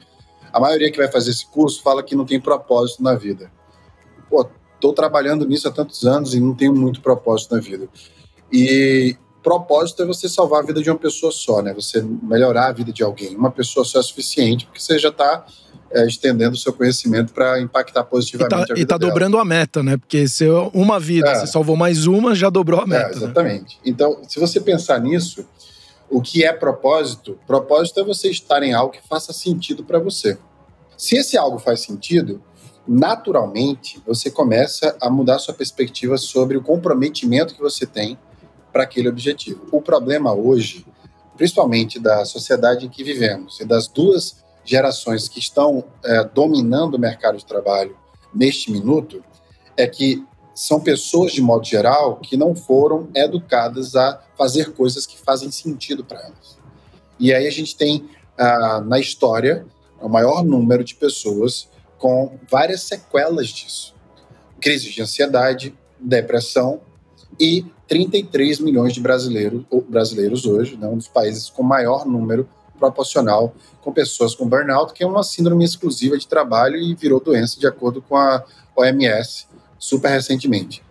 a 0.52 0.60
maioria 0.60 0.90
que 0.92 0.98
vai 0.98 1.10
fazer 1.10 1.30
esse 1.30 1.46
curso 1.46 1.82
fala 1.82 2.02
que 2.02 2.14
não 2.14 2.24
tem 2.24 2.40
propósito 2.40 3.02
na 3.02 3.14
vida. 3.14 3.50
Pô, 4.28 4.48
estou 4.76 4.92
trabalhando 4.92 5.46
nisso 5.46 5.66
há 5.66 5.72
tantos 5.72 6.04
anos 6.06 6.34
e 6.34 6.40
não 6.40 6.54
tenho 6.54 6.74
muito 6.74 7.00
propósito 7.00 7.54
na 7.56 7.60
vida. 7.60 7.88
E 8.52 9.16
propósito 9.42 10.02
é 10.02 10.06
você 10.06 10.28
salvar 10.28 10.62
a 10.62 10.66
vida 10.66 10.80
de 10.82 10.88
uma 10.88 10.98
pessoa 10.98 11.32
só, 11.32 11.60
né? 11.62 11.74
Você 11.74 12.00
melhorar 12.02 12.68
a 12.68 12.72
vida 12.72 12.92
de 12.92 13.02
alguém. 13.02 13.36
Uma 13.36 13.50
pessoa 13.50 13.84
só 13.84 13.98
é 13.98 14.02
suficiente, 14.02 14.66
porque 14.66 14.80
você 14.80 14.98
já 14.98 15.08
está 15.08 15.44
é, 15.92 16.06
estendendo 16.06 16.54
o 16.54 16.58
seu 16.58 16.72
conhecimento 16.72 17.32
para 17.32 17.60
impactar 17.60 18.04
positivamente 18.04 18.54
e 18.54 18.56
tá, 18.56 18.62
a 18.62 18.66
vida 18.66 18.78
E 18.78 18.82
está 18.82 18.96
dobrando 18.96 19.38
a 19.38 19.44
meta, 19.44 19.82
né? 19.82 19.96
Porque 19.96 20.28
se 20.28 20.44
uma 20.72 21.00
vida, 21.00 21.28
é. 21.28 21.34
você 21.34 21.46
salvou 21.46 21.76
mais 21.76 22.06
uma, 22.06 22.34
já 22.34 22.48
dobrou 22.48 22.80
a 22.80 22.86
meta. 22.86 23.08
É, 23.08 23.16
exatamente. 23.16 23.76
Né? 23.76 23.82
Então, 23.86 24.22
se 24.28 24.38
você 24.38 24.60
pensar 24.60 25.00
nisso, 25.00 25.44
o 26.08 26.20
que 26.20 26.44
é 26.44 26.52
propósito? 26.52 27.38
Propósito 27.46 28.00
é 28.00 28.04
você 28.04 28.30
estar 28.30 28.62
em 28.62 28.72
algo 28.72 28.92
que 28.92 29.06
faça 29.08 29.32
sentido 29.32 29.84
para 29.84 29.98
você. 29.98 30.38
Se 30.96 31.16
esse 31.16 31.36
algo 31.36 31.58
faz 31.58 31.80
sentido, 31.80 32.42
naturalmente 32.86 34.02
você 34.06 34.30
começa 34.30 34.96
a 35.00 35.10
mudar 35.10 35.38
sua 35.38 35.54
perspectiva 35.54 36.16
sobre 36.16 36.56
o 36.56 36.62
comprometimento 36.62 37.54
que 37.54 37.60
você 37.60 37.86
tem 37.86 38.18
para 38.72 38.84
aquele 38.84 39.08
objetivo. 39.08 39.66
O 39.72 39.80
problema 39.80 40.32
hoje, 40.32 40.86
principalmente 41.36 41.98
da 41.98 42.24
sociedade 42.24 42.86
em 42.86 42.88
que 42.88 43.02
vivemos 43.02 43.60
e 43.60 43.64
das 43.64 43.88
duas 43.88 44.36
gerações 44.64 45.28
que 45.28 45.38
estão 45.38 45.84
é, 46.04 46.24
dominando 46.24 46.94
o 46.94 46.98
mercado 46.98 47.38
de 47.38 47.44
trabalho 47.44 47.96
neste 48.34 48.70
minuto, 48.70 49.22
é 49.76 49.86
que 49.86 50.24
são 50.54 50.80
pessoas, 50.80 51.32
de 51.32 51.40
modo 51.40 51.64
geral, 51.64 52.16
que 52.16 52.36
não 52.36 52.54
foram 52.54 53.08
educadas 53.14 53.96
a 53.96 54.20
fazer 54.36 54.72
coisas 54.72 55.06
que 55.06 55.16
fazem 55.18 55.50
sentido 55.50 56.04
para 56.04 56.20
elas. 56.20 56.58
E 57.18 57.32
aí 57.32 57.46
a 57.46 57.50
gente 57.50 57.76
tem 57.76 58.08
ah, 58.36 58.82
na 58.84 58.98
história 58.98 59.66
o 60.00 60.08
maior 60.08 60.44
número 60.44 60.82
de 60.82 60.94
pessoas 60.94 61.68
com 61.98 62.38
várias 62.50 62.82
sequelas 62.82 63.48
disso. 63.48 63.94
Crise 64.60 64.90
de 64.90 65.02
ansiedade, 65.02 65.74
depressão 65.98 66.80
e 67.38 67.64
33 67.86 68.60
milhões 68.60 68.92
de 68.92 69.00
brasileiros, 69.00 69.64
brasileiros 69.88 70.46
hoje, 70.46 70.76
né, 70.76 70.86
um 70.86 70.96
dos 70.96 71.08
países 71.08 71.50
com 71.50 71.62
maior 71.62 72.06
número 72.06 72.48
proporcional 72.80 73.54
com 73.80 73.92
pessoas 73.92 74.34
com 74.34 74.48
burnout, 74.48 74.92
que 74.92 75.04
é 75.04 75.06
uma 75.06 75.22
síndrome 75.22 75.64
exclusiva 75.64 76.18
de 76.18 76.26
trabalho 76.26 76.76
e 76.76 76.94
virou 76.94 77.20
doença 77.20 77.60
de 77.60 77.66
acordo 77.66 78.02
com 78.02 78.16
a 78.16 78.42
OMS 78.74 79.46
super 79.78 80.08
recentemente. 80.08 80.82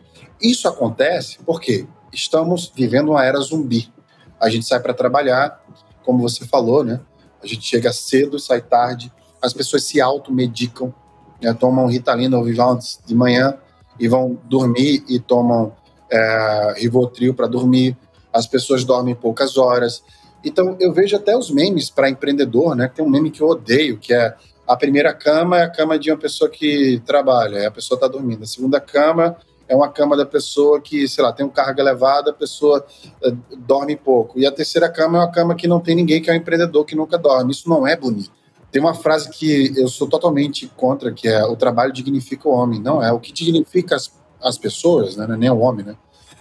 Isso 0.41 0.67
acontece 0.67 1.39
porque 1.45 1.85
estamos 2.13 2.71
vivendo 2.73 3.09
uma 3.09 3.25
era 3.25 3.39
zumbi. 3.39 3.91
A 4.39 4.49
gente 4.49 4.65
sai 4.65 4.79
para 4.79 4.93
trabalhar, 4.93 5.61
como 6.05 6.21
você 6.21 6.45
falou, 6.45 6.83
né? 6.83 7.01
A 7.43 7.47
gente 7.47 7.63
chega 7.63 7.91
cedo, 7.91 8.39
sai 8.39 8.61
tarde, 8.61 9.11
as 9.41 9.53
pessoas 9.53 9.83
se 9.83 9.99
automedicam, 9.99 10.93
né, 11.41 11.53
tomam 11.53 11.87
Ritalina 11.87 12.37
ou 12.37 12.43
Vivaldi 12.43 12.97
de 13.05 13.15
manhã 13.15 13.57
e 13.99 14.07
vão 14.07 14.37
dormir 14.45 15.03
e 15.07 15.19
tomam 15.19 15.73
é, 16.11 16.73
Rivotril 16.77 17.33
para 17.33 17.47
dormir. 17.47 17.97
As 18.31 18.45
pessoas 18.45 18.83
dormem 18.83 19.15
poucas 19.15 19.57
horas. 19.57 20.03
Então 20.43 20.77
eu 20.79 20.93
vejo 20.93 21.15
até 21.15 21.35
os 21.35 21.51
memes 21.51 21.89
para 21.89 22.09
empreendedor, 22.09 22.75
né? 22.75 22.87
Tem 22.87 23.03
um 23.03 23.09
meme 23.09 23.31
que 23.31 23.41
eu 23.41 23.47
odeio, 23.47 23.97
que 23.97 24.13
é 24.13 24.35
a 24.69 24.75
primeira 24.75 25.11
cama 25.13 25.57
é 25.57 25.63
a 25.63 25.69
cama 25.69 25.97
de 25.97 26.11
uma 26.11 26.17
pessoa 26.17 26.47
que 26.47 27.01
trabalha, 27.03 27.67
a 27.67 27.71
pessoa 27.71 27.95
está 27.95 28.07
dormindo. 28.07 28.43
A 28.43 28.45
segunda 28.45 28.79
cama 28.79 29.35
é 29.67 29.75
uma 29.75 29.89
cama 29.89 30.15
da 30.15 30.27
pessoa 30.27 30.79
que, 30.79 31.07
sei 31.07 31.23
lá, 31.23 31.33
tem 31.33 31.43
um 31.43 31.49
carga 31.49 31.81
elevada, 31.81 32.29
a 32.29 32.33
pessoa 32.33 32.85
é, 33.23 33.31
dorme 33.57 33.95
pouco. 33.95 34.39
E 34.39 34.45
a 34.45 34.51
terceira 34.51 34.87
cama 34.87 35.17
é 35.17 35.21
uma 35.21 35.31
cama 35.31 35.55
que 35.55 35.67
não 35.67 35.79
tem 35.79 35.95
ninguém, 35.95 36.21
que 36.21 36.29
é 36.29 36.33
um 36.33 36.37
empreendedor 36.37 36.85
que 36.85 36.95
nunca 36.95 37.17
dorme. 37.17 37.51
Isso 37.51 37.67
não 37.67 37.87
é 37.87 37.95
bonito. 37.95 38.31
Tem 38.71 38.79
uma 38.79 38.93
frase 38.93 39.31
que 39.31 39.73
eu 39.75 39.87
sou 39.87 40.07
totalmente 40.07 40.67
contra, 40.77 41.11
que 41.11 41.27
é 41.27 41.43
o 41.43 41.55
trabalho 41.55 41.91
dignifica 41.91 42.47
o 42.47 42.51
homem. 42.51 42.79
Não 42.79 43.01
é. 43.01 43.11
O 43.11 43.19
que 43.19 43.33
dignifica 43.33 43.95
as, 43.95 44.11
as 44.39 44.57
pessoas, 44.57 45.15
né? 45.15 45.25
não 45.25 45.33
é 45.33 45.37
nem 45.37 45.49
o 45.49 45.57
homem, 45.57 45.83
né? 45.83 45.95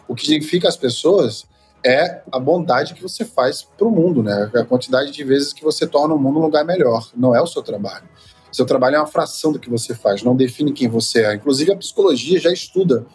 O 0.07 0.15
que 0.15 0.27
dignifica 0.27 0.69
as 0.69 0.77
pessoas 0.77 1.47
é 1.85 2.23
a 2.31 2.39
bondade 2.39 2.95
que 2.95 3.03
você 3.03 3.25
faz 3.25 3.63
para 3.63 3.87
o 3.87 3.91
mundo, 3.91 4.23
né? 4.23 4.51
A 4.55 4.65
quantidade 4.65 5.11
de 5.11 5.25
vezes 5.25 5.53
que 5.53 5.63
você 5.63 5.87
torna 5.87 6.15
o 6.15 6.19
mundo 6.19 6.39
um 6.39 6.43
lugar 6.43 6.65
melhor. 6.65 7.11
Não 7.17 7.35
é 7.35 7.41
o 7.41 7.47
seu 7.47 7.63
trabalho. 7.63 8.09
Seu 8.51 8.67
trabalho 8.67 8.97
é 8.97 8.99
uma 8.99 9.07
fração 9.07 9.53
do 9.53 9.59
que 9.59 9.71
você 9.71 9.95
faz, 9.95 10.23
não 10.23 10.35
define 10.35 10.73
quem 10.73 10.89
você 10.89 11.25
é. 11.25 11.35
Inclusive, 11.35 11.73
a 11.73 11.77
psicologia 11.77 12.41
já 12.41 12.51
estuda 12.51 13.07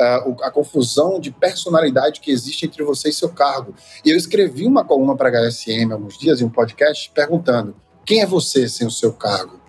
uh, 0.00 0.42
a 0.42 0.50
confusão 0.50 1.20
de 1.20 1.30
personalidade 1.30 2.20
que 2.20 2.30
existe 2.30 2.66
entre 2.66 2.82
você 2.82 3.08
e 3.08 3.12
seu 3.12 3.28
cargo. 3.28 3.74
E 4.04 4.10
eu 4.10 4.16
escrevi 4.16 4.66
uma 4.66 4.84
coluna 4.84 5.16
para 5.16 5.28
a 5.28 5.48
HSM 5.48 5.90
há 5.90 5.94
alguns 5.94 6.18
dias, 6.18 6.40
em 6.40 6.44
um 6.44 6.50
podcast, 6.50 7.10
perguntando 7.14 7.74
quem 8.04 8.22
é 8.22 8.26
você 8.26 8.68
sem 8.68 8.86
o 8.86 8.90
seu 8.90 9.12
cargo? 9.12 9.60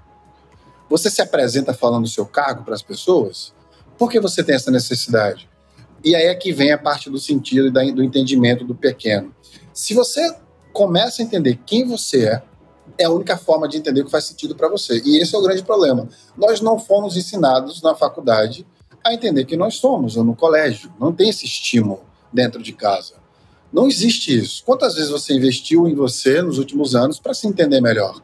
Você 0.89 1.09
se 1.09 1.21
apresenta 1.21 1.73
falando 1.73 2.05
o 2.05 2.09
seu 2.09 2.25
cargo 2.25 2.63
para 2.63 2.73
as 2.73 2.81
pessoas? 2.81 3.53
Por 3.97 4.09
que 4.09 4.19
você 4.19 4.43
tem 4.43 4.55
essa 4.55 4.71
necessidade? 4.71 5.50
E 6.03 6.15
aí 6.15 6.25
é 6.25 6.35
que 6.35 6.51
vem 6.51 6.71
a 6.71 6.77
parte 6.77 7.09
do 7.09 7.19
sentido 7.19 7.67
e 7.67 7.91
do 7.91 8.03
entendimento 8.03 8.65
do 8.65 8.73
pequeno. 8.73 9.33
Se 9.73 9.93
você 9.93 10.35
começa 10.73 11.21
a 11.21 11.25
entender 11.25 11.59
quem 11.65 11.85
você 11.87 12.25
é, 12.25 12.41
é 12.97 13.05
a 13.05 13.09
única 13.09 13.37
forma 13.37 13.67
de 13.67 13.77
entender 13.77 14.01
o 14.01 14.05
que 14.05 14.11
faz 14.11 14.25
sentido 14.25 14.55
para 14.55 14.67
você. 14.67 15.01
E 15.05 15.19
esse 15.19 15.35
é 15.35 15.37
o 15.37 15.41
grande 15.41 15.63
problema. 15.63 16.07
Nós 16.35 16.61
não 16.61 16.79
fomos 16.79 17.15
ensinados 17.15 17.81
na 17.81 17.95
faculdade 17.95 18.65
a 19.03 19.13
entender 19.13 19.45
quem 19.45 19.57
nós 19.57 19.75
somos, 19.75 20.17
ou 20.17 20.23
no 20.23 20.35
colégio. 20.35 20.91
Não 20.99 21.13
tem 21.13 21.29
esse 21.29 21.45
estímulo 21.45 22.03
dentro 22.31 22.61
de 22.61 22.73
casa. 22.73 23.15
Não 23.71 23.87
existe 23.87 24.37
isso. 24.37 24.63
Quantas 24.65 24.95
vezes 24.95 25.09
você 25.09 25.33
investiu 25.33 25.87
em 25.87 25.95
você 25.95 26.41
nos 26.41 26.57
últimos 26.57 26.95
anos 26.95 27.19
para 27.19 27.33
se 27.33 27.47
entender 27.47 27.79
melhor? 27.79 28.21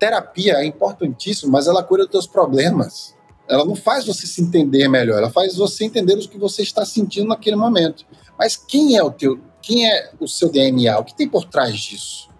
terapia 0.00 0.54
é 0.54 0.64
importantíssimo, 0.64 1.52
mas 1.52 1.66
ela 1.66 1.82
cura 1.82 2.04
os 2.04 2.08
teus 2.08 2.26
problemas. 2.26 3.14
Ela 3.50 3.64
não 3.64 3.74
faz 3.74 4.06
você 4.06 4.26
se 4.26 4.40
entender 4.40 4.88
melhor, 4.88 5.18
ela 5.18 5.30
faz 5.30 5.56
você 5.56 5.84
entender 5.84 6.14
o 6.14 6.28
que 6.28 6.38
você 6.38 6.62
está 6.62 6.84
sentindo 6.84 7.28
naquele 7.28 7.56
momento. 7.56 8.06
Mas 8.38 8.56
quem 8.56 8.96
é 8.96 9.02
o 9.02 9.10
teu, 9.10 9.40
quem 9.60 9.90
é 9.90 10.12
o 10.20 10.28
seu 10.28 10.48
DNA? 10.48 10.98
O 10.98 11.04
que 11.04 11.14
tem 11.14 11.28
por 11.28 11.44
trás 11.44 11.78
disso? 11.78 12.30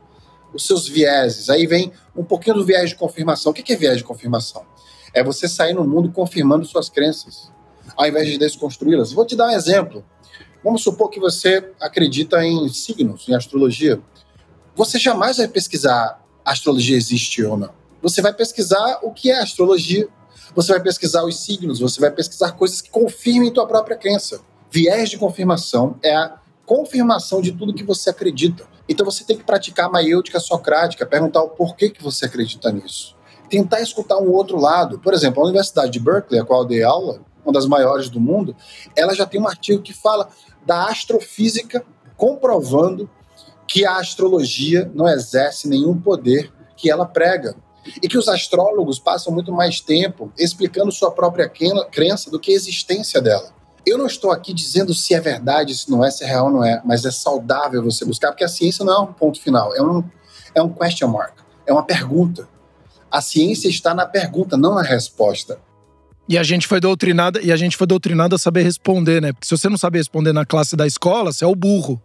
Os 0.55 0.67
seus 0.67 0.87
vieses. 0.89 1.51
Aí 1.51 1.67
vem 1.67 1.93
um 2.17 2.25
pouquinho 2.25 2.57
do 2.57 2.65
viés 2.65 2.91
de 2.91 2.97
confirmação. 2.97 3.51
O 3.51 3.55
que 3.55 3.73
é 3.73 3.77
viés 3.77 3.99
de 3.99 4.05
confirmação? 4.05 4.65
É 5.13 5.23
você 5.23 5.49
sair 5.49 5.75
no 5.75 5.85
mundo 5.85 6.13
confirmando 6.13 6.65
suas 6.65 6.89
crenças, 6.89 7.51
ao 7.97 8.07
invés 8.07 8.29
de 8.29 8.39
desconstruí-las. 8.39 9.13
Vou 9.13 9.27
te 9.27 9.35
dar 9.35 9.49
um 9.49 9.51
exemplo. 9.51 10.05
Vamos 10.63 10.83
supor 10.83 11.11
que 11.11 11.19
você 11.19 11.73
acredita 11.81 12.45
em 12.45 12.69
signos, 12.69 13.29
em 13.29 13.35
astrologia. 13.35 14.01
Você 14.77 14.99
jamais 14.99 15.39
vai 15.39 15.49
pesquisar 15.49 16.21
astrologia 16.45 16.97
existe 16.97 17.43
ou 17.43 17.57
não. 17.57 17.71
Você 18.03 18.23
vai 18.23 18.33
pesquisar 18.33 19.01
o 19.03 19.13
que 19.13 19.31
é 19.31 19.41
astrologia, 19.41 20.09
você 20.55 20.73
vai 20.73 20.83
pesquisar 20.83 21.25
os 21.25 21.39
signos, 21.41 21.81
você 21.81 22.01
vai 22.01 22.11
pesquisar 22.11 22.53
coisas 22.53 22.81
que 22.81 22.91
confirmem 22.91 23.53
tua 23.53 23.67
própria 23.67 23.97
crença. 23.97 24.41
Viés 24.71 25.11
de 25.11 25.19
confirmação 25.19 25.97
é 26.03 26.15
a 26.15 26.39
confirmação 26.65 27.41
de 27.41 27.53
tudo 27.53 27.75
que 27.75 27.83
você 27.83 28.11
acredita. 28.11 28.65
Então 28.89 29.05
você 29.05 29.25
tem 29.25 29.37
que 29.37 29.45
praticar 29.45 29.87
a 29.87 29.91
maiêutica 29.91 30.39
socrática, 30.39 31.07
perguntar 31.07 31.43
o 31.43 31.51
porquê 31.51 31.91
que 31.91 32.03
você 32.03 32.27
acredita 32.27 32.71
nisso. 32.71 33.17
Tentar 33.49 33.81
escutar 33.81 34.19
um 34.19 34.31
outro 34.31 34.59
lado. 34.59 34.99
Por 35.01 35.13
exemplo, 35.13 35.43
a 35.43 35.47
Universidade 35.47 35.91
de 35.91 35.99
Berkeley, 35.99 36.41
a 36.41 36.45
qual 36.45 36.63
eu 36.63 36.69
dei 36.69 36.83
aula, 36.83 37.21
uma 37.45 37.53
das 37.53 37.67
maiores 37.67 38.09
do 38.09 38.21
mundo, 38.21 38.55
ela 38.95 39.15
já 39.15 39.27
tem 39.27 39.41
um 39.41 39.49
artigo 39.49 39.83
que 39.83 39.93
fala 39.93 40.29
da 40.65 40.85
astrofísica 40.87 41.85
comprovando 42.17 43.11
que 43.67 43.85
a 43.85 43.99
astrologia 43.99 44.91
não 44.95 45.09
exerce 45.09 45.69
nenhum 45.69 45.99
poder 45.99 46.53
que 46.77 46.91
ela 46.91 47.07
prega. 47.07 47.55
E 48.03 48.09
que 48.09 48.19
os 48.19 48.29
astrólogos 48.29 48.99
passam 48.99 49.33
muito 49.33 49.53
mais 49.53 49.81
tempo 49.81 50.33
explicando 50.39 50.93
sua 50.93 51.11
própria 51.11 51.49
crença 51.49 52.31
do 52.31 52.39
que 52.39 52.53
a 52.53 52.55
existência 52.55 53.21
dela. 53.21 53.53
Eu 53.87 53.97
não 53.97 54.07
estou 54.07 54.31
aqui 54.31 54.53
dizendo 54.53 54.93
se 54.93 55.15
é 55.15 55.21
verdade, 55.21 55.75
se 55.75 55.91
não 55.91 56.05
é, 56.05 56.11
se 56.11 56.23
é 56.23 56.27
real 56.27 56.47
ou 56.47 56.53
não 56.53 56.65
é, 56.65 56.83
mas 56.85 57.05
é 57.05 57.11
saudável 57.11 57.83
você 57.83 58.05
buscar, 58.05 58.29
porque 58.29 58.45
a 58.45 58.49
ciência 58.49 58.85
não 58.85 58.93
é 58.93 59.01
um 59.01 59.13
ponto 59.13 59.41
final, 59.41 59.75
é 59.75 59.83
um, 59.83 60.05
é 60.55 60.63
um 60.63 60.69
question 60.69 61.09
mark, 61.09 61.39
é 61.67 61.73
uma 61.73 61.83
pergunta. 61.83 62.47
A 63.11 63.21
ciência 63.21 63.69
está 63.69 63.95
na 63.95 64.07
pergunta, 64.07 64.57
não 64.57 64.75
na 64.75 64.83
resposta. 64.83 65.59
E 66.29 66.39
a 66.39 66.43
gente 66.43 66.69
foi 66.69 66.79
doutrinada, 66.79 67.41
e 67.43 67.51
a 67.51 67.57
gente 67.57 67.77
foi 67.77 67.87
doutrinada 67.87 68.37
a 68.37 68.39
saber 68.39 68.63
responder, 68.63 69.21
né? 69.21 69.33
Porque 69.33 69.47
se 69.47 69.57
você 69.57 69.69
não 69.69 69.79
sabe 69.79 69.99
responder 69.99 70.33
na 70.33 70.47
classe 70.47 70.77
da 70.77 70.87
escola, 70.87 71.33
você 71.33 71.45
é 71.45 71.49
o 71.49 71.57
burro. 71.57 72.01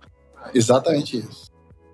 Exatamente 0.54 1.18
isso. 1.18 1.52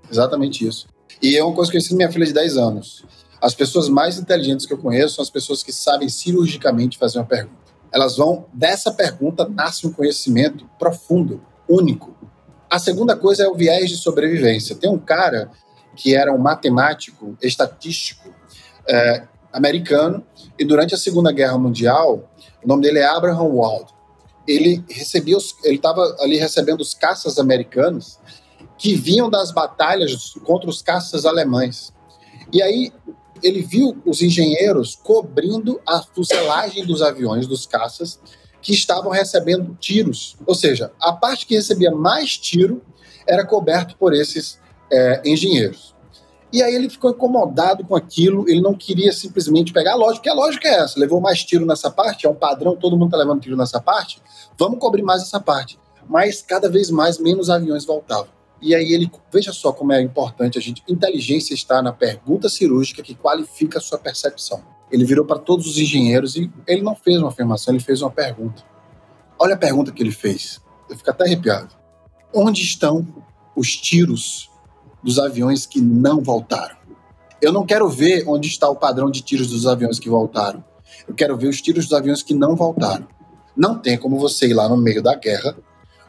Exatamente 0.10 0.66
isso. 0.66 0.88
E 1.22 1.36
é 1.36 1.44
uma 1.44 1.54
coisa 1.54 1.70
que 1.70 1.78
eu 1.78 1.80
ensino 1.80 1.98
minha 1.98 2.12
filha 2.12 2.26
de 2.26 2.34
10 2.34 2.56
anos. 2.56 3.04
As 3.42 3.56
pessoas 3.56 3.90
mais 3.90 4.20
inteligentes 4.20 4.66
que 4.66 4.74
eu 4.74 4.78
conheço 4.78 5.16
são 5.16 5.24
as 5.24 5.30
pessoas 5.30 5.64
que 5.64 5.74
sabem 5.74 6.08
cirurgicamente 6.08 6.98
fazer 6.98 7.18
uma 7.18 7.26
pergunta. 7.26 7.60
Elas 7.92 8.16
vão, 8.18 8.46
dessa 8.54 8.92
pergunta 8.92 9.50
nasce 9.50 9.88
um 9.88 9.92
conhecimento 9.92 10.70
profundo, 10.78 11.42
único. 11.68 12.16
A 12.70 12.78
segunda 12.78 13.18
coisa 13.18 13.44
é 13.44 13.48
o 13.48 13.56
viés 13.56 13.90
de 13.90 13.98
sobrevivência. 13.98 14.76
Tem 14.76 14.90
um 14.90 15.00
cara 15.00 15.52
que 15.96 16.16
era 16.16 16.32
um 16.32 16.38
matemático 16.38 17.36
estatístico 17.42 18.34
é, 18.88 19.28
americano 19.52 20.24
e 20.58 20.64
durante 20.64 20.94
a 20.94 20.98
Segunda 20.98 21.32
Guerra 21.32 21.58
Mundial, 21.58 22.30
o 22.64 22.68
nome 22.68 22.84
dele 22.84 23.00
é 23.00 23.06
Abraham 23.06 23.56
Wald. 23.56 23.92
Ele 24.48 24.84
recebia, 24.90 25.36
os, 25.36 25.56
ele 25.64 25.76
estava 25.76 26.16
ali 26.20 26.38
recebendo 26.38 26.82
os 26.82 26.94
caças 26.94 27.38
americanos 27.38 28.20
que 28.78 28.96
vinham 28.96 29.30
das 29.30 29.52
batalhas 29.52 30.34
contra 30.46 30.70
os 30.70 30.82
caças 30.82 31.26
alemães. 31.26 31.94
E 32.52 32.62
aí 32.62 32.92
ele 33.44 33.62
viu 33.62 34.02
os 34.06 34.22
engenheiros 34.22 34.96
cobrindo 34.96 35.80
a 35.88 36.02
fuselagem 36.02 36.86
dos 36.86 37.02
aviões, 37.02 37.48
dos 37.48 37.66
caças, 37.66 38.20
que 38.62 38.74
estavam 38.74 39.12
recebendo 39.12 39.76
tiros. 39.80 40.38
Ou 40.46 40.54
seja, 40.54 40.92
a 41.00 41.12
parte 41.14 41.46
que 41.46 41.56
recebia 41.56 41.92
mais 41.92 42.38
tiro 42.38 42.82
era 43.28 43.46
coberto 43.46 43.96
por 43.98 44.14
esses 44.14 44.60
é, 44.92 45.22
engenheiros. 45.26 45.96
E 46.54 46.62
aí 46.62 46.76
ele 46.76 46.90
ficou 46.90 47.12
incomodado 47.12 47.86
com 47.86 47.96
aquilo, 47.96 48.48
ele 48.48 48.60
não 48.60 48.74
queria 48.74 49.14
simplesmente 49.14 49.72
pegar 49.72 49.94
a 49.94 49.96
lógica, 49.96 50.16
porque 50.16 50.30
a 50.30 50.34
lógica 50.34 50.68
é 50.68 50.82
essa, 50.82 51.00
levou 51.00 51.22
mais 51.22 51.44
tiro 51.46 51.66
nessa 51.66 51.90
parte, 51.90 52.26
é 52.26 52.30
um 52.30 52.36
padrão, 52.36 52.76
todo 52.76 52.98
mundo 52.98 53.08
está 53.08 53.18
levando 53.18 53.40
tiro 53.40 53.56
nessa 53.56 53.80
parte, 53.80 54.22
vamos 54.60 54.78
cobrir 54.78 55.02
mais 55.02 55.22
essa 55.22 55.40
parte. 55.40 55.80
Mas 56.10 56.42
cada 56.42 56.68
vez 56.68 56.92
mais, 56.92 57.18
menos 57.18 57.50
aviões 57.50 57.86
voltavam. 57.86 58.41
E 58.62 58.76
aí 58.76 58.94
ele, 58.94 59.12
veja 59.34 59.52
só 59.52 59.72
como 59.72 59.92
é 59.92 60.02
importante 60.02 60.58
a 60.58 60.62
gente, 60.62 60.84
inteligência 60.88 61.54
está 61.54 61.82
na 61.82 61.92
pergunta 61.92 62.48
cirúrgica 62.48 63.02
que 63.02 63.16
qualifica 63.16 63.80
a 63.80 63.82
sua 63.82 63.98
percepção. 63.98 64.64
Ele 64.92 65.04
virou 65.04 65.26
para 65.26 65.40
todos 65.40 65.66
os 65.66 65.78
engenheiros 65.78 66.36
e 66.36 66.52
ele 66.68 66.82
não 66.82 66.96
fez 66.96 67.18
uma 67.18 67.30
afirmação, 67.30 67.74
ele 67.74 67.84
fez 67.84 68.02
uma 68.02 68.12
pergunta. 68.12 68.64
Olha 69.40 69.56
a 69.56 69.58
pergunta 69.58 69.92
que 69.92 70.04
ele 70.04 70.12
fez. 70.12 70.62
Eu 70.90 70.96
fico 70.96 71.10
até 71.10 71.24
arrepiado. 71.24 71.74
Onde 72.34 72.62
estão 72.62 73.08
os 73.56 73.76
tiros 73.76 74.50
dos 75.02 75.18
aviões 75.18 75.66
que 75.66 75.82
não 75.82 76.22
voltaram? 76.22 76.76
Eu 77.42 77.52
não 77.52 77.66
quero 77.66 77.90
ver 77.90 78.24
onde 78.28 78.48
está 78.48 78.70
o 78.70 78.76
padrão 78.76 79.10
de 79.10 79.22
tiros 79.22 79.48
dos 79.48 79.66
aviões 79.66 79.98
que 79.98 80.10
voltaram. 80.10 80.64
Eu 81.08 81.16
quero 81.16 81.36
ver 81.36 81.48
os 81.48 81.60
tiros 81.60 81.86
dos 81.86 81.94
aviões 81.94 82.22
que 82.22 82.36
não 82.36 82.56
voltaram. 82.56 83.08
Não 83.56 83.80
tem 83.80 83.98
como 83.98 84.20
você 84.20 84.48
ir 84.48 84.54
lá 84.54 84.70
no 84.70 84.78
meio 84.78 85.02
da 85.02 85.16
guerra, 85.16 85.58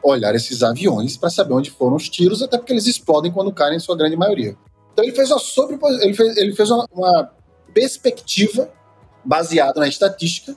olhar 0.03 0.35
esses 0.35 0.61
aviões 0.61 1.15
para 1.15 1.29
saber 1.29 1.53
onde 1.53 1.71
foram 1.71 1.95
os 1.95 2.09
tiros, 2.09 2.41
até 2.41 2.57
porque 2.57 2.73
eles 2.73 2.87
explodem 2.87 3.31
quando 3.31 3.51
caem 3.53 3.77
em 3.77 3.79
sua 3.79 3.95
grande 3.95 4.15
maioria. 4.15 4.57
Então 4.91 5.03
ele 5.03 5.15
fez 5.15 5.31
uma 5.31 5.41
ele 6.01 6.13
fez, 6.13 6.37
ele 6.37 6.53
fez 6.53 6.69
uma, 6.69 6.87
uma 6.91 7.31
perspectiva 7.73 8.69
baseada 9.23 9.79
na 9.79 9.87
estatística 9.87 10.55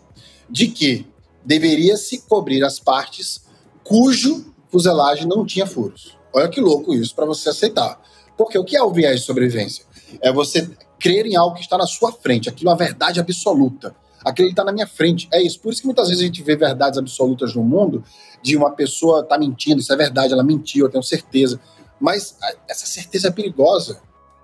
de 0.51 0.69
que 0.69 1.07
deveria 1.45 1.97
se 1.97 2.23
cobrir 2.23 2.65
as 2.65 2.81
partes 2.81 3.45
cujo 3.85 4.53
fuselagem 4.71 5.27
não 5.27 5.47
tinha 5.47 5.67
furos. 5.67 6.17
Olha 6.35 6.49
que 6.49 6.61
louco 6.61 6.93
isso 6.93 7.15
para 7.15 7.25
você 7.25 7.49
aceitar. 7.49 8.01
Porque 8.37 8.59
o 8.59 8.65
que 8.65 8.77
é 8.77 8.83
o 8.83 8.93
viés 8.93 9.21
de 9.21 9.27
sobrevivência? 9.27 9.85
É 10.21 10.33
você 10.33 10.69
crer 10.99 11.27
em 11.27 11.37
algo 11.37 11.55
que 11.55 11.63
está 11.63 11.79
na 11.79 11.87
sua 11.87 12.13
frente, 12.13 12.49
aquilo 12.49 12.71
é 12.71 12.73
uma 12.73 12.79
verdade 12.79 13.21
absoluta. 13.21 13.95
Aquilo 14.27 14.49
está 14.49 14.65
na 14.65 14.73
minha 14.73 14.89
frente. 14.89 15.29
É 15.33 15.41
isso. 15.41 15.61
Por 15.61 15.73
isso 15.73 15.81
que 15.81 15.87
muitas 15.87 16.09
vezes 16.09 16.21
a 16.21 16.27
gente 16.27 16.43
vê 16.43 16.57
verdades 16.57 16.99
absolutas 16.99 17.55
no 17.55 17.63
mundo 17.63 18.03
de 18.43 18.57
uma 18.57 18.73
pessoa 18.73 19.23
tá 19.23 19.39
mentindo, 19.39 19.81
isso 19.81 19.93
é 19.93 19.97
verdade, 19.97 20.33
ela 20.33 20.43
mentiu, 20.43 20.87
eu 20.87 20.91
tenho 20.91 21.03
certeza. 21.03 21.61
Mas 22.01 22.37
essa 22.69 22.87
certeza 22.87 23.29
é 23.29 23.31
perigosa. 23.31 24.01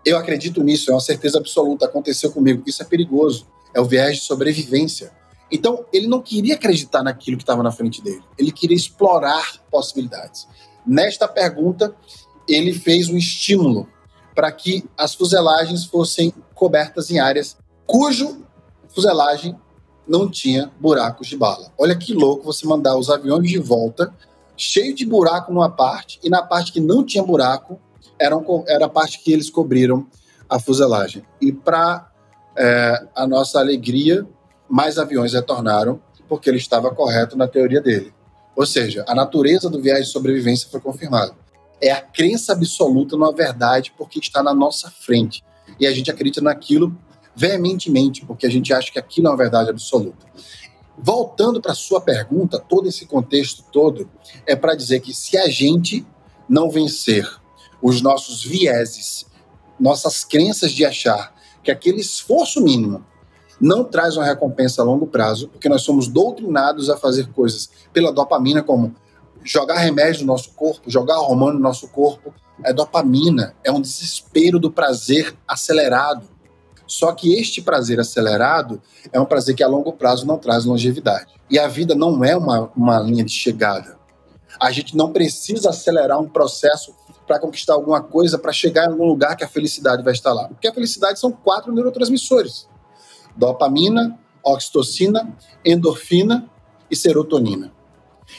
Eu 0.07 0.17
acredito 0.17 0.63
nisso, 0.63 0.91
é 0.91 0.95
uma 0.95 1.01
certeza 1.01 1.39
absoluta, 1.39 1.87
aconteceu 1.87 2.31
comigo. 2.31 2.63
Isso 2.65 2.81
é 2.81 2.87
perigoso, 2.87 3.45
é 3.75 3.81
o 3.81 3.85
viés 3.85 4.19
de 4.19 4.23
sobrevivência. 4.23 5.13
Então, 5.51 5.85
ele 5.93 6.07
não 6.07 6.23
queria 6.23 6.55
acreditar 6.55 7.03
naquilo 7.03 7.37
que 7.37 7.43
estava 7.43 7.63
na 7.63 7.73
frente 7.73 8.01
dele, 8.01 8.23
ele 8.39 8.53
queria 8.53 8.77
explorar 8.77 9.61
possibilidades. 9.69 10.47
Nesta 10.87 11.27
pergunta, 11.27 11.95
ele 12.49 12.73
fez 12.73 13.09
um 13.09 13.17
estímulo 13.17 13.89
para 14.33 14.51
que 14.53 14.85
as 14.97 15.15
fuselagens 15.15 15.85
fossem 15.85 16.33
cobertas 16.55 17.11
em 17.11 17.19
áreas 17.19 17.57
cujo 17.85 18.45
fuselagem 18.89 19.57
não 20.07 20.29
tinha 20.29 20.71
buracos 20.81 21.29
de 21.29 21.37
bala. 21.37 21.73
Olha 21.79 21.97
que 21.97 22.13
louco 22.15 22.45
você 22.45 22.67
mandar 22.67 22.97
os 22.97 23.09
aviões 23.11 23.49
de 23.49 23.59
volta 23.59 24.13
cheio 24.57 24.95
de 24.95 25.05
buraco 25.07 25.53
numa 25.53 25.71
parte 25.71 26.19
e 26.23 26.29
na 26.29 26.43
parte 26.43 26.73
que 26.73 26.81
não 26.81 27.05
tinha 27.05 27.23
buraco 27.23 27.81
eram, 28.19 28.45
era 28.69 28.87
a 28.87 28.89
parte 28.89 29.21
que 29.21 29.33
eles 29.33 29.51
cobriram 29.51 30.07
a 30.49 30.59
fuselagem. 30.59 31.25
E 31.41 31.53
para 31.53 32.11
é, 32.57 33.07
a 33.15 33.27
nossa 33.27 33.59
alegria, 33.59 34.27
mais 34.69 34.99
aviões 34.99 35.33
retornaram 35.33 36.01
porque 36.29 36.49
ele 36.49 36.59
estava 36.59 36.95
correto 36.95 37.37
na 37.37 37.49
teoria 37.49 37.81
dele. 37.81 38.13
Ou 38.55 38.67
seja, 38.67 39.05
a 39.09 39.15
natureza 39.15 39.69
do 39.69 39.81
viés 39.81 40.07
de 40.07 40.13
sobrevivência 40.13 40.69
foi 40.71 40.81
confirmada. 40.81 41.33
É 41.81 41.91
a 41.91 42.01
crença 42.01 42.53
absoluta 42.53 43.17
numa 43.17 43.33
verdade 43.33 43.93
porque 43.97 44.19
está 44.19 44.43
na 44.43 44.55
nossa 44.55 44.91
frente. 44.91 45.43
E 45.81 45.87
a 45.87 45.93
gente 45.93 46.11
acredita 46.11 46.41
naquilo 46.41 46.97
veementemente, 47.35 48.25
porque 48.25 48.47
a 48.47 48.51
gente 48.51 48.73
acha 48.73 48.91
que 48.91 48.99
aquilo 48.99 49.29
é 49.29 49.31
uma 49.31 49.37
verdade 49.37 49.71
absoluta. 49.71 50.27
Voltando 50.97 51.61
para 51.61 51.73
a 51.73 51.77
sua 51.77 52.01
pergunta, 52.01 52.59
todo 52.59 52.87
esse 52.87 53.07
contexto 53.07 53.65
todo 53.73 54.09
é 54.47 54.55
para 54.55 54.75
dizer 54.75 55.01
que 55.01 55.15
se 55.15 55.37
a 55.39 55.49
gente 55.49 56.07
não 56.49 56.71
vencer 56.71 57.29
os 57.81 58.01
nossos 58.03 58.45
vieses, 58.45 59.27
nossas 59.81 60.25
crenças 60.25 60.71
de 60.71 60.85
achar 60.85 61.35
que 61.63 61.71
aquele 61.71 62.01
esforço 62.01 62.61
mínimo 62.61 63.05
não 63.61 63.85
traz 63.85 64.17
uma 64.17 64.25
recompensa 64.25 64.83
a 64.83 64.85
longo 64.85 65.07
prazo, 65.07 65.49
porque 65.49 65.69
nós 65.69 65.83
somos 65.83 66.09
doutrinados 66.09 66.91
a 66.91 66.97
fazer 66.97 67.29
coisas 67.29 67.71
pela 67.93 68.13
dopamina, 68.13 68.63
como 68.63 68.95
jogar 69.45 69.79
remédio 69.79 70.23
no 70.23 70.29
nosso 70.29 70.53
corpo, 70.53 70.91
jogar 70.91 71.21
hormônio 71.21 71.55
no 71.55 71.61
nosso 71.61 71.89
corpo. 71.89 72.35
É 72.65 72.73
dopamina, 72.73 73.55
é 73.65 73.71
um 73.71 73.81
desespero 73.81 74.59
do 74.59 74.71
prazer 74.71 75.37
acelerado. 75.47 76.29
Só 76.93 77.11
que 77.13 77.33
este 77.33 77.63
prazer 77.63 77.99
acelerado 77.99 78.79
é 79.11 79.19
um 79.19 79.25
prazer 79.25 79.55
que 79.55 79.63
a 79.63 79.67
longo 79.67 79.95
prazo 79.95 80.27
não 80.27 80.37
traz 80.37 80.67
longevidade. 80.67 81.33
E 81.49 81.59
a 81.59 81.67
vida 81.67 81.95
não 81.95 82.23
é 82.23 82.37
uma, 82.37 82.71
uma 82.77 83.01
linha 83.01 83.25
de 83.25 83.33
chegada. 83.33 83.99
A 84.61 84.71
gente 84.71 84.95
não 84.95 85.11
precisa 85.11 85.71
acelerar 85.71 86.21
um 86.21 86.29
processo 86.29 86.95
para 87.27 87.39
conquistar 87.39 87.73
alguma 87.73 88.03
coisa, 88.03 88.39
para 88.39 88.53
chegar 88.53 88.85
em 88.85 88.91
algum 88.91 89.07
lugar 89.07 89.35
que 89.37 89.43
a 89.43 89.49
felicidade 89.49 90.03
vai 90.03 90.13
estar 90.13 90.35
lá. 90.35 90.49
Porque 90.49 90.69
a 90.69 90.75
felicidade 90.75 91.19
são 91.19 91.33
quatro 91.33 91.73
neurotransmissores: 91.73 92.69
dopamina, 93.35 94.19
oxitocina, 94.45 95.35
endorfina 95.65 96.47
e 96.91 96.95
serotonina. 96.95 97.73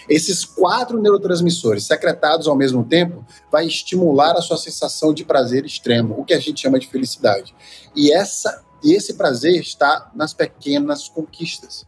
Esses 0.08 0.44
quatro 0.44 1.02
neurotransmissores 1.02 1.86
secretados 1.86 2.48
ao 2.48 2.56
mesmo 2.56 2.84
tempo 2.84 3.26
vai 3.52 3.66
estimular 3.66 4.34
a 4.34 4.42
sua 4.42 4.58
sensação 4.58 5.14
de 5.14 5.24
prazer 5.24 5.66
extremo, 5.66 6.16
o 6.18 6.26
que 6.26 6.34
a 6.34 6.40
gente 6.40 6.62
chama 6.62 6.80
de 6.80 6.88
felicidade. 6.88 7.56
E 7.96 8.12
essa 8.12 8.64
e 8.84 8.94
esse 8.94 9.14
prazer 9.14 9.62
está 9.62 10.12
nas 10.14 10.34
pequenas 10.34 11.08
conquistas. 11.08 11.86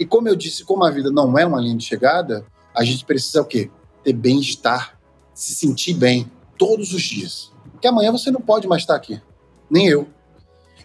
E 0.00 0.06
como 0.06 0.28
eu 0.28 0.34
disse, 0.34 0.64
como 0.64 0.82
a 0.82 0.90
vida 0.90 1.10
não 1.10 1.38
é 1.38 1.44
uma 1.44 1.60
linha 1.60 1.76
de 1.76 1.84
chegada, 1.84 2.46
a 2.74 2.82
gente 2.82 3.04
precisa 3.04 3.42
o 3.42 3.44
quê? 3.44 3.70
Ter 4.02 4.14
bem-estar, 4.14 4.98
se 5.34 5.54
sentir 5.54 5.94
bem 5.94 6.30
todos 6.56 6.94
os 6.94 7.02
dias. 7.02 7.52
Porque 7.72 7.86
amanhã 7.86 8.10
você 8.10 8.30
não 8.30 8.40
pode 8.40 8.66
mais 8.66 8.82
estar 8.82 8.96
aqui, 8.96 9.20
nem 9.70 9.88
eu. 9.88 10.08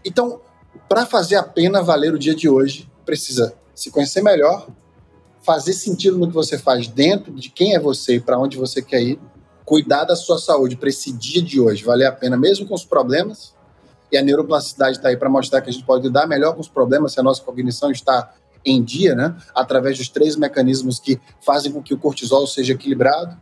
Então, 0.04 0.42
para 0.90 1.06
fazer 1.06 1.38
a 1.38 1.44
pena 1.44 1.82
valer 1.82 2.14
o 2.14 2.20
dia 2.20 2.36
de 2.36 2.50
hoje, 2.50 2.92
precisa 3.06 3.56
se 3.74 3.90
conhecer 3.90 4.22
melhor, 4.22 4.68
fazer 5.44 5.74
sentido 5.74 6.18
no 6.18 6.28
que 6.28 6.34
você 6.34 6.58
faz 6.58 6.88
dentro 6.88 7.34
de 7.34 7.50
quem 7.50 7.76
é 7.76 7.80
você 7.80 8.16
e 8.16 8.20
para 8.20 8.40
onde 8.40 8.58
você 8.58 8.82
quer 8.82 9.02
ir, 9.02 9.20
cuidar 9.66 10.06
da 10.06 10.16
sua 10.16 10.38
saúde 10.38 10.76
para 10.76 10.90
esse 10.90 11.12
dia 11.12 11.42
de 11.42 11.60
hoje 11.60 11.84
valer 11.84 12.06
a 12.06 12.12
pena, 12.12 12.38
mesmo 12.38 12.66
com 12.68 12.74
os 12.74 12.86
problemas. 12.86 13.54
E 14.12 14.18
a 14.18 14.22
neuroplasticidade 14.22 14.98
está 14.98 15.10
aí 15.10 15.18
para 15.18 15.30
mostrar 15.30 15.62
que 15.62 15.70
a 15.70 15.74
gente 15.74 15.86
pode 15.86 16.04
lidar 16.04 16.28
melhor 16.28 16.54
com 16.54 16.62
os 16.62 16.68
problemas 16.68 17.14
se 17.14 17.20
a 17.20 17.24
nossa 17.24 17.42
cognição 17.42 17.92
está 17.92 18.34
em 18.66 18.82
dia, 18.82 19.16
né? 19.16 19.36
Através 19.54 19.98
dos 19.98 20.08
três 20.08 20.36
mecanismos 20.36 21.00
que 21.00 21.20
fazem 21.42 21.72
com 21.72 21.82
que 21.82 21.94
o 21.94 21.98
cortisol 21.98 22.46
seja 22.48 22.74
equilibrado. 22.74 23.36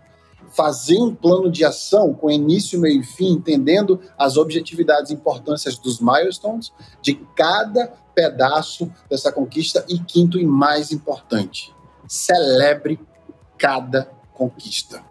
Fazer 0.56 0.98
um 0.98 1.14
plano 1.14 1.52
de 1.52 1.64
ação 1.64 2.14
com 2.14 2.32
início, 2.32 2.80
meio 2.80 3.02
e 3.02 3.04
fim, 3.04 3.34
entendendo 3.34 4.00
as 4.18 4.38
objetividades 4.38 5.12
e 5.12 5.14
importâncias 5.14 5.78
dos 5.78 6.00
milestones 6.00 6.72
de 7.02 7.16
cada 7.36 7.88
pedaço 8.16 8.92
dessa 9.10 9.32
conquista. 9.32 9.86
E 9.88 10.00
quinto 10.00 10.40
e 10.40 10.46
mais 10.46 10.92
importante, 10.92 11.74
celebre 12.12 13.00
cada 13.58 14.12
conquista, 14.34 15.02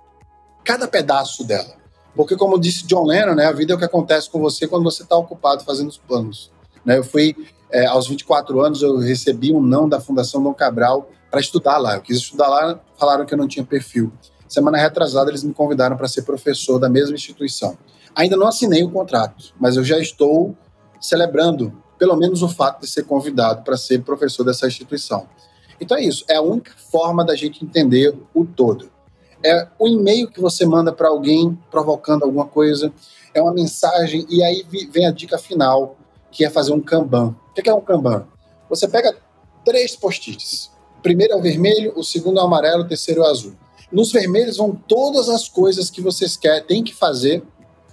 cada 0.63 0.87
pedaço 0.87 1.43
dela. 1.43 1.75
Porque, 2.15 2.37
como 2.37 2.61
disse 2.61 2.87
John 2.87 3.05
Lennon, 3.07 3.35
né, 3.35 3.47
a 3.47 3.53
vida 3.53 3.73
é 3.73 3.75
o 3.77 3.79
que 3.79 3.87
acontece 3.87 4.29
com 4.29 4.39
você 4.39 4.69
quando 4.69 4.85
você 4.85 5.03
está 5.03 5.17
ocupado 5.17 5.65
fazendo 5.65 5.89
os 5.89 5.97
planos. 5.97 6.53
Né, 6.85 6.99
eu 6.99 7.03
fui, 7.03 7.35
é, 7.71 7.87
aos 7.87 8.07
24 8.07 8.61
anos, 8.61 8.83
eu 8.83 8.99
recebi 8.99 9.51
um 9.51 9.63
não 9.63 9.89
da 9.89 9.99
Fundação 9.99 10.43
Dom 10.43 10.53
Cabral 10.53 11.09
para 11.31 11.41
estudar 11.41 11.79
lá. 11.79 11.95
Eu 11.95 12.03
quis 12.03 12.19
estudar 12.19 12.49
lá, 12.49 12.79
falaram 12.99 13.25
que 13.25 13.33
eu 13.33 13.39
não 13.39 13.49
tinha 13.49 13.65
perfil. 13.65 14.13
Semana 14.47 14.77
retrasada, 14.77 15.31
eles 15.31 15.43
me 15.43 15.55
convidaram 15.55 15.97
para 15.97 16.07
ser 16.07 16.23
professor 16.23 16.79
da 16.79 16.91
mesma 16.91 17.15
instituição. 17.15 17.79
Ainda 18.15 18.37
não 18.37 18.47
assinei 18.47 18.83
o 18.83 18.91
contrato, 18.91 19.55
mas 19.59 19.79
eu 19.79 19.85
já 19.85 19.99
estou 19.99 20.55
celebrando, 21.01 21.73
pelo 21.99 22.15
menos, 22.15 22.43
o 22.43 22.49
fato 22.49 22.83
de 22.83 22.91
ser 22.91 23.05
convidado 23.05 23.63
para 23.63 23.79
ser 23.79 24.03
professor 24.03 24.45
dessa 24.45 24.67
instituição. 24.67 25.27
Então 25.81 25.97
é 25.97 26.03
isso, 26.03 26.25
é 26.29 26.37
a 26.37 26.43
única 26.43 26.73
forma 26.91 27.25
da 27.25 27.35
gente 27.35 27.65
entender 27.65 28.17
o 28.35 28.45
todo. 28.45 28.91
É 29.43 29.67
o 29.79 29.89
e-mail 29.89 30.31
que 30.31 30.41
você 30.41 30.67
manda 30.67 30.93
para 30.93 31.09
alguém 31.09 31.59
provocando 31.71 32.25
alguma 32.25 32.47
coisa, 32.47 32.93
é 33.33 33.41
uma 33.41 33.55
mensagem, 33.55 34.27
e 34.29 34.43
aí 34.43 34.65
vem 34.91 35.07
a 35.07 35.11
dica 35.11 35.39
final, 35.39 35.97
que 36.31 36.45
é 36.45 36.51
fazer 36.51 36.73
um 36.73 36.81
Kanban. 36.81 37.35
O 37.51 37.55
que 37.55 37.69
é 37.69 37.75
um 37.75 37.81
Kanban? 37.81 38.27
Você 38.69 38.87
pega 38.87 39.17
três 39.65 39.97
post-its. 39.97 40.71
O 40.99 41.03
primeiro 41.03 41.33
é 41.33 41.37
o 41.37 41.43
vermelho, 41.43 41.93
o 41.97 42.05
segundo 42.05 42.39
é 42.39 42.43
o 42.43 42.47
amarelo, 42.47 42.83
o 42.83 42.89
terceiro 42.89 43.23
é 43.23 43.25
o 43.25 43.27
azul. 43.27 43.55
Nos 43.91 44.13
vermelhos 44.13 44.59
vão 44.59 44.73
todas 44.73 45.29
as 45.29 45.49
coisas 45.49 45.91
que 45.91 46.01
vocês 46.01 46.37
querem, 46.37 46.63
tem 46.63 46.85
que 46.85 46.95
fazer 46.95 47.43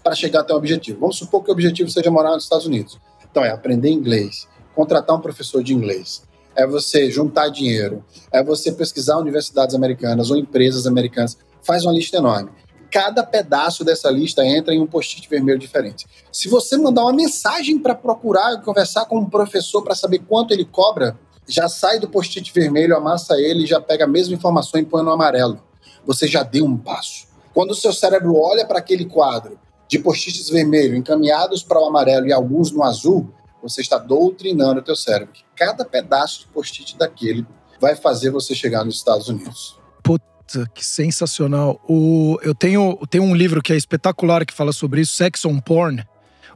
para 0.03 0.13
chegar 0.13 0.41
até 0.41 0.53
o 0.53 0.57
objetivo. 0.57 0.99
Vamos 0.99 1.17
supor 1.17 1.43
que 1.43 1.49
o 1.49 1.53
objetivo 1.53 1.89
seja 1.89 2.11
morar 2.11 2.33
nos 2.33 2.43
Estados 2.43 2.65
Unidos. 2.65 2.99
Então 3.29 3.43
é 3.43 3.49
aprender 3.49 3.89
inglês, 3.89 4.47
contratar 4.75 5.15
um 5.15 5.21
professor 5.21 5.63
de 5.63 5.73
inglês, 5.73 6.23
é 6.57 6.65
você 6.65 7.11
juntar 7.11 7.49
dinheiro, 7.49 8.03
é 8.33 8.43
você 8.43 8.71
pesquisar 8.71 9.17
universidades 9.17 9.75
americanas 9.75 10.31
ou 10.31 10.37
empresas 10.37 10.87
americanas. 10.87 11.37
Faz 11.61 11.85
uma 11.85 11.93
lista 11.93 12.17
enorme. 12.17 12.49
Cada 12.91 13.23
pedaço 13.23 13.83
dessa 13.83 14.09
lista 14.09 14.43
entra 14.43 14.73
em 14.73 14.81
um 14.81 14.87
post-it 14.87 15.29
vermelho 15.29 15.59
diferente. 15.59 16.07
Se 16.31 16.49
você 16.49 16.75
mandar 16.77 17.03
uma 17.03 17.13
mensagem 17.13 17.77
para 17.77 17.93
procurar 17.93 18.61
conversar 18.61 19.05
com 19.05 19.19
um 19.19 19.29
professor 19.29 19.83
para 19.83 19.93
saber 19.93 20.19
quanto 20.19 20.51
ele 20.51 20.65
cobra, 20.65 21.19
já 21.47 21.69
sai 21.69 21.99
do 21.99 22.09
post-it 22.09 22.51
vermelho, 22.51 22.95
amassa 22.95 23.35
ele 23.39 23.63
e 23.63 23.67
já 23.67 23.79
pega 23.79 24.05
a 24.05 24.07
mesma 24.07 24.33
informação 24.33 24.79
e 24.79 24.85
põe 24.85 25.03
no 25.03 25.11
amarelo. 25.11 25.61
Você 26.05 26.27
já 26.27 26.41
deu 26.41 26.65
um 26.65 26.77
passo. 26.77 27.27
Quando 27.53 27.71
o 27.71 27.75
seu 27.75 27.93
cérebro 27.93 28.35
olha 28.35 28.65
para 28.65 28.79
aquele 28.79 29.05
quadro 29.05 29.59
de 29.87 29.99
post-its 29.99 30.49
vermelhos 30.49 30.97
encaminhados 30.97 31.61
para 31.61 31.79
o 31.79 31.85
amarelo 31.85 32.27
e 32.27 32.33
alguns 32.33 32.71
no 32.71 32.83
azul, 32.83 33.29
você 33.61 33.81
está 33.81 33.97
doutrinando 33.97 34.79
o 34.79 34.83
teu 34.83 34.95
cérebro. 34.95 35.33
Que 35.33 35.43
cada 35.55 35.83
pedaço 35.83 36.41
de 36.41 36.47
post-it 36.47 36.97
daquele 36.97 37.45
vai 37.79 37.95
fazer 37.95 38.29
você 38.29 38.55
chegar 38.55 38.83
nos 38.83 38.95
Estados 38.95 39.27
Unidos. 39.27 39.77
Puta, 40.03 40.69
que 40.73 40.85
sensacional. 40.85 41.81
O, 41.87 42.37
eu 42.41 42.55
tenho, 42.55 42.97
tenho 43.09 43.23
um 43.23 43.35
livro 43.35 43.61
que 43.61 43.73
é 43.73 43.75
espetacular 43.75 44.45
que 44.45 44.53
fala 44.53 44.71
sobre 44.71 45.01
isso, 45.01 45.15
Sex 45.15 45.45
on 45.45 45.59
Porn. 45.59 46.03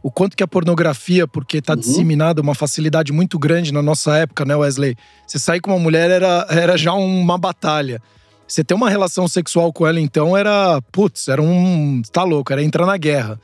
O 0.03 0.09
quanto 0.09 0.35
que 0.35 0.43
a 0.43 0.47
pornografia, 0.47 1.27
porque 1.27 1.57
está 1.57 1.73
uhum. 1.73 1.79
disseminada 1.79 2.41
uma 2.41 2.55
facilidade 2.55 3.11
muito 3.11 3.37
grande 3.37 3.71
na 3.71 3.83
nossa 3.83 4.17
época, 4.17 4.43
né, 4.43 4.55
Wesley? 4.55 4.95
Você 5.27 5.37
sair 5.37 5.59
com 5.59 5.71
uma 5.71 5.79
mulher 5.79 6.09
era, 6.09 6.47
era 6.49 6.75
já 6.75 6.93
uma 6.93 7.37
batalha. 7.37 8.01
Você 8.47 8.63
ter 8.63 8.73
uma 8.73 8.89
relação 8.89 9.27
sexual 9.27 9.71
com 9.71 9.87
ela, 9.87 9.99
então, 9.99 10.35
era. 10.35 10.81
Putz, 10.91 11.27
era 11.27 11.41
um. 11.41 12.01
Tá 12.11 12.23
louco, 12.23 12.51
era 12.51 12.61
entrar 12.61 12.85
na 12.85 12.97
guerra. 12.97 13.39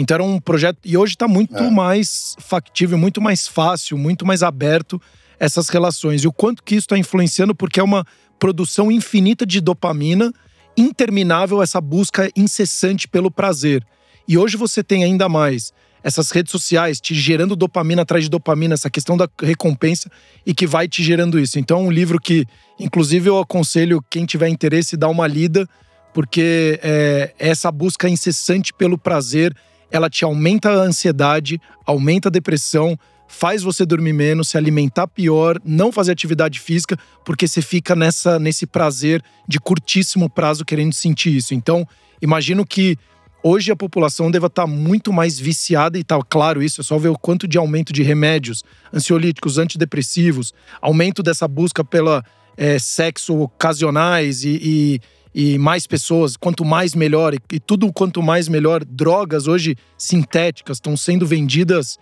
Então 0.00 0.14
era 0.14 0.22
um 0.22 0.38
projeto. 0.38 0.78
E 0.84 0.96
hoje 0.96 1.14
está 1.14 1.26
muito 1.26 1.56
é. 1.56 1.68
mais 1.68 2.36
factível, 2.38 2.96
muito 2.96 3.20
mais 3.20 3.48
fácil, 3.48 3.98
muito 3.98 4.24
mais 4.24 4.44
aberto 4.44 5.02
essas 5.40 5.68
relações. 5.68 6.22
E 6.22 6.28
o 6.28 6.32
quanto 6.32 6.62
que 6.62 6.76
isso 6.76 6.84
está 6.84 6.96
influenciando, 6.96 7.52
porque 7.52 7.80
é 7.80 7.82
uma 7.82 8.06
produção 8.38 8.92
infinita 8.92 9.44
de 9.44 9.60
dopamina, 9.60 10.32
interminável 10.76 11.60
essa 11.60 11.80
busca 11.80 12.30
incessante 12.36 13.08
pelo 13.08 13.28
prazer. 13.28 13.84
E 14.28 14.38
hoje 14.38 14.56
você 14.56 14.84
tem 14.84 15.02
ainda 15.02 15.28
mais 15.28 15.72
essas 16.00 16.30
redes 16.30 16.52
sociais 16.52 17.00
te 17.00 17.12
gerando 17.12 17.56
dopamina 17.56 18.02
atrás 18.02 18.22
de 18.22 18.30
dopamina, 18.30 18.74
essa 18.74 18.88
questão 18.88 19.16
da 19.16 19.28
recompensa 19.42 20.08
e 20.46 20.54
que 20.54 20.64
vai 20.64 20.86
te 20.86 21.02
gerando 21.02 21.40
isso. 21.40 21.58
Então, 21.58 21.80
é 21.80 21.82
um 21.82 21.90
livro 21.90 22.20
que, 22.20 22.46
inclusive, 22.78 23.28
eu 23.28 23.36
aconselho 23.40 24.00
quem 24.08 24.24
tiver 24.24 24.48
interesse 24.48 24.96
dar 24.96 25.08
uma 25.08 25.26
lida, 25.26 25.68
porque 26.14 26.78
é, 26.84 27.34
essa 27.36 27.72
busca 27.72 28.08
incessante 28.08 28.72
pelo 28.72 28.96
prazer, 28.96 29.52
ela 29.90 30.10
te 30.10 30.24
aumenta 30.24 30.70
a 30.70 30.82
ansiedade, 30.82 31.60
aumenta 31.84 32.28
a 32.28 32.32
depressão, 32.32 32.98
faz 33.26 33.62
você 33.62 33.84
dormir 33.84 34.12
menos, 34.12 34.48
se 34.48 34.56
alimentar 34.56 35.06
pior, 35.06 35.60
não 35.64 35.92
fazer 35.92 36.12
atividade 36.12 36.60
física, 36.60 36.98
porque 37.24 37.46
você 37.46 37.60
fica 37.60 37.94
nessa 37.94 38.38
nesse 38.38 38.66
prazer 38.66 39.22
de 39.46 39.60
curtíssimo 39.60 40.28
prazo 40.30 40.64
querendo 40.64 40.94
sentir 40.94 41.36
isso. 41.36 41.54
Então, 41.54 41.86
imagino 42.20 42.66
que 42.66 42.96
Hoje 43.40 43.70
a 43.70 43.76
população 43.76 44.32
deve 44.32 44.46
estar 44.46 44.66
muito 44.66 45.12
mais 45.12 45.38
viciada, 45.38 45.96
e 45.96 46.00
está 46.00 46.18
claro 46.28 46.60
isso, 46.60 46.80
é 46.80 46.84
só 46.84 46.98
ver 46.98 47.08
o 47.08 47.16
quanto 47.16 47.46
de 47.46 47.56
aumento 47.56 47.92
de 47.92 48.02
remédios, 48.02 48.64
ansiolíticos, 48.92 49.58
antidepressivos, 49.58 50.52
aumento 50.82 51.22
dessa 51.22 51.46
busca 51.46 51.84
pela 51.84 52.24
é, 52.56 52.80
sexo 52.80 53.40
ocasionais 53.40 54.42
e, 54.42 54.58
e, 54.60 55.00
e, 55.34 55.58
mais 55.58 55.86
pessoas, 55.86 56.36
quanto 56.36 56.64
mais 56.64 56.94
melhor, 56.94 57.34
e, 57.34 57.38
e, 57.52 57.60
tudo 57.60 57.92
quanto 57.92 58.22
mais 58.22 58.48
melhor. 58.48 58.84
Drogas 58.84 59.46
hoje 59.46 59.76
sintéticas 59.96 60.76
estão 60.76 60.96
sendo 60.96 61.26
vendidas 61.26 61.98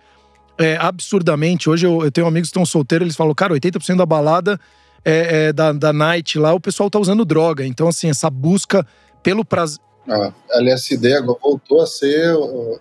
é, 0.57 0.77
absurdamente. 0.77 1.69
Hoje 1.69 1.85
eu, 1.85 2.03
eu, 2.03 2.11
tenho 2.11 2.27
amigos 2.27 2.49
que 2.49 2.51
estão 2.51 2.65
solteiros, 2.65 3.05
eles 3.05 3.15
falam, 3.15 3.33
cara, 3.35 3.53
80% 3.53 3.97
da 3.97 4.05
balada 4.05 4.59
é, 5.05 5.47
é, 5.47 5.53
da, 5.53 5.71
da 5.71 5.93
night 5.93 6.37
lá, 6.37 6.53
o 6.53 6.59
pessoal 6.59 6.89
tá 6.89 6.99
usando 6.99 7.23
droga. 7.23 7.65
Então, 7.65 7.87
assim, 7.87 8.09
essa 8.09 8.29
busca 8.29 8.85
pelo 9.21 9.45
prazer 9.45 9.87
a 10.09 10.59
LSD 10.59 11.15
agora 11.15 11.37
voltou 11.41 11.81
a 11.81 11.85
ser 11.85 12.33
o, 12.33 12.79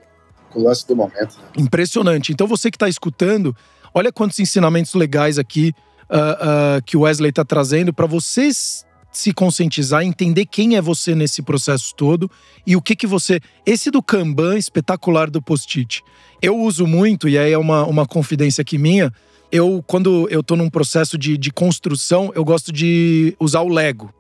o 0.54 0.62
lance 0.62 0.86
do 0.86 0.94
momento. 0.94 1.36
Impressionante. 1.56 2.32
Então 2.32 2.46
você 2.46 2.70
que 2.70 2.76
está 2.76 2.88
escutando, 2.88 3.54
olha 3.92 4.12
quantos 4.12 4.38
ensinamentos 4.38 4.94
legais 4.94 5.38
aqui 5.38 5.74
uh, 6.10 6.78
uh, 6.78 6.82
que 6.84 6.96
o 6.96 7.00
Wesley 7.00 7.30
está 7.30 7.44
trazendo 7.44 7.92
para 7.92 8.06
vocês 8.06 8.86
se 9.16 9.32
conscientizar, 9.32 10.02
entender 10.02 10.44
quem 10.44 10.76
é 10.76 10.82
você 10.82 11.14
nesse 11.14 11.40
processo 11.40 11.94
todo 11.94 12.30
e 12.66 12.76
o 12.76 12.82
que 12.82 12.94
que 12.94 13.06
você. 13.06 13.40
Esse 13.64 13.90
do 13.90 14.02
Kanban 14.02 14.58
espetacular 14.58 15.30
do 15.30 15.40
post-it. 15.40 16.02
Eu 16.42 16.58
uso 16.58 16.86
muito, 16.86 17.26
e 17.26 17.38
aí 17.38 17.50
é 17.50 17.58
uma, 17.58 17.86
uma 17.86 18.04
confidência 18.04 18.60
aqui 18.60 18.76
minha. 18.76 19.10
Eu, 19.50 19.82
quando 19.86 20.28
eu 20.28 20.40
estou 20.40 20.54
num 20.54 20.68
processo 20.68 21.16
de, 21.16 21.38
de 21.38 21.50
construção, 21.50 22.30
eu 22.34 22.44
gosto 22.44 22.70
de 22.70 23.34
usar 23.40 23.62
o 23.62 23.68
Lego. 23.68 24.12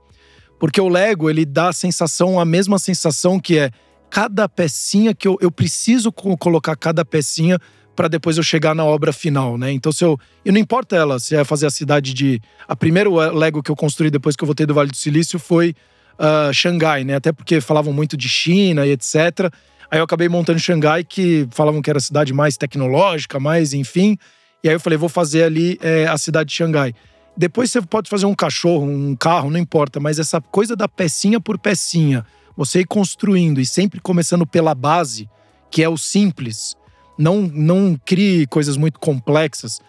Porque 0.58 0.80
o 0.80 0.88
Lego, 0.88 1.28
ele 1.28 1.44
dá 1.44 1.68
a 1.68 1.74
sensação, 1.74 2.40
a 2.40 2.44
mesma 2.46 2.78
sensação 2.78 3.38
que 3.38 3.58
é 3.58 3.70
cada 4.08 4.48
pecinha 4.48 5.14
que 5.14 5.28
eu, 5.28 5.36
eu 5.42 5.50
preciso 5.50 6.10
colocar 6.10 6.74
cada 6.74 7.04
pecinha 7.04 7.58
para 7.96 8.08
depois 8.08 8.36
eu 8.36 8.42
chegar 8.42 8.74
na 8.74 8.84
obra 8.84 9.12
final, 9.12 9.56
né? 9.56 9.72
Então 9.72 9.90
se 9.90 10.04
eu 10.04 10.20
e 10.44 10.52
não 10.52 10.60
importa 10.60 10.94
ela 10.94 11.18
se 11.18 11.34
é 11.34 11.42
fazer 11.42 11.66
a 11.66 11.70
cidade 11.70 12.12
de 12.12 12.40
a 12.68 12.76
primeiro 12.76 13.14
Lego 13.14 13.62
que 13.62 13.70
eu 13.70 13.76
construí 13.76 14.10
depois 14.10 14.36
que 14.36 14.44
eu 14.44 14.46
voltei 14.46 14.66
do 14.66 14.74
Vale 14.74 14.90
do 14.90 14.96
Silício 14.96 15.38
foi 15.38 15.74
uh, 16.18 16.52
Xangai, 16.52 17.02
né? 17.02 17.14
Até 17.16 17.32
porque 17.32 17.60
falavam 17.60 17.92
muito 17.92 18.16
de 18.16 18.28
China 18.28 18.86
e 18.86 18.92
etc. 18.92 19.50
Aí 19.90 19.98
eu 19.98 20.04
acabei 20.04 20.28
montando 20.28 20.58
Xangai 20.58 21.02
que 21.02 21.48
falavam 21.50 21.80
que 21.80 21.88
era 21.88 21.98
a 21.98 22.02
cidade 22.02 22.32
mais 22.32 22.56
tecnológica, 22.56 23.40
mais 23.40 23.72
enfim. 23.72 24.18
E 24.62 24.68
aí 24.68 24.74
eu 24.74 24.80
falei 24.80 24.98
vou 24.98 25.08
fazer 25.08 25.44
ali 25.44 25.78
é, 25.80 26.06
a 26.06 26.18
cidade 26.18 26.50
de 26.50 26.56
Xangai. 26.56 26.94
Depois 27.36 27.70
você 27.70 27.82
pode 27.82 28.08
fazer 28.08 28.26
um 28.26 28.34
cachorro, 28.34 28.84
um 28.84 29.14
carro, 29.14 29.50
não 29.50 29.58
importa, 29.58 30.00
mas 30.00 30.18
essa 30.18 30.40
coisa 30.40 30.74
da 30.74 30.88
pecinha 30.88 31.38
por 31.38 31.58
pecinha, 31.58 32.24
você 32.56 32.80
ir 32.80 32.86
construindo 32.86 33.60
e 33.60 33.66
sempre 33.66 34.00
começando 34.00 34.46
pela 34.46 34.74
base, 34.74 35.28
que 35.70 35.82
é 35.82 35.88
o 35.88 35.98
simples, 35.98 36.74
não, 37.18 37.42
não 37.42 37.98
crie 38.04 38.46
coisas 38.46 38.76
muito 38.76 38.98
complexas. 38.98 39.80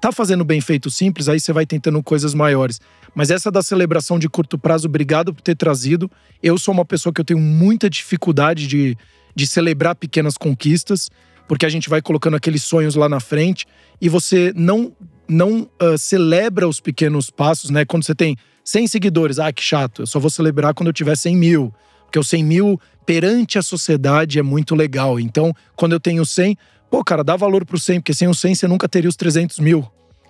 Tá 0.00 0.12
fazendo 0.12 0.44
bem 0.44 0.60
feito 0.60 0.90
simples, 0.90 1.28
aí 1.28 1.40
você 1.40 1.52
vai 1.52 1.66
tentando 1.66 2.00
coisas 2.02 2.32
maiores. 2.34 2.80
Mas 3.14 3.30
essa 3.30 3.50
da 3.50 3.62
celebração 3.62 4.18
de 4.18 4.28
curto 4.28 4.56
prazo, 4.56 4.86
obrigado 4.86 5.34
por 5.34 5.42
ter 5.42 5.56
trazido. 5.56 6.10
Eu 6.42 6.56
sou 6.56 6.72
uma 6.72 6.84
pessoa 6.84 7.12
que 7.12 7.20
eu 7.20 7.24
tenho 7.24 7.40
muita 7.40 7.90
dificuldade 7.90 8.68
de, 8.68 8.96
de 9.34 9.46
celebrar 9.46 9.96
pequenas 9.96 10.36
conquistas, 10.36 11.10
porque 11.48 11.66
a 11.66 11.68
gente 11.68 11.88
vai 11.88 12.00
colocando 12.00 12.36
aqueles 12.36 12.62
sonhos 12.62 12.94
lá 12.94 13.08
na 13.08 13.18
frente 13.18 13.66
e 14.00 14.08
você 14.08 14.52
não 14.54 14.92
não 15.30 15.68
uh, 15.82 15.98
celebra 15.98 16.66
os 16.66 16.80
pequenos 16.80 17.28
passos, 17.28 17.68
né? 17.68 17.84
Quando 17.84 18.02
você 18.02 18.14
tem 18.14 18.34
100 18.64 18.86
seguidores, 18.86 19.38
ah, 19.38 19.52
que 19.52 19.62
chato, 19.62 20.02
eu 20.02 20.06
só 20.06 20.18
vou 20.18 20.30
celebrar 20.30 20.72
quando 20.72 20.86
eu 20.86 20.92
tiver 20.92 21.16
100 21.16 21.36
mil. 21.36 21.74
Porque 22.08 22.18
o 22.18 22.24
100 22.24 22.42
mil 22.42 22.80
perante 23.04 23.58
a 23.58 23.62
sociedade 23.62 24.38
é 24.38 24.42
muito 24.42 24.74
legal. 24.74 25.20
Então, 25.20 25.54
quando 25.76 25.92
eu 25.92 26.00
tenho 26.00 26.24
100, 26.24 26.56
pô, 26.90 27.04
cara, 27.04 27.22
dá 27.22 27.36
valor 27.36 27.64
pro 27.64 27.78
100, 27.78 28.00
porque 28.00 28.14
sem 28.14 28.26
o 28.26 28.34
100 28.34 28.54
você 28.54 28.66
nunca 28.66 28.88
teria 28.88 29.08
os 29.08 29.16
300 29.16 29.58
mil, 29.58 29.86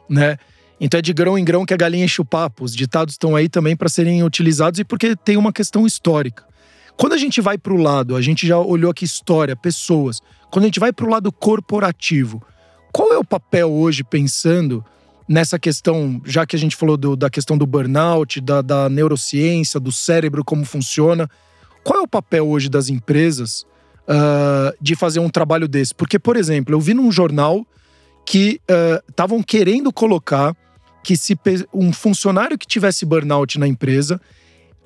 né? 0.08 0.36
Então 0.80 0.98
é 0.98 1.02
de 1.02 1.12
grão 1.12 1.38
em 1.38 1.44
grão 1.44 1.64
que 1.64 1.74
a 1.74 1.76
galinha 1.76 2.04
enche 2.04 2.20
o 2.20 2.24
papo. 2.24 2.64
Os 2.64 2.74
ditados 2.74 3.14
estão 3.14 3.34
aí 3.34 3.48
também 3.48 3.76
para 3.76 3.88
serem 3.88 4.22
utilizados 4.22 4.78
e 4.80 4.84
porque 4.84 5.16
tem 5.16 5.36
uma 5.36 5.52
questão 5.52 5.86
histórica. 5.86 6.44
Quando 6.96 7.12
a 7.12 7.18
gente 7.18 7.40
vai 7.40 7.56
para 7.56 7.72
o 7.72 7.76
lado, 7.76 8.16
a 8.16 8.20
gente 8.20 8.46
já 8.46 8.58
olhou 8.58 8.90
aqui 8.90 9.04
história, 9.04 9.54
pessoas. 9.54 10.20
Quando 10.50 10.64
a 10.64 10.66
gente 10.66 10.80
vai 10.80 10.92
para 10.92 11.06
o 11.06 11.08
lado 11.08 11.30
corporativo, 11.30 12.42
qual 12.92 13.12
é 13.12 13.18
o 13.18 13.24
papel 13.24 13.70
hoje, 13.70 14.02
pensando 14.02 14.84
nessa 15.28 15.58
questão, 15.58 16.20
já 16.24 16.46
que 16.46 16.56
a 16.56 16.58
gente 16.58 16.74
falou 16.74 16.96
do, 16.96 17.14
da 17.14 17.28
questão 17.28 17.58
do 17.58 17.66
burnout, 17.66 18.40
da, 18.40 18.62
da, 18.62 18.88
neurociência, 18.88 19.78
do 19.78 19.92
cérebro, 19.92 20.44
como 20.44 20.64
funciona, 20.64 21.28
qual 21.82 22.00
é 22.00 22.02
o 22.02 22.08
papel 22.08 22.48
hoje 22.48 22.68
das 22.68 22.88
empresas 22.88 23.66
uh, 24.02 24.76
de 24.80 24.94
fazer 24.94 25.20
um 25.20 25.28
trabalho 25.28 25.68
desse? 25.68 25.94
Porque, 25.94 26.18
por 26.18 26.36
exemplo, 26.36 26.74
eu 26.74 26.80
vi 26.80 26.94
num 26.94 27.10
jornal 27.10 27.66
que 28.24 28.60
estavam 29.08 29.38
uh, 29.38 29.44
querendo 29.44 29.92
colocar 29.92 30.54
que 31.02 31.16
se 31.16 31.38
um 31.72 31.92
funcionário 31.92 32.58
que 32.58 32.66
tivesse 32.66 33.06
burnout 33.06 33.58
na 33.58 33.66
empresa, 33.66 34.20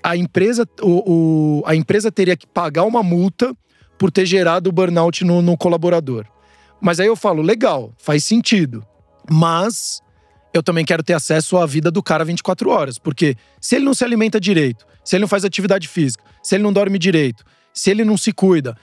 a 0.02 0.16
empresa, 0.16 0.68
o, 0.80 1.60
o, 1.60 1.62
a 1.66 1.74
empresa 1.74 2.10
teria 2.10 2.36
que 2.36 2.46
pagar 2.46 2.84
uma 2.84 3.02
multa 3.02 3.54
por 3.98 4.10
ter 4.10 4.26
gerado 4.26 4.70
o 4.70 4.72
burnout 4.72 5.24
no, 5.24 5.42
no 5.42 5.56
colaborador. 5.56 6.26
Mas 6.80 6.98
aí 6.98 7.06
eu 7.06 7.16
falo, 7.16 7.42
legal, 7.42 7.92
faz 7.96 8.24
sentido. 8.24 8.84
Mas 9.30 10.00
eu 10.52 10.62
também 10.62 10.84
quero 10.84 11.02
ter 11.02 11.14
acesso 11.14 11.56
à 11.56 11.64
vida 11.64 11.90
do 11.90 12.02
cara 12.02 12.24
24 12.24 12.68
horas. 12.68 12.98
Porque 12.98 13.36
se 13.60 13.76
ele 13.76 13.84
não 13.84 13.94
se 13.94 14.04
alimenta 14.04 14.40
direito, 14.40 14.84
se 15.04 15.16
ele 15.16 15.22
não 15.22 15.28
faz 15.28 15.44
atividade 15.44 15.88
física, 15.88 16.24
se 16.42 16.54
ele 16.54 16.62
não 16.62 16.72
dorme 16.72 16.98
direito, 16.98 17.44
se 17.72 17.90
ele 17.90 18.04
não 18.04 18.16
se 18.16 18.32
cuida, 18.32 18.76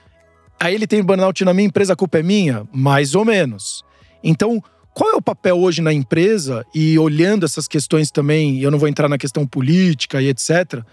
aí 0.59 0.76
ele 0.76 0.88
tem 0.88 1.01
burnout 1.03 1.43
na 1.45 1.53
minha 1.53 1.67
empresa, 1.67 1.93
a 1.93 1.95
culpa 1.95 2.20
é 2.20 2.24
minha? 2.24 2.67
Mais 2.74 3.15
ou 3.15 3.24
menos. 3.24 3.84
Então, 4.24 4.61
qual 4.93 5.11
é 5.11 5.15
o 5.15 5.22
papel 5.22 5.57
hoje 5.57 5.82
na 5.82 5.93
empresa 5.93 6.65
e 6.76 6.99
olhando 6.99 7.45
essas 7.45 7.67
questões 7.67 8.11
também, 8.11 8.59
eu 8.59 8.70
não 8.70 8.78
vou 8.78 8.89
entrar 8.89 9.07
na 9.07 9.17
questão 9.17 9.45
política 9.47 10.22
e 10.22 10.28
etc, 10.28 10.84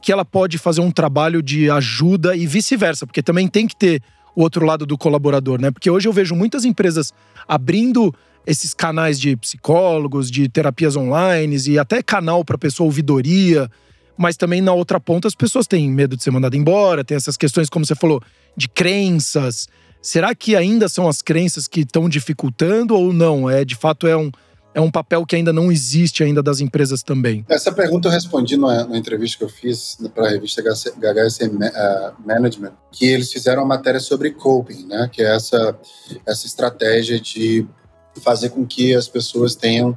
que 0.00 0.10
ela 0.10 0.24
pode 0.24 0.56
fazer 0.56 0.80
um 0.80 0.90
trabalho 0.90 1.42
de 1.42 1.70
ajuda 1.70 2.34
e 2.34 2.46
vice-versa, 2.46 3.06
porque 3.06 3.22
também 3.22 3.46
tem 3.46 3.66
que 3.66 3.76
ter 3.76 4.02
o 4.34 4.42
outro 4.42 4.64
lado 4.64 4.86
do 4.86 4.96
colaborador, 4.96 5.60
né? 5.60 5.70
Porque 5.70 5.90
hoje 5.90 6.08
eu 6.08 6.12
vejo 6.12 6.34
muitas 6.34 6.64
empresas 6.64 7.12
abrindo 7.46 8.14
esses 8.46 8.72
canais 8.72 9.20
de 9.20 9.36
psicólogos, 9.36 10.30
de 10.30 10.48
terapias 10.48 10.96
online 10.96 11.56
e 11.68 11.78
até 11.78 12.02
canal 12.02 12.44
para 12.44 12.56
pessoa 12.56 12.86
ouvidoria, 12.86 13.70
mas 14.20 14.36
também 14.36 14.60
na 14.60 14.74
outra 14.74 15.00
ponta 15.00 15.26
as 15.26 15.34
pessoas 15.34 15.66
têm 15.66 15.90
medo 15.90 16.14
de 16.14 16.22
ser 16.22 16.30
mandado 16.30 16.54
embora, 16.54 17.02
tem 17.02 17.16
essas 17.16 17.38
questões, 17.38 17.70
como 17.70 17.86
você 17.86 17.94
falou, 17.94 18.20
de 18.54 18.68
crenças. 18.68 19.66
Será 20.02 20.34
que 20.34 20.54
ainda 20.54 20.90
são 20.90 21.08
as 21.08 21.22
crenças 21.22 21.66
que 21.66 21.80
estão 21.80 22.06
dificultando 22.06 22.94
ou 22.94 23.14
não? 23.14 23.48
É 23.48 23.64
de 23.64 23.74
fato 23.74 24.06
é 24.06 24.14
um 24.14 24.30
é 24.72 24.80
um 24.80 24.90
papel 24.90 25.24
que 25.26 25.34
ainda 25.34 25.52
não 25.52 25.72
existe 25.72 26.22
ainda 26.22 26.42
das 26.42 26.60
empresas 26.60 27.02
também? 27.02 27.44
Essa 27.48 27.72
pergunta 27.72 28.06
eu 28.06 28.12
respondi 28.12 28.56
numa, 28.56 28.84
numa 28.84 28.98
entrevista 28.98 29.38
que 29.38 29.44
eu 29.44 29.48
fiz 29.48 29.98
para 30.14 30.26
a 30.26 30.30
revista 30.30 30.62
HSM 30.62 31.56
uh, 31.56 32.14
Management, 32.24 32.72
que 32.92 33.06
eles 33.06 33.32
fizeram 33.32 33.62
uma 33.62 33.76
matéria 33.76 33.98
sobre 33.98 34.30
coping, 34.30 34.86
né? 34.86 35.08
Que 35.10 35.22
é 35.22 35.34
essa, 35.34 35.76
essa 36.24 36.46
estratégia 36.46 37.18
de 37.18 37.66
fazer 38.22 38.50
com 38.50 38.64
que 38.66 38.94
as 38.94 39.08
pessoas 39.08 39.56
tenham 39.56 39.96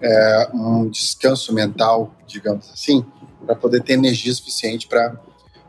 é, 0.00 0.50
um 0.52 0.88
descanso 0.88 1.52
mental, 1.52 2.14
digamos 2.26 2.70
assim, 2.72 3.04
para 3.44 3.54
poder 3.54 3.82
ter 3.82 3.94
energia 3.94 4.32
suficiente 4.32 4.86
para 4.86 5.20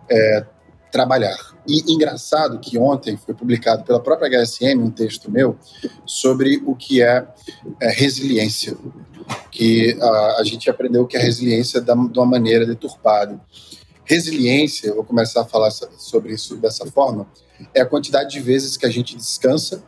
é, 0.10 0.46
trabalhar. 0.92 1.38
E 1.68 1.92
engraçado 1.92 2.60
que 2.60 2.78
ontem 2.78 3.18
foi 3.18 3.34
publicado 3.34 3.84
pela 3.84 4.00
própria 4.00 4.30
HSM 4.30 4.80
um 4.82 4.90
texto 4.90 5.30
meu 5.30 5.58
sobre 6.06 6.62
o 6.66 6.76
que 6.76 7.02
é, 7.02 7.28
é 7.82 7.90
resiliência, 7.90 8.78
que 9.52 9.98
a, 10.02 10.38
a, 10.40 10.44
gente 10.46 10.70
aprendeu 10.70 11.06
que 11.06 11.18
a 11.18 11.20
resiliência 11.20 11.82
da, 11.82 11.94
de 11.94 12.18
uma 12.18 12.26
maneira 12.26 12.66
deturpada. 12.66 13.40
Resiliência, 14.06 14.88
eu 14.88 14.96
vou 14.96 15.04
começar 15.04 15.42
a 15.42 15.46
falar 15.46 15.72
sobre 15.72 16.34
isso 16.34 16.56
dessa 16.56 16.86
forma, 16.86 17.28
é 17.74 17.82
a 17.82 17.86
quantidade 17.86 18.30
de 18.30 18.40
vezes 18.40 18.78
que 18.78 18.86
a 18.86 18.90
gente 18.90 19.18
descansa 19.18 19.84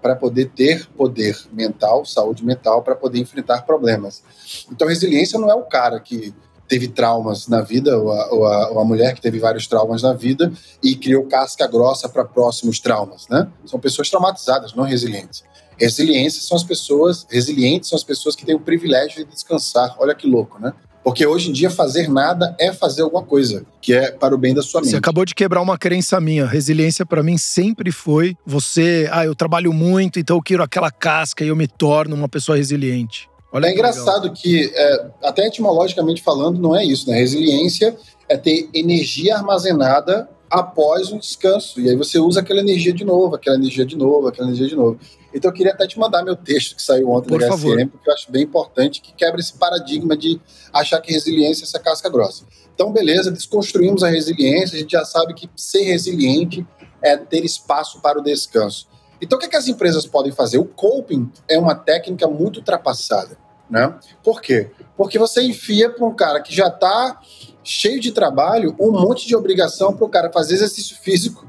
para 0.00 0.14
poder 0.14 0.50
ter 0.50 0.86
poder 0.90 1.36
mental, 1.52 2.04
saúde 2.04 2.44
mental, 2.44 2.82
para 2.82 2.94
poder 2.94 3.18
enfrentar 3.18 3.62
problemas. 3.62 4.22
Então, 4.70 4.86
resiliência 4.86 5.38
não 5.38 5.50
é 5.50 5.54
o 5.54 5.62
cara 5.62 5.98
que 5.98 6.34
teve 6.72 6.88
traumas 6.88 7.48
na 7.48 7.60
vida, 7.60 7.98
ou 7.98 8.10
a, 8.10 8.32
ou, 8.32 8.46
a, 8.46 8.70
ou 8.70 8.80
a, 8.80 8.84
mulher 8.84 9.14
que 9.14 9.20
teve 9.20 9.38
vários 9.38 9.66
traumas 9.66 10.00
na 10.00 10.14
vida 10.14 10.50
e 10.82 10.96
criou 10.96 11.26
casca 11.26 11.66
grossa 11.66 12.08
para 12.08 12.24
próximos 12.24 12.80
traumas, 12.80 13.28
né? 13.28 13.46
São 13.66 13.78
pessoas 13.78 14.08
traumatizadas, 14.08 14.72
não 14.72 14.82
resilientes. 14.82 15.44
Resiliência 15.78 16.40
são 16.40 16.56
as 16.56 16.64
pessoas, 16.64 17.26
resilientes 17.28 17.90
são 17.90 17.96
as 17.98 18.02
pessoas 18.02 18.34
que 18.34 18.46
têm 18.46 18.54
o 18.54 18.60
privilégio 18.60 19.22
de 19.22 19.30
descansar. 19.30 19.94
Olha 19.98 20.14
que 20.14 20.26
louco, 20.26 20.58
né? 20.58 20.72
Porque 21.04 21.26
hoje 21.26 21.50
em 21.50 21.52
dia 21.52 21.70
fazer 21.70 22.08
nada 22.08 22.56
é 22.58 22.72
fazer 22.72 23.02
alguma 23.02 23.22
coisa, 23.22 23.66
que 23.82 23.92
é 23.92 24.10
para 24.10 24.34
o 24.34 24.38
bem 24.38 24.54
da 24.54 24.62
sua 24.62 24.80
mente. 24.80 24.92
Você 24.92 24.96
acabou 24.96 25.26
de 25.26 25.34
quebrar 25.34 25.60
uma 25.60 25.76
crença 25.76 26.18
minha. 26.22 26.46
Resiliência 26.46 27.04
para 27.04 27.22
mim 27.22 27.36
sempre 27.36 27.92
foi 27.92 28.34
você, 28.46 29.10
ah, 29.12 29.26
eu 29.26 29.34
trabalho 29.34 29.74
muito, 29.74 30.18
então 30.18 30.38
eu 30.38 30.42
quero 30.42 30.62
aquela 30.62 30.90
casca 30.90 31.44
e 31.44 31.48
eu 31.48 31.56
me 31.56 31.68
torno 31.68 32.16
uma 32.16 32.30
pessoa 32.30 32.56
resiliente. 32.56 33.28
Olha 33.52 33.66
é 33.66 33.72
engraçado 33.72 34.22
legal. 34.22 34.34
que, 34.34 34.72
é, 34.74 35.06
até 35.22 35.46
etimologicamente 35.46 36.22
falando, 36.22 36.58
não 36.58 36.74
é 36.74 36.84
isso, 36.84 37.08
né? 37.08 37.18
Resiliência 37.18 37.96
é 38.28 38.36
ter 38.36 38.68
energia 38.72 39.36
armazenada 39.36 40.28
após 40.50 41.12
um 41.12 41.18
descanso. 41.18 41.80
E 41.80 41.88
aí 41.88 41.96
você 41.96 42.18
usa 42.18 42.40
aquela 42.40 42.60
energia 42.60 42.92
de 42.92 43.04
novo, 43.04 43.34
aquela 43.34 43.56
energia 43.56 43.84
de 43.84 43.96
novo, 43.96 44.28
aquela 44.28 44.48
energia 44.48 44.68
de 44.68 44.76
novo. 44.76 44.98
Então 45.34 45.50
eu 45.50 45.54
queria 45.54 45.72
até 45.72 45.86
te 45.86 45.98
mandar 45.98 46.22
meu 46.22 46.36
texto 46.36 46.76
que 46.76 46.82
saiu 46.82 47.10
ontem 47.10 47.28
Por 47.28 47.40
da 47.40 47.48
HSM, 47.48 47.88
porque 47.88 48.08
eu 48.08 48.14
acho 48.14 48.30
bem 48.30 48.42
importante, 48.42 49.00
que 49.00 49.14
quebra 49.14 49.40
esse 49.40 49.54
paradigma 49.54 50.16
de 50.16 50.40
achar 50.72 51.00
que 51.00 51.12
resiliência 51.12 51.64
é 51.64 51.66
essa 51.66 51.78
casca 51.78 52.08
grossa. 52.10 52.44
Então, 52.74 52.92
beleza, 52.92 53.30
desconstruímos 53.30 54.02
a 54.02 54.08
resiliência, 54.08 54.76
a 54.76 54.80
gente 54.80 54.92
já 54.92 55.04
sabe 55.04 55.34
que 55.34 55.48
ser 55.56 55.82
resiliente 55.82 56.66
é 57.02 57.16
ter 57.16 57.44
espaço 57.44 58.00
para 58.00 58.18
o 58.18 58.22
descanso. 58.22 58.86
Então, 59.20 59.36
o 59.36 59.40
que, 59.40 59.46
é 59.46 59.48
que 59.48 59.56
as 59.56 59.68
empresas 59.68 60.04
podem 60.04 60.32
fazer? 60.32 60.58
O 60.58 60.64
coping 60.64 61.30
é 61.48 61.58
uma 61.58 61.74
técnica 61.74 62.26
muito 62.26 62.56
ultrapassada. 62.56 63.38
Né? 63.72 63.94
Por 64.22 64.42
quê? 64.42 64.70
Porque 64.98 65.18
você 65.18 65.42
enfia 65.42 65.88
para 65.88 66.04
um 66.04 66.14
cara 66.14 66.42
que 66.42 66.54
já 66.54 66.66
está 66.66 67.18
cheio 67.64 67.98
de 67.98 68.12
trabalho 68.12 68.76
um 68.78 68.90
monte 68.92 69.26
de 69.26 69.34
obrigação 69.34 69.96
para 69.96 70.04
o 70.04 70.10
cara 70.10 70.30
fazer 70.30 70.56
exercício 70.56 70.94
físico, 70.98 71.48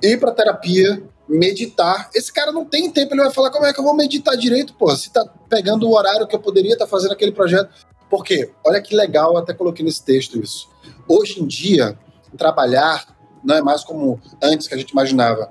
ir 0.00 0.20
para 0.20 0.30
terapia, 0.30 1.02
meditar. 1.28 2.08
Esse 2.14 2.32
cara 2.32 2.52
não 2.52 2.64
tem 2.64 2.88
tempo, 2.88 3.14
ele 3.14 3.24
vai 3.24 3.32
falar 3.32 3.50
como 3.50 3.66
é 3.66 3.72
que 3.72 3.80
eu 3.80 3.84
vou 3.84 3.96
meditar 3.96 4.36
direito, 4.36 4.74
pô, 4.74 4.94
se 4.94 5.10
tá 5.10 5.28
pegando 5.48 5.88
o 5.88 5.96
horário 5.96 6.24
que 6.28 6.36
eu 6.36 6.40
poderia 6.40 6.74
estar 6.74 6.84
tá 6.84 6.90
fazendo 6.90 7.14
aquele 7.14 7.32
projeto. 7.32 7.68
Por 8.08 8.22
quê? 8.22 8.52
Olha 8.64 8.80
que 8.80 8.94
legal, 8.94 9.36
até 9.36 9.52
coloquei 9.52 9.84
nesse 9.84 10.04
texto 10.04 10.38
isso. 10.40 10.68
Hoje 11.08 11.42
em 11.42 11.46
dia, 11.48 11.98
trabalhar 12.38 13.08
não 13.42 13.56
é 13.56 13.60
mais 13.60 13.82
como 13.82 14.20
antes 14.40 14.68
que 14.68 14.74
a 14.74 14.78
gente 14.78 14.90
imaginava 14.90 15.50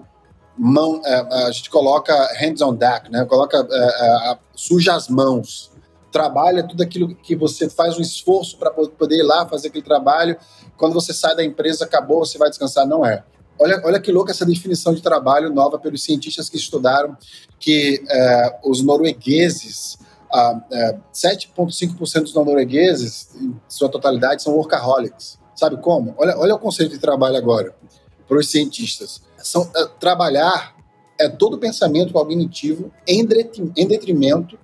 mão, 0.57 1.01
é, 1.03 1.45
a 1.47 1.51
gente 1.51 1.69
coloca 1.69 2.13
hands 2.39 2.61
on 2.61 2.73
deck, 2.73 3.11
né? 3.11 3.25
Coloca 3.25 3.67
é, 3.69 4.31
é, 4.31 4.37
suja 4.55 4.95
as 4.95 5.09
mãos, 5.09 5.74
trabalha 6.15 6.63
tudo 6.63 6.81
aquilo 6.81 7.13
que 7.13 7.35
você 7.35 7.69
faz 7.69 7.97
um 7.97 8.01
esforço 8.01 8.57
para 8.57 8.71
poder 8.71 9.17
ir 9.17 9.23
lá 9.23 9.45
fazer 9.45 9.67
aquele 9.67 9.83
trabalho. 9.83 10.37
Quando 10.77 10.93
você 10.93 11.13
sai 11.13 11.35
da 11.35 11.43
empresa, 11.43 11.83
acabou, 11.83 12.19
você 12.19 12.37
vai 12.37 12.47
descansar. 12.47 12.87
Não 12.87 13.05
é. 13.05 13.21
Olha, 13.59 13.81
olha 13.83 13.99
que 13.99 14.13
louca 14.13 14.31
essa 14.31 14.45
definição 14.45 14.93
de 14.93 15.01
trabalho 15.01 15.53
nova 15.53 15.77
pelos 15.77 16.01
cientistas 16.01 16.49
que 16.49 16.55
estudaram 16.55 17.17
que 17.59 18.01
é, 18.09 18.59
os 18.63 18.81
noruegueses, 18.81 19.97
é, 20.71 20.97
7,5% 21.13 22.21
dos 22.21 22.33
noruegueses, 22.33 23.35
em 23.35 23.53
sua 23.67 23.89
totalidade, 23.89 24.41
são 24.41 24.53
workaholics. 24.53 25.37
Sabe 25.53 25.75
como? 25.81 26.15
Olha, 26.17 26.37
olha 26.37 26.55
o 26.55 26.59
conceito 26.59 26.93
de 26.93 26.99
trabalho 26.99 27.35
agora 27.35 27.75
para 28.25 28.37
os 28.37 28.49
cientistas 28.49 29.21
são, 29.43 29.69
é, 29.75 29.85
trabalhar 29.99 30.73
é 31.19 31.27
todo 31.27 31.57
pensamento 31.57 32.13
cognitivo 32.13 32.89
em 33.05 33.25
detrimento 33.25 34.57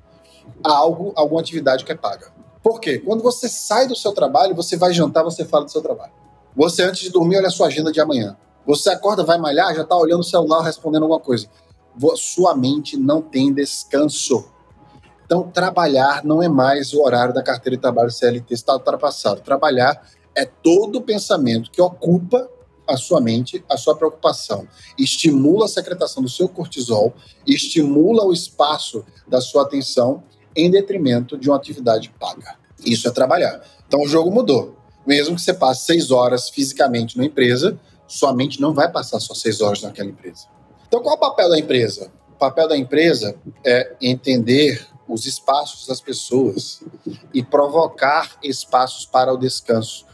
a 0.63 0.71
algo, 0.71 1.13
alguma 1.15 1.41
atividade 1.41 1.85
que 1.85 1.91
é 1.91 1.95
paga. 1.95 2.31
Por 2.63 2.79
quê? 2.79 2.99
Quando 2.99 3.23
você 3.23 3.49
sai 3.49 3.87
do 3.87 3.95
seu 3.95 4.11
trabalho, 4.11 4.55
você 4.55 4.77
vai 4.77 4.93
jantar, 4.93 5.23
você 5.23 5.43
fala 5.43 5.65
do 5.65 5.71
seu 5.71 5.81
trabalho. 5.81 6.11
Você, 6.55 6.83
antes 6.83 7.01
de 7.01 7.09
dormir, 7.09 7.37
olha 7.37 7.47
a 7.47 7.51
sua 7.51 7.67
agenda 7.67 7.91
de 7.91 7.99
amanhã. 7.99 8.37
Você 8.65 8.89
acorda, 8.89 9.23
vai 9.23 9.37
malhar, 9.37 9.73
já 9.73 9.81
está 9.81 9.95
olhando 9.95 10.19
o 10.19 10.23
celular, 10.23 10.61
respondendo 10.61 11.03
alguma 11.03 11.19
coisa. 11.19 11.47
Sua 12.15 12.55
mente 12.55 12.97
não 12.97 13.21
tem 13.21 13.53
descanso. 13.53 14.45
Então, 15.25 15.49
trabalhar 15.49 16.23
não 16.23 16.43
é 16.43 16.47
mais 16.47 16.93
o 16.93 17.01
horário 17.01 17.33
da 17.33 17.41
carteira 17.41 17.75
de 17.75 17.81
trabalho 17.81 18.11
CLT, 18.11 18.53
está 18.53 18.73
ultrapassado. 18.73 19.41
Trabalhar 19.41 20.05
é 20.35 20.45
todo 20.45 20.97
o 20.97 21.01
pensamento 21.01 21.71
que 21.71 21.81
ocupa 21.81 22.49
a 22.87 22.97
sua 22.97 23.21
mente, 23.21 23.63
a 23.69 23.77
sua 23.77 23.95
preocupação, 23.95 24.67
estimula 24.97 25.65
a 25.65 25.69
secretação 25.69 26.21
do 26.21 26.29
seu 26.29 26.49
cortisol, 26.49 27.13
estimula 27.47 28.25
o 28.25 28.33
espaço 28.33 29.05
da 29.27 29.39
sua 29.39 29.63
atenção 29.63 30.23
em 30.55 30.69
detrimento 30.69 31.37
de 31.37 31.49
uma 31.49 31.55
atividade 31.55 32.13
paga. 32.19 32.55
Isso 32.85 33.07
é 33.07 33.11
trabalhar. 33.11 33.61
Então 33.87 34.01
o 34.01 34.07
jogo 34.07 34.31
mudou. 34.31 34.77
Mesmo 35.05 35.35
que 35.35 35.41
você 35.41 35.53
passe 35.53 35.85
seis 35.85 36.11
horas 36.11 36.49
fisicamente 36.49 37.17
na 37.17 37.25
empresa, 37.25 37.79
sua 38.07 38.33
mente 38.33 38.61
não 38.61 38.73
vai 38.73 38.91
passar 38.91 39.19
só 39.19 39.33
seis 39.33 39.61
horas 39.61 39.81
naquela 39.81 40.09
empresa. 40.09 40.47
Então 40.87 41.01
qual 41.01 41.15
é 41.15 41.17
o 41.17 41.19
papel 41.19 41.49
da 41.49 41.59
empresa? 41.59 42.11
O 42.33 42.37
papel 42.37 42.67
da 42.67 42.77
empresa 42.77 43.35
é 43.65 43.95
entender 44.01 44.85
os 45.07 45.25
espaços 45.25 45.87
das 45.87 45.99
pessoas 45.99 46.81
e 47.33 47.43
provocar 47.43 48.37
espaços 48.43 49.05
para 49.05 49.33
o 49.33 49.37
descanso 49.37 50.05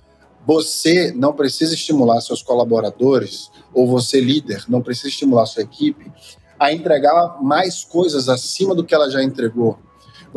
você 0.47 1.11
não 1.11 1.33
precisa 1.33 1.73
estimular 1.73 2.21
seus 2.21 2.41
colaboradores, 2.41 3.51
ou 3.73 3.85
você, 3.85 4.21
líder, 4.21 4.63
não 4.69 4.81
precisa 4.81 5.09
estimular 5.09 5.45
sua 5.45 5.61
equipe 5.61 6.09
a 6.57 6.71
entregar 6.71 7.43
mais 7.43 7.83
coisas 7.83 8.29
acima 8.29 8.73
do 8.73 8.83
que 8.83 8.95
ela 8.95 9.11
já 9.11 9.21
entregou. 9.21 9.77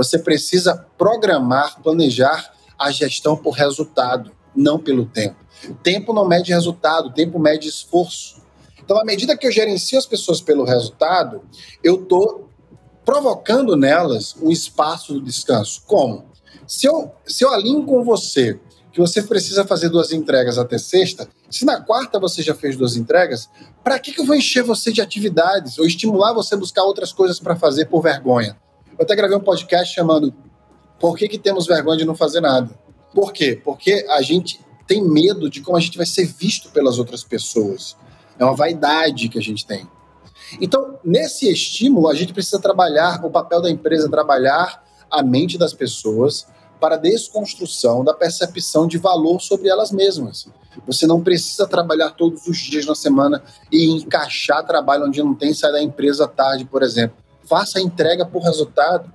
Você 0.01 0.19
precisa 0.19 0.87
programar, 0.97 1.79
planejar 1.83 2.55
a 2.79 2.91
gestão 2.91 3.37
por 3.37 3.51
resultado, 3.51 4.33
não 4.57 4.79
pelo 4.79 5.05
tempo. 5.05 5.37
Tempo 5.83 6.15
não 6.15 6.27
mede 6.27 6.55
resultado, 6.55 7.13
tempo 7.13 7.39
mede 7.39 7.69
esforço. 7.69 8.41
Então, 8.83 8.99
à 8.99 9.05
medida 9.05 9.37
que 9.37 9.47
eu 9.47 9.53
gerencio 9.53 9.99
as 9.99 10.07
pessoas 10.07 10.41
pelo 10.41 10.65
resultado, 10.65 11.43
eu 11.85 12.03
estou 12.03 12.49
provocando 13.05 13.77
nelas 13.77 14.35
um 14.41 14.51
espaço 14.51 15.13
de 15.13 15.21
descanso. 15.21 15.83
Como? 15.87 16.25
Se 16.67 16.87
eu, 16.87 17.13
se 17.27 17.45
eu 17.45 17.53
alinho 17.53 17.85
com 17.85 18.03
você 18.03 18.59
que 18.91 19.01
você 19.01 19.21
precisa 19.23 19.67
fazer 19.67 19.91
duas 19.91 20.13
entregas 20.13 20.57
até 20.57 20.79
sexta, 20.79 21.29
se 21.51 21.67
na 21.67 21.79
quarta 21.79 22.19
você 22.19 22.43
já 22.43 22.55
fez 22.55 22.75
duas 22.75 22.97
entregas, 22.97 23.51
para 23.85 23.99
que, 23.99 24.13
que 24.13 24.23
eu 24.23 24.25
vou 24.25 24.35
encher 24.35 24.63
você 24.63 24.91
de 24.91 25.03
atividades 25.03 25.79
ou 25.79 25.85
estimular 25.85 26.33
você 26.33 26.55
a 26.55 26.59
buscar 26.59 26.85
outras 26.85 27.13
coisas 27.13 27.39
para 27.39 27.55
fazer 27.55 27.85
por 27.85 28.01
vergonha? 28.01 28.59
Eu 29.01 29.05
até 29.05 29.17
gravei 29.17 29.35
um 29.35 29.41
podcast 29.41 29.95
chamando 29.95 30.31
Por 30.99 31.17
que, 31.17 31.27
que 31.27 31.39
temos 31.39 31.67
vergonha 31.67 31.97
de 31.97 32.05
não 32.05 32.15
fazer 32.15 32.43
nada? 32.43 32.69
Por 33.15 33.33
quê? 33.33 33.59
Porque 33.65 34.05
a 34.11 34.21
gente 34.21 34.61
tem 34.87 35.03
medo 35.03 35.49
de 35.49 35.63
como 35.63 35.79
a 35.79 35.81
gente 35.81 35.97
vai 35.97 36.05
ser 36.05 36.27
visto 36.27 36.69
pelas 36.69 36.99
outras 36.99 37.25
pessoas. 37.25 37.97
É 38.39 38.45
uma 38.45 38.55
vaidade 38.55 39.31
que 39.31 39.39
a 39.39 39.41
gente 39.43 39.65
tem. 39.65 39.89
Então, 40.61 40.99
nesse 41.03 41.51
estímulo, 41.51 42.09
a 42.09 42.15
gente 42.15 42.35
precisa 42.35 42.61
trabalhar, 42.61 43.25
o 43.25 43.31
papel 43.31 43.63
da 43.63 43.71
empresa 43.71 44.07
trabalhar 44.07 44.85
a 45.11 45.23
mente 45.23 45.57
das 45.57 45.73
pessoas 45.73 46.47
para 46.79 46.97
a 46.97 46.99
desconstrução 46.99 48.05
da 48.05 48.13
percepção 48.13 48.87
de 48.87 48.99
valor 48.99 49.41
sobre 49.41 49.71
elas 49.71 49.91
mesmas. 49.91 50.47
Você 50.87 51.07
não 51.07 51.23
precisa 51.23 51.67
trabalhar 51.67 52.11
todos 52.11 52.47
os 52.47 52.59
dias 52.59 52.85
na 52.85 52.95
semana 52.95 53.43
e 53.73 53.87
encaixar 53.93 54.67
trabalho 54.67 55.07
onde 55.07 55.23
não 55.23 55.35
tem, 55.35 55.55
sair 55.55 55.73
da 55.73 55.83
empresa 55.83 56.29
tarde, 56.29 56.67
por 56.67 56.83
exemplo. 56.83 57.17
Faça 57.51 57.81
a 57.81 57.83
entrega 57.83 58.25
por 58.25 58.45
resultado. 58.45 59.13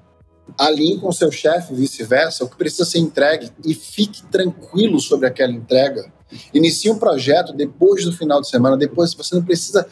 Alinhe 0.60 1.00
com 1.00 1.10
seu 1.10 1.32
chefe, 1.32 1.74
vice-versa, 1.74 2.44
o 2.44 2.50
que 2.50 2.58
precisa 2.58 2.84
ser 2.84 3.00
entregue 3.00 3.50
e 3.66 3.74
fique 3.74 4.24
tranquilo 4.24 5.00
sobre 5.00 5.26
aquela 5.26 5.54
entrega. 5.54 6.12
Inicie 6.54 6.92
um 6.92 7.00
projeto 7.00 7.54
depois 7.54 8.04
do 8.04 8.12
final 8.12 8.42
de 8.42 8.50
semana, 8.50 8.76
depois 8.76 9.14
você 9.14 9.34
não 9.36 9.42
precisa 9.42 9.88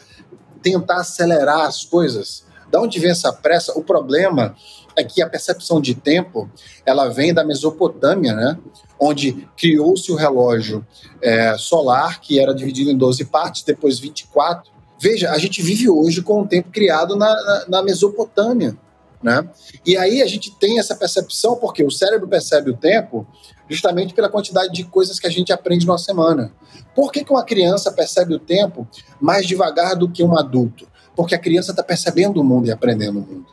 tentar 0.60 0.98
acelerar 0.98 1.62
as 1.62 1.86
coisas. 1.86 2.44
Da 2.70 2.82
onde 2.82 3.00
vem 3.00 3.12
essa 3.12 3.32
pressa? 3.32 3.72
O 3.78 3.82
problema 3.82 4.54
é 4.94 5.02
que 5.02 5.22
a 5.22 5.28
percepção 5.28 5.80
de 5.80 5.94
tempo 5.94 6.50
ela 6.84 7.08
vem 7.08 7.32
da 7.32 7.44
Mesopotâmia, 7.44 8.34
né? 8.34 8.58
onde 9.00 9.48
criou-se 9.56 10.12
o 10.12 10.16
relógio 10.16 10.86
é, 11.22 11.56
solar, 11.56 12.20
que 12.20 12.38
era 12.38 12.54
dividido 12.54 12.90
em 12.90 12.96
12 12.96 13.24
partes, 13.24 13.62
depois 13.62 13.98
24. 13.98 14.73
Veja, 14.98 15.30
a 15.30 15.38
gente 15.38 15.62
vive 15.62 15.88
hoje 15.88 16.22
com 16.22 16.42
o 16.42 16.46
tempo 16.46 16.70
criado 16.70 17.16
na, 17.16 17.28
na, 17.28 17.64
na 17.68 17.82
Mesopotâmia. 17.82 18.76
Né? 19.22 19.48
E 19.86 19.96
aí 19.96 20.20
a 20.20 20.26
gente 20.26 20.50
tem 20.50 20.78
essa 20.78 20.94
percepção, 20.94 21.56
porque 21.56 21.82
o 21.82 21.90
cérebro 21.90 22.28
percebe 22.28 22.70
o 22.70 22.76
tempo 22.76 23.26
justamente 23.68 24.12
pela 24.12 24.28
quantidade 24.28 24.72
de 24.72 24.84
coisas 24.84 25.18
que 25.18 25.26
a 25.26 25.30
gente 25.30 25.52
aprende 25.52 25.86
numa 25.86 25.96
semana. 25.96 26.52
Por 26.94 27.10
que, 27.10 27.24
que 27.24 27.32
uma 27.32 27.42
criança 27.42 27.90
percebe 27.90 28.34
o 28.34 28.38
tempo 28.38 28.86
mais 29.18 29.46
devagar 29.46 29.96
do 29.96 30.08
que 30.08 30.22
um 30.22 30.36
adulto? 30.36 30.86
Porque 31.16 31.34
a 31.34 31.38
criança 31.38 31.70
está 31.70 31.82
percebendo 31.82 32.40
o 32.40 32.44
mundo 32.44 32.66
e 32.66 32.70
aprendendo 32.70 33.18
o 33.18 33.22
mundo. 33.22 33.46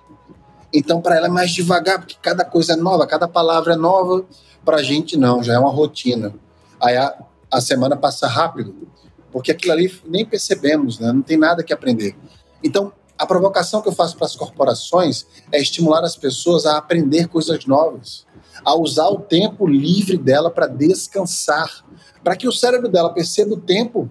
Então, 0.73 1.01
para 1.01 1.15
ela 1.15 1.27
é 1.27 1.29
mais 1.29 1.51
devagar, 1.51 1.99
porque 1.99 2.15
cada 2.21 2.43
coisa 2.43 2.73
é 2.73 2.75
nova, 2.75 3.07
cada 3.07 3.27
palavra 3.27 3.73
é 3.73 3.77
nova. 3.77 4.25
Para 4.63 4.77
a 4.77 4.83
gente, 4.83 5.17
não, 5.17 5.43
já 5.43 5.53
é 5.53 5.59
uma 5.59 5.71
rotina. 5.71 6.33
Aí 6.79 6.97
a, 6.97 7.15
a 7.49 7.61
semana 7.61 7.95
passa 7.95 8.27
rápido, 8.27 8.75
porque 9.31 9.51
aquilo 9.51 9.73
ali 9.73 10.01
nem 10.05 10.25
percebemos, 10.25 10.99
né? 10.99 11.11
não 11.11 11.21
tem 11.21 11.37
nada 11.37 11.63
que 11.63 11.73
aprender. 11.73 12.15
Então, 12.63 12.93
a 13.17 13.25
provocação 13.25 13.81
que 13.81 13.87
eu 13.87 13.93
faço 13.93 14.17
para 14.17 14.25
as 14.25 14.35
corporações 14.35 15.25
é 15.51 15.61
estimular 15.61 16.03
as 16.03 16.15
pessoas 16.15 16.65
a 16.65 16.77
aprender 16.77 17.27
coisas 17.27 17.65
novas, 17.65 18.25
a 18.65 18.75
usar 18.75 19.07
o 19.09 19.19
tempo 19.19 19.67
livre 19.67 20.17
dela 20.17 20.49
para 20.49 20.67
descansar, 20.67 21.85
para 22.23 22.35
que 22.35 22.47
o 22.47 22.51
cérebro 22.51 22.89
dela 22.89 23.13
perceba 23.13 23.53
o 23.53 23.59
tempo 23.59 24.09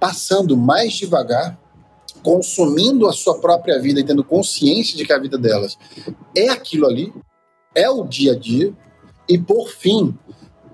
passando 0.00 0.56
mais 0.56 0.94
devagar 0.94 1.58
consumindo 2.22 3.06
a 3.06 3.12
sua 3.12 3.40
própria 3.40 3.80
vida 3.80 4.00
e 4.00 4.04
tendo 4.04 4.24
consciência 4.24 4.96
de 4.96 5.04
que 5.04 5.12
a 5.12 5.18
vida 5.18 5.38
delas 5.38 5.78
é 6.36 6.48
aquilo 6.48 6.86
ali, 6.86 7.12
é 7.74 7.88
o 7.88 8.04
dia 8.04 8.32
a 8.32 8.38
dia, 8.38 8.74
e 9.28 9.38
por 9.38 9.68
fim, 9.68 10.16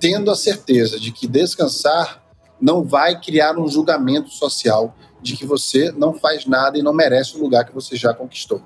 tendo 0.00 0.30
a 0.30 0.36
certeza 0.36 0.98
de 0.98 1.12
que 1.12 1.26
descansar 1.26 2.23
não 2.64 2.82
vai 2.82 3.20
criar 3.20 3.58
um 3.58 3.68
julgamento 3.68 4.30
social 4.30 4.96
de 5.20 5.36
que 5.36 5.44
você 5.44 5.92
não 5.92 6.14
faz 6.14 6.46
nada 6.46 6.78
e 6.78 6.82
não 6.82 6.94
merece 6.94 7.36
o 7.36 7.40
lugar 7.40 7.66
que 7.66 7.74
você 7.74 7.94
já 7.94 8.14
conquistou. 8.14 8.62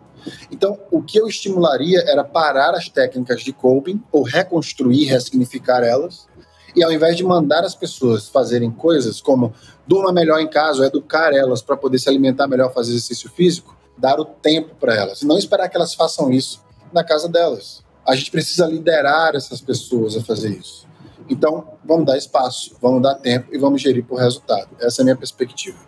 Então, 0.52 0.78
o 0.92 1.02
que 1.02 1.18
eu 1.18 1.26
estimularia 1.26 2.04
era 2.06 2.22
parar 2.22 2.74
as 2.74 2.88
técnicas 2.88 3.42
de 3.42 3.52
coping 3.52 4.00
ou 4.12 4.22
reconstruir, 4.22 5.06
ressignificar 5.06 5.82
elas, 5.82 6.28
e 6.76 6.84
ao 6.84 6.92
invés 6.92 7.16
de 7.16 7.24
mandar 7.24 7.64
as 7.64 7.74
pessoas 7.74 8.28
fazerem 8.28 8.70
coisas 8.70 9.20
como 9.20 9.52
durma 9.84 10.12
melhor 10.12 10.38
em 10.38 10.48
casa, 10.48 10.86
educar 10.86 11.34
elas 11.34 11.60
para 11.60 11.76
poder 11.76 11.98
se 11.98 12.08
alimentar 12.08 12.46
melhor, 12.46 12.72
fazer 12.72 12.90
exercício 12.90 13.28
físico, 13.28 13.76
dar 13.96 14.20
o 14.20 14.24
tempo 14.24 14.76
para 14.76 14.94
elas. 14.94 15.22
E 15.22 15.26
não 15.26 15.36
esperar 15.36 15.68
que 15.68 15.76
elas 15.76 15.94
façam 15.94 16.30
isso 16.30 16.62
na 16.92 17.02
casa 17.02 17.28
delas. 17.28 17.82
A 18.06 18.14
gente 18.14 18.30
precisa 18.30 18.64
liderar 18.64 19.34
essas 19.34 19.60
pessoas 19.60 20.16
a 20.16 20.22
fazer 20.22 20.50
isso. 20.50 20.87
Então, 21.28 21.74
vamos 21.84 22.06
dar 22.06 22.16
espaço, 22.16 22.76
vamos 22.80 23.02
dar 23.02 23.14
tempo 23.16 23.48
e 23.52 23.58
vamos 23.58 23.82
gerir 23.82 24.04
por 24.04 24.18
resultado. 24.18 24.68
Essa 24.80 25.00
é 25.00 25.02
a 25.02 25.04
minha 25.04 25.16
perspectiva. 25.16 25.78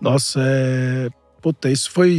Nossa, 0.00 0.40
é. 0.42 1.08
Puta, 1.40 1.70
isso 1.70 1.90
foi 1.90 2.18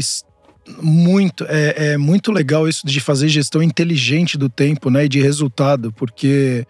muito. 0.82 1.45
É, 1.47 1.93
é 1.93 1.97
muito 1.97 2.32
legal 2.32 2.68
isso 2.68 2.86
de 2.86 2.99
fazer 2.99 3.28
gestão 3.28 3.62
inteligente 3.62 4.38
do 4.38 4.49
tempo, 4.49 4.89
né? 4.89 5.05
E 5.05 5.10
de 5.10 5.22
resultado, 5.22 5.91
porque 5.93 6.66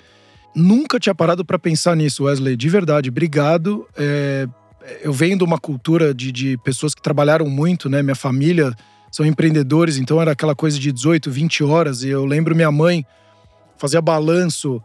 Nunca 0.56 1.00
tinha 1.00 1.14
parado 1.14 1.46
para 1.46 1.60
pensar 1.60 1.96
nisso, 1.96 2.24
Wesley. 2.24 2.56
De 2.56 2.70
verdade, 2.70 3.10
obrigado. 3.10 3.88
É, 3.96 4.48
eu 5.02 5.14
venho 5.14 5.38
de 5.38 5.44
uma 5.44 5.58
cultura 5.58 6.14
de, 6.14 6.32
de 6.32 6.58
pessoas 6.58 6.94
que 6.94 7.02
trabalharam 7.02 7.48
muito, 7.48 7.90
né? 7.90 8.02
Minha 8.02 8.16
família 8.16 8.74
são 9.12 9.26
empreendedores, 9.26 9.98
então 9.98 10.22
era 10.22 10.32
aquela 10.32 10.56
coisa 10.56 10.80
de 10.80 10.92
18, 10.92 11.30
20 11.30 11.64
horas. 11.64 12.04
E 12.04 12.10
eu 12.10 12.26
lembro 12.26 12.56
minha 12.56 12.72
mãe 12.72 13.06
fazia 13.78 14.02
balanço, 14.02 14.84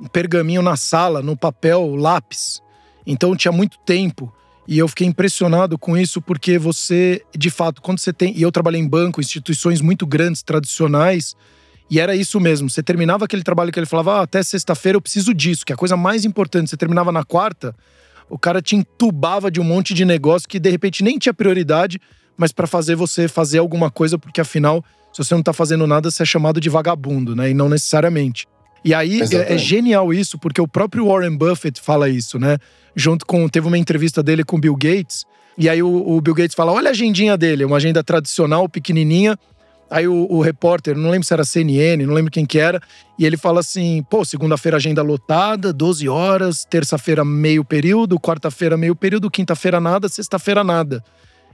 um 0.00 0.06
pergaminho 0.06 0.62
na 0.62 0.76
sala, 0.76 1.22
no 1.22 1.36
papel, 1.36 1.94
lápis. 1.94 2.60
Então 3.06 3.36
tinha 3.36 3.52
muito 3.52 3.78
tempo. 3.84 4.32
E 4.68 4.78
eu 4.78 4.88
fiquei 4.88 5.06
impressionado 5.06 5.78
com 5.78 5.96
isso 5.96 6.20
porque 6.20 6.58
você, 6.58 7.22
de 7.36 7.50
fato, 7.50 7.80
quando 7.80 8.00
você 8.00 8.12
tem. 8.12 8.36
E 8.36 8.42
eu 8.42 8.50
trabalhei 8.50 8.80
em 8.80 8.88
banco, 8.88 9.20
instituições 9.20 9.80
muito 9.80 10.06
grandes, 10.06 10.42
tradicionais 10.42 11.36
e 11.90 12.00
era 12.00 12.14
isso 12.16 12.40
mesmo. 12.40 12.68
Você 12.68 12.82
terminava 12.82 13.24
aquele 13.24 13.42
trabalho 13.42 13.72
que 13.72 13.78
ele 13.78 13.86
falava, 13.86 14.18
ah, 14.18 14.22
até 14.22 14.42
sexta-feira 14.42 14.96
eu 14.96 15.00
preciso 15.00 15.32
disso, 15.32 15.64
que 15.64 15.72
é 15.72 15.74
a 15.74 15.78
coisa 15.78 15.96
mais 15.96 16.24
importante. 16.24 16.70
Você 16.70 16.76
terminava 16.76 17.12
na 17.12 17.24
quarta, 17.24 17.74
o 18.28 18.38
cara 18.38 18.60
te 18.60 18.74
entubava 18.74 19.50
de 19.50 19.60
um 19.60 19.64
monte 19.64 19.94
de 19.94 20.04
negócio 20.04 20.48
que 20.48 20.58
de 20.58 20.70
repente 20.70 21.04
nem 21.04 21.18
tinha 21.18 21.32
prioridade, 21.32 22.00
mas 22.36 22.52
para 22.52 22.66
fazer 22.66 22.96
você 22.96 23.28
fazer 23.28 23.58
alguma 23.58 23.90
coisa, 23.90 24.18
porque 24.18 24.40
afinal, 24.40 24.84
se 25.12 25.22
você 25.22 25.34
não 25.34 25.42
tá 25.42 25.52
fazendo 25.52 25.86
nada, 25.86 26.10
você 26.10 26.24
é 26.24 26.26
chamado 26.26 26.60
de 26.60 26.68
vagabundo, 26.68 27.36
né? 27.36 27.50
E 27.50 27.54
não 27.54 27.68
necessariamente. 27.68 28.46
E 28.86 28.94
aí 28.94 29.20
é, 29.20 29.54
é, 29.54 29.58
genial 29.58 30.14
isso, 30.14 30.38
porque 30.38 30.60
o 30.60 30.68
próprio 30.68 31.08
Warren 31.08 31.36
Buffett 31.36 31.80
fala 31.80 32.08
isso, 32.08 32.38
né? 32.38 32.56
Junto 32.94 33.26
com. 33.26 33.48
Teve 33.48 33.66
uma 33.66 33.76
entrevista 33.76 34.22
dele 34.22 34.44
com 34.44 34.56
o 34.56 34.60
Bill 34.60 34.76
Gates. 34.76 35.24
E 35.58 35.68
aí 35.68 35.82
o, 35.82 35.88
o 35.88 36.20
Bill 36.20 36.34
Gates 36.34 36.54
fala: 36.54 36.72
olha 36.72 36.88
a 36.88 36.92
agendinha 36.92 37.36
dele, 37.36 37.64
uma 37.64 37.76
agenda 37.76 38.02
tradicional, 38.04 38.68
pequenininha 38.68 39.36
Aí 39.88 40.08
o, 40.08 40.26
o, 40.28 40.40
repórter, 40.40 40.96
não 40.96 41.10
lembro 41.10 41.26
se 41.26 41.32
era 41.32 41.44
CNN, 41.44 42.04
não 42.04 42.14
lembro 42.14 42.30
quem 42.30 42.44
que 42.44 42.58
era, 42.58 42.80
e 43.16 43.24
ele 43.24 43.36
fala 43.36 43.60
assim: 43.60 44.02
pô, 44.10 44.24
segunda-feira 44.24 44.76
agenda 44.76 45.00
lotada, 45.00 45.72
12 45.72 46.08
horas, 46.08 46.64
terça-feira 46.64 47.24
meio 47.24 47.64
período, 47.64 48.18
quarta-feira 48.18 48.76
meio 48.76 48.96
período, 48.96 49.30
quinta-feira 49.30 49.80
nada, 49.80 50.08
sexta-feira 50.08 50.64
nada. 50.64 51.04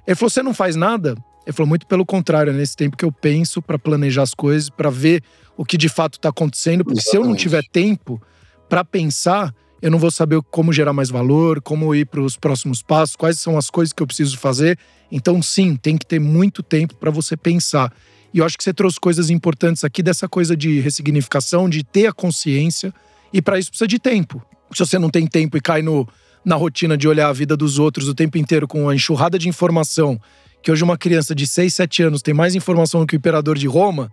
Ele 0.06 0.14
falou: 0.14 0.30
você 0.30 0.42
não 0.42 0.54
faz 0.54 0.76
nada? 0.76 1.14
Ele 1.46 1.52
falou: 1.52 1.68
muito 1.68 1.86
pelo 1.86 2.04
contrário, 2.06 2.52
é 2.52 2.56
nesse 2.56 2.76
tempo 2.76 2.96
que 2.96 3.04
eu 3.04 3.12
penso 3.12 3.60
para 3.60 3.78
planejar 3.78 4.22
as 4.22 4.34
coisas, 4.34 4.70
para 4.70 4.90
ver 4.90 5.22
o 5.56 5.64
que 5.64 5.76
de 5.76 5.88
fato 5.88 6.14
está 6.14 6.28
acontecendo, 6.28 6.84
porque 6.84 7.00
Exatamente. 7.00 7.10
se 7.10 7.16
eu 7.16 7.28
não 7.28 7.36
tiver 7.36 7.62
tempo 7.70 8.20
para 8.68 8.84
pensar, 8.84 9.54
eu 9.82 9.90
não 9.90 9.98
vou 9.98 10.10
saber 10.10 10.40
como 10.50 10.72
gerar 10.72 10.92
mais 10.92 11.10
valor, 11.10 11.60
como 11.60 11.94
ir 11.94 12.06
para 12.06 12.20
os 12.20 12.36
próximos 12.36 12.82
passos, 12.82 13.16
quais 13.16 13.38
são 13.38 13.58
as 13.58 13.68
coisas 13.68 13.92
que 13.92 14.02
eu 14.02 14.06
preciso 14.06 14.38
fazer. 14.38 14.78
Então, 15.10 15.42
sim, 15.42 15.76
tem 15.76 15.98
que 15.98 16.06
ter 16.06 16.20
muito 16.20 16.62
tempo 16.62 16.94
para 16.94 17.10
você 17.10 17.36
pensar. 17.36 17.92
E 18.32 18.38
eu 18.38 18.46
acho 18.46 18.56
que 18.56 18.64
você 18.64 18.72
trouxe 18.72 18.98
coisas 18.98 19.28
importantes 19.28 19.84
aqui 19.84 20.02
dessa 20.02 20.28
coisa 20.28 20.56
de 20.56 20.80
ressignificação, 20.80 21.68
de 21.68 21.84
ter 21.84 22.06
a 22.06 22.12
consciência. 22.12 22.94
E 23.32 23.42
para 23.42 23.58
isso 23.58 23.70
precisa 23.70 23.88
de 23.88 23.98
tempo. 23.98 24.40
Se 24.72 24.78
você 24.78 24.98
não 24.98 25.10
tem 25.10 25.26
tempo 25.26 25.56
e 25.56 25.60
cai 25.60 25.82
no, 25.82 26.08
na 26.44 26.56
rotina 26.56 26.96
de 26.96 27.06
olhar 27.06 27.28
a 27.28 27.32
vida 27.32 27.56
dos 27.56 27.78
outros 27.78 28.08
o 28.08 28.14
tempo 28.14 28.38
inteiro 28.38 28.66
com 28.66 28.88
a 28.88 28.94
enxurrada 28.94 29.38
de 29.38 29.48
informação, 29.48 30.18
que 30.62 30.70
hoje 30.70 30.84
uma 30.84 30.96
criança 30.96 31.34
de 31.34 31.46
6, 31.46 31.74
7 31.74 32.02
anos 32.04 32.22
tem 32.22 32.32
mais 32.32 32.54
informação 32.54 33.00
do 33.00 33.06
que 33.06 33.16
o 33.16 33.18
imperador 33.18 33.58
de 33.58 33.66
Roma, 33.66 34.10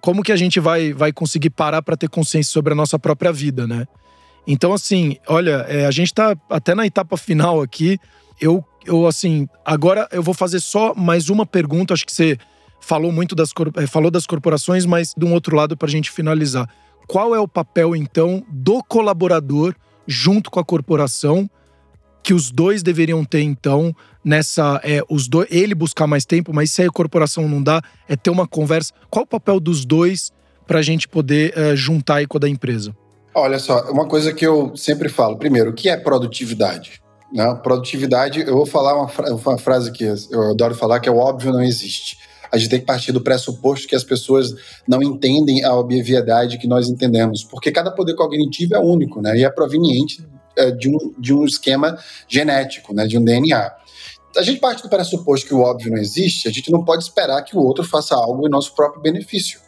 como 0.00 0.22
que 0.22 0.32
a 0.32 0.36
gente 0.36 0.58
vai, 0.58 0.92
vai 0.92 1.12
conseguir 1.12 1.50
parar 1.50 1.82
para 1.82 1.96
ter 1.96 2.08
consciência 2.08 2.52
sobre 2.52 2.72
a 2.72 2.76
nossa 2.76 2.98
própria 2.98 3.32
vida, 3.32 3.66
né? 3.66 3.86
Então, 4.46 4.72
assim, 4.72 5.16
olha, 5.28 5.64
é, 5.68 5.86
a 5.86 5.90
gente 5.90 6.12
tá 6.12 6.36
até 6.50 6.74
na 6.74 6.84
etapa 6.84 7.16
final 7.16 7.60
aqui. 7.60 7.98
Eu, 8.40 8.64
eu, 8.84 9.06
assim, 9.06 9.48
agora 9.64 10.08
eu 10.10 10.22
vou 10.22 10.34
fazer 10.34 10.58
só 10.58 10.94
mais 10.94 11.28
uma 11.28 11.46
pergunta. 11.46 11.94
Acho 11.94 12.04
que 12.04 12.12
você 12.12 12.36
falou 12.80 13.12
muito 13.12 13.36
das, 13.36 13.50
eh, 13.76 13.86
falou 13.86 14.10
das 14.10 14.26
corporações, 14.26 14.84
mas 14.84 15.14
de 15.16 15.24
um 15.24 15.32
outro 15.32 15.54
lado 15.54 15.76
para 15.76 15.86
a 15.86 15.90
gente 15.90 16.10
finalizar. 16.10 16.68
Qual 17.06 17.34
é 17.34 17.38
o 17.38 17.46
papel, 17.46 17.94
então, 17.94 18.44
do 18.48 18.82
colaborador 18.82 19.74
junto 20.06 20.50
com 20.50 20.58
a 20.58 20.64
corporação 20.64 21.48
que 22.22 22.34
os 22.34 22.50
dois 22.50 22.82
deveriam 22.82 23.24
ter, 23.24 23.42
então, 23.42 23.94
nessa. 24.24 24.80
É, 24.84 25.00
os 25.08 25.28
dois, 25.28 25.48
ele 25.50 25.74
buscar 25.74 26.06
mais 26.06 26.24
tempo, 26.24 26.52
mas 26.52 26.70
se 26.70 26.82
a 26.82 26.90
corporação 26.90 27.48
não 27.48 27.62
dá, 27.62 27.82
é 28.08 28.16
ter 28.16 28.30
uma 28.30 28.46
conversa. 28.46 28.92
Qual 29.10 29.24
o 29.24 29.26
papel 29.26 29.58
dos 29.60 29.84
dois 29.84 30.32
para 30.66 30.78
a 30.78 30.82
gente 30.82 31.08
poder 31.08 31.52
é, 31.56 31.76
juntar 31.76 32.16
aí 32.16 32.26
com 32.26 32.38
a 32.38 32.40
da 32.40 32.48
empresa? 32.48 32.94
Olha 33.34 33.58
só, 33.58 33.90
uma 33.90 34.06
coisa 34.06 34.32
que 34.32 34.46
eu 34.46 34.76
sempre 34.76 35.08
falo. 35.08 35.36
Primeiro, 35.38 35.70
o 35.70 35.74
que 35.74 35.88
é 35.88 35.96
produtividade? 35.96 37.02
Né? 37.32 37.54
produtividade, 37.62 38.40
eu 38.40 38.54
vou 38.54 38.66
falar 38.66 38.94
uma, 38.94 39.08
fra 39.08 39.34
uma 39.34 39.56
frase 39.56 39.90
que 39.90 40.04
eu 40.04 40.50
adoro 40.50 40.74
falar, 40.74 41.00
que 41.00 41.08
é 41.08 41.12
o 41.12 41.16
óbvio 41.16 41.50
não 41.50 41.62
existe. 41.62 42.18
A 42.52 42.58
gente 42.58 42.68
tem 42.68 42.80
que 42.80 42.84
partir 42.84 43.12
do 43.12 43.22
pressuposto 43.22 43.88
que 43.88 43.96
as 43.96 44.04
pessoas 44.04 44.54
não 44.86 45.02
entendem 45.02 45.64
a 45.64 45.74
obviedade 45.74 46.58
que 46.58 46.66
nós 46.66 46.90
entendemos, 46.90 47.42
porque 47.42 47.72
cada 47.72 47.90
poder 47.90 48.14
cognitivo 48.14 48.74
é 48.74 48.78
único, 48.78 49.22
né? 49.22 49.38
E 49.38 49.44
é 49.44 49.50
proveniente 49.50 50.22
é, 50.54 50.70
de, 50.70 50.90
um, 50.90 51.14
de 51.18 51.32
um 51.32 51.46
esquema 51.46 51.96
genético, 52.28 52.92
né? 52.92 53.06
De 53.06 53.16
um 53.16 53.24
DNA. 53.24 53.72
A 54.36 54.42
gente 54.42 54.60
parte 54.60 54.82
do 54.82 54.88
pressuposto 54.88 55.46
que 55.46 55.54
o 55.54 55.60
óbvio 55.60 55.92
não 55.92 55.98
existe, 55.98 56.48
a 56.48 56.50
gente 56.50 56.70
não 56.70 56.84
pode 56.84 57.04
esperar 57.04 57.42
que 57.42 57.56
o 57.56 57.60
outro 57.60 57.84
faça 57.84 58.14
algo 58.14 58.46
em 58.46 58.50
nosso 58.50 58.74
próprio 58.74 59.02
benefício. 59.02 59.60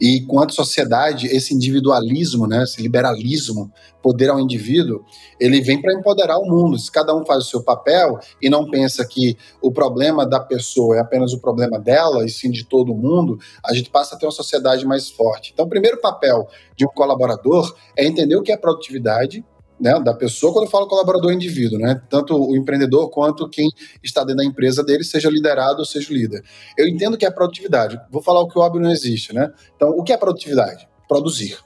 E 0.00 0.22
quanto 0.22 0.54
sociedade, 0.54 1.26
esse 1.26 1.54
individualismo, 1.54 2.46
né, 2.46 2.62
esse 2.62 2.80
liberalismo, 2.80 3.70
poder 4.02 4.30
ao 4.30 4.40
indivíduo, 4.40 5.04
ele 5.38 5.60
vem 5.60 5.80
para 5.80 5.92
empoderar 5.92 6.38
o 6.38 6.46
mundo. 6.46 6.78
Se 6.78 6.90
cada 6.90 7.14
um 7.14 7.24
faz 7.24 7.44
o 7.44 7.48
seu 7.48 7.62
papel 7.62 8.18
e 8.40 8.48
não 8.48 8.70
pensa 8.70 9.04
que 9.06 9.36
o 9.60 9.70
problema 9.70 10.26
da 10.26 10.40
pessoa 10.40 10.96
é 10.96 11.00
apenas 11.00 11.34
o 11.34 11.40
problema 11.40 11.78
dela 11.78 12.24
e 12.24 12.30
sim 12.30 12.50
de 12.50 12.64
todo 12.64 12.94
mundo, 12.94 13.38
a 13.62 13.74
gente 13.74 13.90
passa 13.90 14.14
a 14.14 14.18
ter 14.18 14.24
uma 14.24 14.32
sociedade 14.32 14.86
mais 14.86 15.10
forte. 15.10 15.50
Então, 15.52 15.66
o 15.66 15.68
primeiro 15.68 16.00
papel 16.00 16.48
de 16.74 16.86
um 16.86 16.88
colaborador 16.88 17.74
é 17.94 18.06
entender 18.06 18.36
o 18.36 18.42
que 18.42 18.52
é 18.52 18.56
produtividade, 18.56 19.44
né, 19.80 19.98
da 20.00 20.12
pessoa, 20.12 20.52
quando 20.52 20.66
eu 20.66 20.70
falo 20.70 20.86
colaborador 20.86 21.32
indivíduo, 21.32 21.78
né, 21.78 22.00
tanto 22.10 22.36
o 22.36 22.54
empreendedor 22.54 23.08
quanto 23.10 23.48
quem 23.48 23.68
está 24.02 24.22
dentro 24.22 24.36
da 24.36 24.44
empresa 24.44 24.84
dele, 24.84 25.02
seja 25.02 25.30
liderado 25.30 25.78
ou 25.78 25.84
seja 25.84 26.12
líder. 26.12 26.44
Eu 26.76 26.86
entendo 26.86 27.16
que 27.16 27.24
é 27.24 27.30
produtividade. 27.30 27.98
Vou 28.10 28.22
falar 28.22 28.40
o 28.40 28.48
que 28.48 28.58
óbvio 28.58 28.82
não 28.82 28.90
existe, 28.90 29.34
né? 29.34 29.50
Então, 29.74 29.90
o 29.90 30.02
que 30.02 30.12
é 30.12 30.16
produtividade? 30.16 30.86
Produzir. 31.08 31.58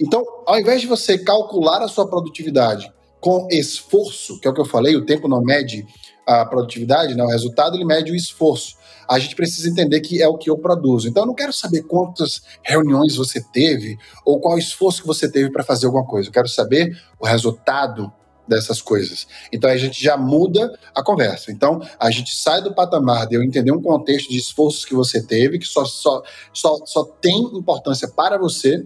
Então, 0.00 0.24
ao 0.46 0.58
invés 0.58 0.80
de 0.80 0.86
você 0.86 1.18
calcular 1.18 1.82
a 1.82 1.88
sua 1.88 2.08
produtividade 2.08 2.90
com 3.20 3.48
esforço, 3.50 4.40
que 4.40 4.46
é 4.46 4.50
o 4.50 4.54
que 4.54 4.60
eu 4.60 4.64
falei, 4.64 4.96
o 4.96 5.04
tempo 5.04 5.28
não 5.28 5.42
mede 5.42 5.84
a 6.26 6.46
produtividade, 6.46 7.14
né, 7.14 7.22
o 7.22 7.28
resultado 7.28 7.76
ele 7.76 7.84
mede 7.84 8.12
o 8.12 8.14
esforço 8.14 8.77
a 9.08 9.18
gente 9.18 9.34
precisa 9.34 9.68
entender 9.68 10.00
que 10.00 10.22
é 10.22 10.28
o 10.28 10.36
que 10.36 10.50
eu 10.50 10.58
produzo. 10.58 11.08
Então 11.08 11.22
eu 11.22 11.26
não 11.26 11.34
quero 11.34 11.52
saber 11.52 11.82
quantas 11.82 12.42
reuniões 12.62 13.16
você 13.16 13.40
teve 13.40 13.96
ou 14.24 14.40
qual 14.40 14.58
esforço 14.58 15.00
que 15.00 15.06
você 15.06 15.30
teve 15.30 15.50
para 15.50 15.64
fazer 15.64 15.86
alguma 15.86 16.04
coisa. 16.04 16.28
Eu 16.28 16.32
quero 16.32 16.48
saber 16.48 16.96
o 17.18 17.26
resultado 17.26 18.12
dessas 18.46 18.80
coisas. 18.80 19.26
Então 19.52 19.68
a 19.70 19.76
gente 19.76 20.02
já 20.02 20.16
muda 20.16 20.72
a 20.94 21.02
conversa. 21.02 21.50
Então 21.50 21.80
a 21.98 22.10
gente 22.10 22.34
sai 22.34 22.62
do 22.62 22.74
patamar 22.74 23.26
de 23.26 23.34
eu 23.34 23.42
entender 23.42 23.72
um 23.72 23.82
contexto 23.82 24.30
de 24.30 24.38
esforços 24.38 24.84
que 24.84 24.94
você 24.94 25.22
teve, 25.22 25.58
que 25.58 25.66
só, 25.66 25.84
só, 25.84 26.22
só, 26.52 26.78
só 26.84 27.04
tem 27.04 27.40
importância 27.54 28.08
para 28.08 28.38
você, 28.38 28.84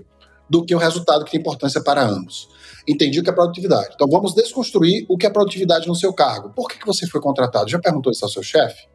do 0.52 0.62
que 0.66 0.74
o 0.74 0.78
resultado 0.78 1.24
que 1.24 1.30
tem 1.30 1.40
importância 1.40 1.82
para 1.82 2.04
ambos. 2.04 2.46
Entendi 2.86 3.18
o 3.18 3.22
que 3.22 3.30
é 3.30 3.32
produtividade. 3.32 3.92
Então 3.94 4.06
vamos 4.06 4.34
desconstruir 4.34 5.06
o 5.08 5.16
que 5.16 5.24
é 5.24 5.30
produtividade 5.30 5.88
no 5.88 5.94
seu 5.94 6.12
cargo. 6.12 6.50
Por 6.50 6.68
que, 6.68 6.78
que 6.78 6.86
você 6.86 7.06
foi 7.06 7.22
contratado? 7.22 7.70
Já 7.70 7.78
perguntou 7.78 8.12
isso 8.12 8.22
ao 8.22 8.30
seu 8.30 8.42
chefe? 8.42 8.91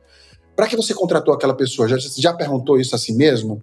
Para 0.57 0.65
que 0.65 0.75
você 0.75 0.91
contratou 0.91 1.31
aquela 1.35 1.53
pessoa? 1.53 1.87
Já, 1.87 1.97
já 1.99 2.33
perguntou 2.33 2.79
isso 2.79 2.95
a 2.95 2.97
si 2.97 3.13
mesmo? 3.13 3.61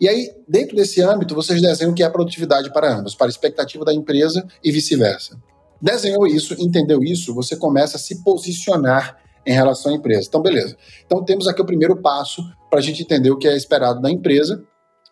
E 0.00 0.08
aí, 0.08 0.30
dentro 0.46 0.76
desse 0.76 1.02
âmbito, 1.02 1.34
vocês 1.34 1.60
desenham 1.60 1.90
o 1.90 1.94
que 1.94 2.04
é 2.04 2.08
produtividade 2.08 2.72
para 2.72 2.96
ambos, 2.96 3.16
para 3.16 3.26
a 3.26 3.28
expectativa 3.28 3.84
da 3.84 3.92
empresa 3.92 4.46
e 4.62 4.70
vice-versa. 4.70 5.36
Desenhou 5.82 6.24
isso, 6.24 6.54
entendeu 6.62 7.02
isso, 7.02 7.34
você 7.34 7.56
começa 7.56 7.96
a 7.96 8.00
se 8.00 8.22
posicionar 8.22 9.18
em 9.44 9.52
relação 9.52 9.90
à 9.90 9.96
empresa. 9.96 10.28
Então, 10.28 10.40
beleza. 10.40 10.76
Então, 11.04 11.24
temos 11.24 11.48
aqui 11.48 11.60
o 11.60 11.66
primeiro 11.66 11.96
passo 11.96 12.44
para 12.70 12.78
a 12.78 12.82
gente 12.82 13.02
entender 13.02 13.32
o 13.32 13.36
que 13.36 13.48
é 13.48 13.56
esperado 13.56 14.00
da 14.00 14.08
empresa, 14.08 14.62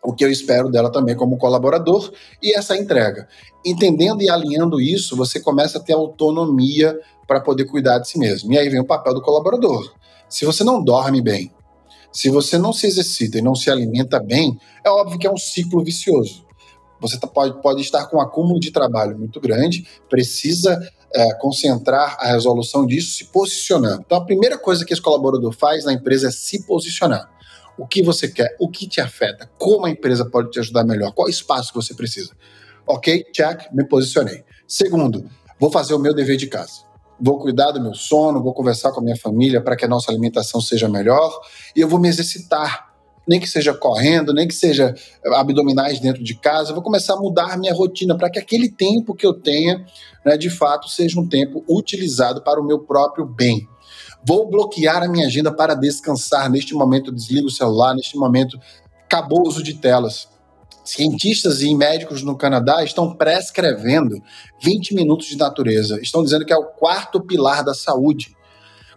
o 0.01 0.13
que 0.13 0.23
eu 0.23 0.31
espero 0.31 0.71
dela 0.71 0.89
também 0.89 1.17
como 1.17 1.37
colaborador 1.37 2.13
e 2.41 2.55
essa 2.55 2.77
entrega. 2.77 3.27
Entendendo 3.65 4.21
e 4.21 4.29
alinhando 4.29 4.79
isso, 4.79 5.17
você 5.17 5.41
começa 5.41 5.79
a 5.79 5.81
ter 5.81 5.91
autonomia 5.91 6.97
para 7.27 7.41
poder 7.41 7.65
cuidar 7.65 7.99
de 7.99 8.07
si 8.07 8.17
mesmo. 8.17 8.53
E 8.53 8.57
aí 8.57 8.69
vem 8.69 8.79
o 8.79 8.85
papel 8.85 9.13
do 9.13 9.21
colaborador. 9.21 9.93
Se 10.29 10.45
você 10.45 10.63
não 10.63 10.83
dorme 10.83 11.21
bem, 11.21 11.51
se 12.11 12.29
você 12.29 12.57
não 12.57 12.71
se 12.71 12.87
exercita 12.87 13.37
e 13.37 13.41
não 13.41 13.55
se 13.55 13.69
alimenta 13.69 14.19
bem, 14.19 14.57
é 14.85 14.89
óbvio 14.89 15.19
que 15.19 15.27
é 15.27 15.31
um 15.31 15.37
ciclo 15.37 15.83
vicioso. 15.83 16.45
Você 17.01 17.19
tá, 17.19 17.27
pode, 17.27 17.61
pode 17.61 17.81
estar 17.81 18.05
com 18.07 18.17
um 18.17 18.21
acúmulo 18.21 18.57
de 18.57 18.71
trabalho 18.71 19.17
muito 19.17 19.39
grande, 19.41 19.85
precisa 20.09 20.79
é, 21.13 21.33
concentrar 21.33 22.15
a 22.19 22.27
resolução 22.27 22.85
disso 22.85 23.17
se 23.17 23.25
posicionando. 23.25 24.03
Então, 24.05 24.17
a 24.17 24.25
primeira 24.25 24.57
coisa 24.57 24.85
que 24.85 24.93
esse 24.93 25.01
colaborador 25.01 25.51
faz 25.51 25.83
na 25.83 25.91
empresa 25.91 26.29
é 26.29 26.31
se 26.31 26.65
posicionar. 26.65 27.29
O 27.77 27.85
que 27.85 28.01
você 28.01 28.29
quer, 28.29 28.55
o 28.61 28.69
que 28.69 28.87
te 28.87 29.01
afeta, 29.01 29.51
como 29.57 29.85
a 29.85 29.89
empresa 29.89 30.23
pode 30.23 30.49
te 30.51 30.59
ajudar 30.59 30.85
melhor, 30.85 31.11
qual 31.11 31.27
espaço 31.27 31.73
que 31.73 31.75
você 31.75 31.93
precisa. 31.93 32.31
Ok, 32.87 33.25
check, 33.33 33.69
me 33.73 33.85
posicionei. 33.85 34.45
Segundo, 34.65 35.29
vou 35.59 35.69
fazer 35.69 35.93
o 35.93 35.99
meu 35.99 36.13
dever 36.13 36.37
de 36.37 36.47
casa 36.47 36.84
vou 37.19 37.39
cuidar 37.39 37.71
do 37.71 37.81
meu 37.81 37.93
sono, 37.93 38.43
vou 38.43 38.53
conversar 38.53 38.91
com 38.91 38.99
a 38.99 39.03
minha 39.03 39.15
família 39.15 39.61
para 39.61 39.75
que 39.75 39.85
a 39.85 39.87
nossa 39.87 40.11
alimentação 40.11 40.59
seja 40.61 40.87
melhor 40.87 41.39
e 41.75 41.81
eu 41.81 41.87
vou 41.87 41.99
me 41.99 42.07
exercitar. 42.07 42.93
Nem 43.27 43.39
que 43.39 43.47
seja 43.47 43.73
correndo, 43.73 44.33
nem 44.33 44.47
que 44.47 44.53
seja 44.53 44.93
abdominais 45.33 45.99
dentro 45.99 46.23
de 46.23 46.35
casa, 46.35 46.69
eu 46.69 46.75
vou 46.75 46.83
começar 46.83 47.15
a 47.15 47.19
mudar 47.19 47.57
minha 47.57 47.73
rotina 47.73 48.15
para 48.15 48.29
que 48.29 48.37
aquele 48.37 48.69
tempo 48.69 49.15
que 49.15 49.25
eu 49.25 49.33
tenha, 49.33 49.83
né, 50.23 50.37
de 50.37 50.49
fato, 50.49 50.87
seja 50.87 51.19
um 51.19 51.27
tempo 51.27 51.63
utilizado 51.67 52.43
para 52.43 52.61
o 52.61 52.63
meu 52.63 52.79
próprio 52.79 53.25
bem. 53.25 53.67
Vou 54.27 54.47
bloquear 54.47 55.01
a 55.01 55.07
minha 55.07 55.25
agenda 55.25 55.51
para 55.51 55.73
descansar. 55.73 56.49
Neste 56.51 56.75
momento, 56.75 57.09
eu 57.09 57.15
desligo 57.15 57.47
o 57.47 57.51
celular, 57.51 57.95
neste 57.95 58.15
momento, 58.15 58.59
acabou 59.05 59.39
o 59.43 59.47
uso 59.47 59.63
de 59.63 59.73
telas 59.73 60.27
cientistas 60.85 61.61
e 61.61 61.73
médicos 61.75 62.21
no 62.21 62.37
Canadá 62.37 62.83
estão 62.83 63.15
prescrevendo 63.15 64.21
20 64.61 64.93
minutos 64.93 65.27
de 65.27 65.37
natureza. 65.37 65.99
Estão 66.01 66.23
dizendo 66.23 66.45
que 66.45 66.53
é 66.53 66.57
o 66.57 66.65
quarto 66.65 67.19
pilar 67.19 67.63
da 67.63 67.73
saúde. 67.73 68.35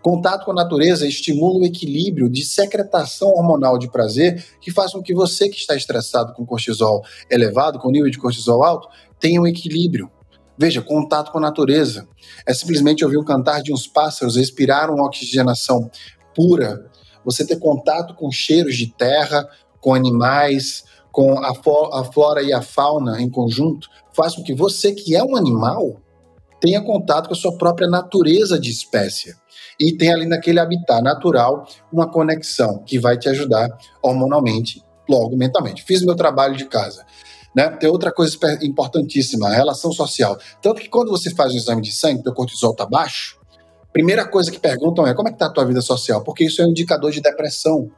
Contato 0.02 0.44
com 0.44 0.52
a 0.52 0.54
natureza 0.54 1.06
estimula 1.06 1.60
o 1.60 1.64
equilíbrio 1.64 2.28
de 2.28 2.44
secretação 2.44 3.30
hormonal 3.30 3.78
de 3.78 3.90
prazer, 3.90 4.44
que 4.60 4.70
faz 4.70 4.92
com 4.92 5.02
que 5.02 5.14
você 5.14 5.48
que 5.48 5.56
está 5.56 5.74
estressado 5.74 6.32
com 6.34 6.46
cortisol 6.46 7.02
elevado, 7.28 7.78
com 7.78 7.90
nível 7.90 8.10
de 8.10 8.18
cortisol 8.18 8.62
alto, 8.62 8.88
tenha 9.18 9.40
um 9.40 9.46
equilíbrio. 9.46 10.10
Veja, 10.56 10.82
contato 10.82 11.32
com 11.32 11.38
a 11.38 11.42
natureza. 11.42 12.06
É 12.46 12.52
simplesmente 12.52 13.04
ouvir 13.04 13.16
o 13.16 13.24
cantar 13.24 13.62
de 13.62 13.72
uns 13.72 13.86
pássaros, 13.86 14.36
respirar 14.36 14.90
uma 14.90 15.04
oxigenação 15.04 15.90
pura, 16.34 16.86
você 17.24 17.44
ter 17.44 17.58
contato 17.58 18.14
com 18.14 18.30
cheiros 18.30 18.76
de 18.76 18.86
terra, 18.86 19.48
com 19.80 19.94
animais, 19.94 20.84
com 21.18 21.36
a, 21.36 21.50
a 22.00 22.04
flora 22.04 22.44
e 22.44 22.52
a 22.52 22.62
fauna 22.62 23.20
em 23.20 23.28
conjunto, 23.28 23.88
faz 24.12 24.36
com 24.36 24.42
que 24.44 24.54
você, 24.54 24.92
que 24.92 25.16
é 25.16 25.24
um 25.24 25.34
animal, 25.34 26.00
tenha 26.60 26.80
contato 26.80 27.26
com 27.26 27.34
a 27.34 27.36
sua 27.36 27.58
própria 27.58 27.88
natureza 27.88 28.56
de 28.56 28.70
espécie. 28.70 29.34
E 29.80 29.96
tem 29.96 30.12
ali 30.12 30.26
naquele 30.26 30.60
habitat 30.60 31.02
natural 31.02 31.66
uma 31.92 32.08
conexão 32.08 32.84
que 32.86 33.00
vai 33.00 33.18
te 33.18 33.28
ajudar 33.28 33.68
hormonalmente, 34.00 34.80
logo 35.10 35.36
mentalmente. 35.36 35.82
Fiz 35.82 36.04
meu 36.04 36.14
trabalho 36.14 36.56
de 36.56 36.66
casa. 36.66 37.04
Né? 37.52 37.68
Tem 37.68 37.90
outra 37.90 38.12
coisa 38.12 38.38
importantíssima, 38.62 39.48
a 39.48 39.54
relação 39.54 39.90
social. 39.90 40.38
Tanto 40.62 40.80
que 40.80 40.88
quando 40.88 41.10
você 41.10 41.34
faz 41.34 41.52
um 41.52 41.56
exame 41.56 41.82
de 41.82 41.90
sangue, 41.90 42.22
teu 42.22 42.32
cortisol 42.32 42.70
está 42.70 42.86
baixo, 42.86 43.40
primeira 43.92 44.24
coisa 44.24 44.52
que 44.52 44.60
perguntam 44.60 45.04
é 45.04 45.12
como 45.14 45.26
é 45.26 45.32
que 45.32 45.34
está 45.34 45.46
a 45.46 45.52
tua 45.52 45.64
vida 45.64 45.80
social? 45.80 46.22
Porque 46.22 46.44
isso 46.44 46.62
é 46.62 46.64
um 46.64 46.68
indicador 46.68 47.10
de 47.10 47.20
depressão. 47.20 47.90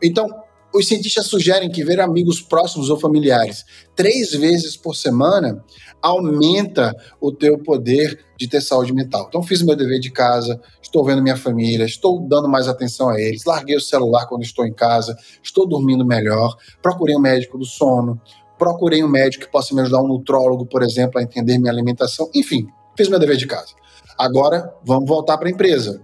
Então, 0.00 0.28
os 0.74 0.88
cientistas 0.88 1.26
sugerem 1.26 1.70
que 1.70 1.84
ver 1.84 2.00
amigos 2.00 2.40
próximos 2.40 2.88
ou 2.88 2.98
familiares 2.98 3.64
três 3.94 4.32
vezes 4.32 4.76
por 4.76 4.94
semana 4.94 5.62
aumenta 6.00 6.94
o 7.20 7.30
teu 7.30 7.58
poder 7.58 8.18
de 8.36 8.48
ter 8.48 8.60
saúde 8.60 8.92
mental. 8.92 9.26
Então, 9.28 9.42
fiz 9.42 9.62
meu 9.62 9.76
dever 9.76 10.00
de 10.00 10.10
casa, 10.10 10.60
estou 10.82 11.04
vendo 11.04 11.22
minha 11.22 11.36
família, 11.36 11.84
estou 11.84 12.26
dando 12.26 12.48
mais 12.48 12.66
atenção 12.66 13.08
a 13.08 13.20
eles, 13.20 13.44
larguei 13.44 13.76
o 13.76 13.80
celular 13.80 14.26
quando 14.26 14.42
estou 14.42 14.66
em 14.66 14.72
casa, 14.72 15.16
estou 15.42 15.66
dormindo 15.66 16.04
melhor, 16.04 16.56
procurei 16.82 17.14
um 17.14 17.20
médico 17.20 17.56
do 17.56 17.64
sono, 17.64 18.20
procurei 18.58 19.02
um 19.04 19.08
médico 19.08 19.44
que 19.44 19.52
possa 19.52 19.74
me 19.74 19.80
ajudar, 19.82 20.02
um 20.02 20.08
nutrólogo, 20.08 20.66
por 20.66 20.82
exemplo, 20.82 21.20
a 21.20 21.22
entender 21.22 21.58
minha 21.58 21.72
alimentação. 21.72 22.28
Enfim, 22.34 22.66
fiz 22.96 23.08
meu 23.08 23.18
dever 23.18 23.36
de 23.36 23.46
casa. 23.46 23.74
Agora, 24.18 24.74
vamos 24.84 25.08
voltar 25.08 25.38
para 25.38 25.48
a 25.48 25.50
empresa. 25.50 26.00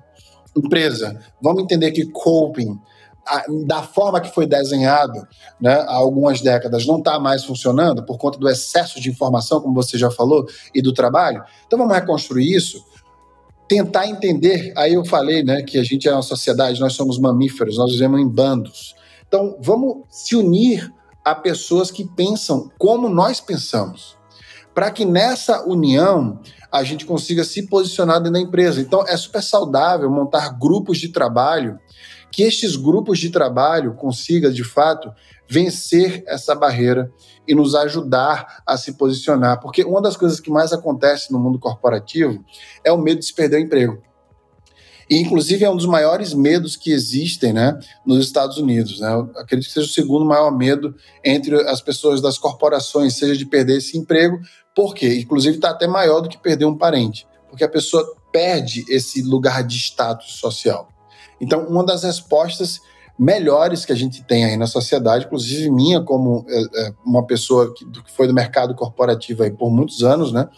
Empresa, 0.56 1.20
vamos 1.42 1.62
entender 1.62 1.90
que 1.90 2.06
coping 2.06 2.78
da 3.66 3.82
forma 3.82 4.20
que 4.20 4.34
foi 4.34 4.46
desenhado 4.46 5.26
né, 5.60 5.74
há 5.74 5.96
algumas 5.96 6.40
décadas, 6.40 6.86
não 6.86 6.98
está 6.98 7.18
mais 7.18 7.44
funcionando 7.44 8.04
por 8.04 8.18
conta 8.18 8.38
do 8.38 8.48
excesso 8.48 9.00
de 9.00 9.10
informação, 9.10 9.60
como 9.60 9.74
você 9.74 9.98
já 9.98 10.10
falou, 10.10 10.46
e 10.74 10.80
do 10.80 10.92
trabalho. 10.92 11.42
Então 11.66 11.78
vamos 11.78 11.94
reconstruir 11.94 12.54
isso, 12.54 12.84
tentar 13.68 14.06
entender. 14.06 14.72
Aí 14.76 14.94
eu 14.94 15.04
falei 15.04 15.42
né, 15.42 15.62
que 15.62 15.78
a 15.78 15.82
gente 15.84 16.08
é 16.08 16.12
uma 16.12 16.22
sociedade, 16.22 16.80
nós 16.80 16.94
somos 16.94 17.18
mamíferos, 17.18 17.76
nós 17.76 17.92
vivemos 17.92 18.20
em 18.20 18.28
bandos. 18.28 18.94
Então 19.26 19.56
vamos 19.60 20.04
se 20.08 20.34
unir 20.34 20.92
a 21.24 21.34
pessoas 21.34 21.90
que 21.90 22.06
pensam 22.06 22.70
como 22.78 23.08
nós 23.08 23.40
pensamos, 23.40 24.16
para 24.74 24.90
que 24.90 25.04
nessa 25.04 25.66
união 25.66 26.40
a 26.70 26.82
gente 26.82 27.04
consiga 27.04 27.44
se 27.44 27.66
posicionar 27.66 28.18
dentro 28.18 28.32
da 28.34 28.40
empresa. 28.40 28.80
Então 28.80 29.04
é 29.06 29.16
super 29.16 29.42
saudável 29.42 30.10
montar 30.10 30.58
grupos 30.58 30.98
de 30.98 31.08
trabalho 31.08 31.78
que 32.30 32.42
estes 32.42 32.76
grupos 32.76 33.18
de 33.18 33.30
trabalho 33.30 33.94
consigam, 33.94 34.50
de 34.50 34.64
fato, 34.64 35.10
vencer 35.48 36.22
essa 36.26 36.54
barreira 36.54 37.10
e 37.46 37.54
nos 37.54 37.74
ajudar 37.74 38.62
a 38.66 38.76
se 38.76 38.92
posicionar. 38.92 39.60
Porque 39.60 39.82
uma 39.82 40.02
das 40.02 40.16
coisas 40.16 40.38
que 40.38 40.50
mais 40.50 40.72
acontece 40.72 41.32
no 41.32 41.38
mundo 41.38 41.58
corporativo 41.58 42.44
é 42.84 42.92
o 42.92 42.98
medo 42.98 43.20
de 43.20 43.26
se 43.26 43.34
perder 43.34 43.56
o 43.56 43.60
emprego. 43.60 44.02
E, 45.10 45.16
inclusive, 45.16 45.64
é 45.64 45.70
um 45.70 45.76
dos 45.76 45.86
maiores 45.86 46.34
medos 46.34 46.76
que 46.76 46.92
existem 46.92 47.52
né, 47.52 47.78
nos 48.04 48.22
Estados 48.26 48.58
Unidos. 48.58 49.00
Né? 49.00 49.10
Eu 49.10 49.30
acredito 49.36 49.68
que 49.68 49.72
seja 49.72 49.86
o 49.86 49.90
segundo 49.90 50.24
maior 50.24 50.50
medo 50.54 50.94
entre 51.24 51.56
as 51.66 51.80
pessoas 51.80 52.20
das 52.20 52.36
corporações, 52.36 53.14
seja 53.14 53.34
de 53.34 53.46
perder 53.46 53.78
esse 53.78 53.96
emprego, 53.96 54.38
por 54.74 54.94
quê? 54.94 55.18
Inclusive, 55.18 55.56
está 55.56 55.70
até 55.70 55.88
maior 55.88 56.20
do 56.20 56.28
que 56.28 56.38
perder 56.38 56.66
um 56.66 56.76
parente, 56.76 57.26
porque 57.48 57.64
a 57.64 57.68
pessoa 57.68 58.06
perde 58.30 58.84
esse 58.88 59.22
lugar 59.22 59.64
de 59.64 59.76
status 59.76 60.34
social. 60.34 60.88
Então, 61.40 61.66
uma 61.66 61.84
das 61.84 62.02
respostas 62.02 62.80
melhores 63.18 63.84
que 63.84 63.92
a 63.92 63.96
gente 63.96 64.22
tem 64.22 64.44
aí 64.44 64.56
na 64.56 64.66
sociedade, 64.66 65.26
inclusive 65.26 65.70
minha 65.70 66.00
como 66.00 66.46
é, 66.48 66.60
é, 66.60 66.92
uma 67.04 67.26
pessoa 67.26 67.74
que, 67.74 67.84
foi 68.14 68.28
do 68.28 68.34
mercado 68.34 68.74
corporativo 68.76 69.42
aí 69.42 69.50
por 69.50 69.70
muitos 69.70 70.04
anos, 70.04 70.32
né, 70.32 70.48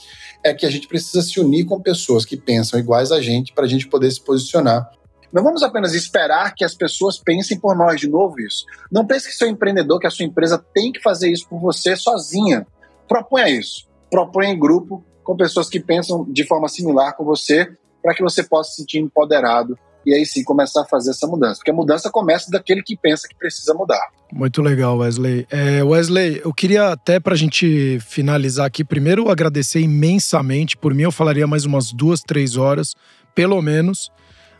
é 0.45 0.53
que 0.53 0.67
a 0.67 0.71
gente 0.71 0.87
precisa 0.87 1.23
se 1.23 1.41
unir 1.41 1.65
com 1.65 1.81
pessoas 1.81 2.25
que 2.25 2.37
pensam 2.37 2.79
iguais 2.79 3.11
a 3.11 3.21
gente 3.21 3.55
para 3.55 3.65
a 3.65 3.69
gente 3.69 3.89
poder 3.89 4.11
se 4.11 4.21
posicionar. 4.21 4.91
Não 5.33 5.45
vamos 5.45 5.63
apenas 5.63 5.95
esperar 5.95 6.55
que 6.55 6.65
as 6.65 6.75
pessoas 6.75 7.19
pensem 7.19 7.59
por 7.59 7.75
nós 7.77 8.01
de 8.01 8.09
novo 8.09 8.41
isso. 8.41 8.67
Não 8.91 9.07
pense 9.07 9.29
que 9.29 9.35
seu 9.35 9.49
empreendedor, 9.49 10.01
que 10.01 10.07
a 10.07 10.11
sua 10.11 10.27
empresa 10.27 10.63
tem 10.75 10.93
que 10.93 11.01
fazer 11.01 11.31
isso 11.31 11.49
por 11.49 11.61
você 11.61 11.95
sozinha. 11.95 12.67
Proponha 13.09 13.49
isso. 13.49 13.89
Proponha 14.11 14.51
em 14.51 14.59
grupo 14.59 15.05
com 15.23 15.37
pessoas 15.37 15.69
que 15.69 15.79
pensam 15.79 16.27
de 16.29 16.45
forma 16.45 16.69
similar 16.69 17.17
com 17.17 17.25
você, 17.25 17.73
para 18.03 18.13
que 18.13 18.23
você 18.23 18.43
possa 18.43 18.71
se 18.71 18.77
sentir 18.79 18.99
empoderado 18.99 19.79
e 20.05 20.15
aí 20.15 20.25
sim 20.25 20.43
começar 20.43 20.83
a 20.83 20.85
fazer 20.85 21.11
essa 21.11 21.27
mudança. 21.27 21.57
Porque 21.57 21.71
a 21.71 21.75
mudança 21.75 22.11
começa 22.11 22.51
daquele 22.51 22.83
que 22.83 22.97
pensa 22.97 23.29
que 23.29 23.35
precisa 23.35 23.75
mudar. 23.75 24.01
Muito 24.33 24.63
legal, 24.63 24.99
Wesley. 24.99 25.47
É, 25.51 25.83
Wesley, 25.83 26.41
eu 26.45 26.53
queria 26.53 26.93
até 26.93 27.19
para 27.19 27.35
a 27.35 27.37
gente 27.37 27.99
finalizar 28.01 28.67
aqui, 28.67 28.85
primeiro 28.85 29.31
agradecer 29.31 29.81
imensamente. 29.81 30.77
Por 30.77 30.95
mim, 30.95 31.03
eu 31.03 31.13
falaria 31.13 31.47
mais 31.47 31.65
umas 31.65 31.93
duas, 31.93 32.21
três 32.21 32.57
horas, 32.57 32.95
pelo 33.35 33.61
menos. 33.61 34.11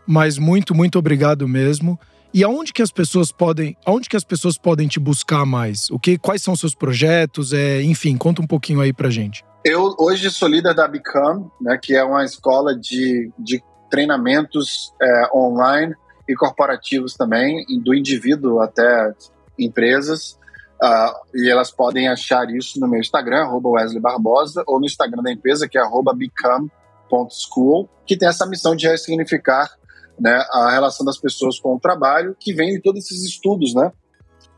Mas 0.07 0.39
muito, 0.39 0.75
muito 0.75 0.99
obrigado 0.99 1.47
mesmo. 1.47 1.99
E 2.33 2.45
aonde 2.45 2.73
que 2.73 2.83
as 2.83 2.93
pessoas 2.93 3.33
podem, 3.33 3.77
aonde 3.85 4.09
que 4.09 4.17
as 4.17 4.25
pessoas 4.25 4.57
podem 4.57 4.87
te 4.87 5.01
buscar 5.01 5.45
mais? 5.45 5.91
O 5.91 5.99
que, 5.99 6.17
quais 6.17 6.43
são 6.43 6.55
seus 6.55 6.75
projetos? 6.75 7.53
É, 7.53 7.83
enfim, 7.83 8.17
conta 8.17 8.41
um 8.41 8.47
pouquinho 8.47 8.81
aí 8.81 8.93
pra 8.93 9.11
gente. 9.11 9.45
Eu 9.65 9.95
hoje 9.99 10.31
sou 10.31 10.49
líder 10.49 10.75
da 10.75 10.89
Become, 10.89 11.47
né, 11.61 11.79
que 11.83 11.95
é 11.95 12.03
uma 12.03 12.25
escola 12.25 12.75
de, 12.75 13.31
de 13.39 13.63
treinamentos 13.91 14.95
é, 15.01 15.37
online 15.37 15.95
e 16.29 16.35
corporativos 16.35 17.15
também, 17.15 17.65
do 17.83 17.93
indivíduo 17.93 18.61
até 18.61 19.13
empresas. 19.59 20.39
Uh, 20.83 21.13
e 21.35 21.51
elas 21.51 21.71
podem 21.71 22.09
achar 22.09 22.49
isso 22.51 22.81
no 22.81 22.89
meu 22.89 23.01
Instagram, 23.01 23.51
Wesley 23.63 24.01
Barbosa, 24.01 24.65
ou 24.67 24.81
no 24.81 24.87
Instagram 24.87 25.23
da 25.23 25.31
empresa, 25.31 25.69
que 25.69 25.77
é 25.77 25.83
become.school, 26.17 27.87
que 28.07 28.17
tem 28.17 28.27
essa 28.29 28.47
missão 28.47 28.75
de 28.75 28.89
ressignificar 28.89 29.71
né, 30.19 30.43
a 30.53 30.71
relação 30.71 31.05
das 31.05 31.19
pessoas 31.19 31.59
com 31.59 31.75
o 31.75 31.81
trabalho, 31.81 32.35
que 32.39 32.55
vem 32.55 32.73
de 32.73 32.81
todos 32.81 33.05
esses 33.05 33.25
estudos 33.25 33.75
né, 33.75 33.93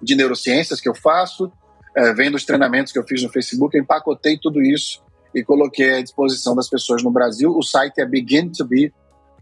de 0.01 0.15
neurociências 0.15 0.81
que 0.81 0.89
eu 0.89 0.95
faço, 0.95 1.51
é, 1.97 2.13
vem 2.13 2.31
dos 2.31 2.45
treinamentos 2.45 2.93
que 2.93 2.99
eu 2.99 3.05
fiz 3.05 3.23
no 3.23 3.29
Facebook, 3.29 3.77
eu 3.77 3.83
empacotei 3.83 4.39
tudo 4.41 4.63
isso 4.63 5.03
e 5.35 5.43
coloquei 5.43 5.99
à 5.99 6.03
disposição 6.03 6.55
das 6.55 6.69
pessoas 6.69 7.03
no 7.03 7.11
Brasil. 7.11 7.51
O 7.51 7.63
site 7.63 8.01
é 8.01 8.07
Begin 8.07 8.51
to 8.51 8.65
Be 8.65 8.93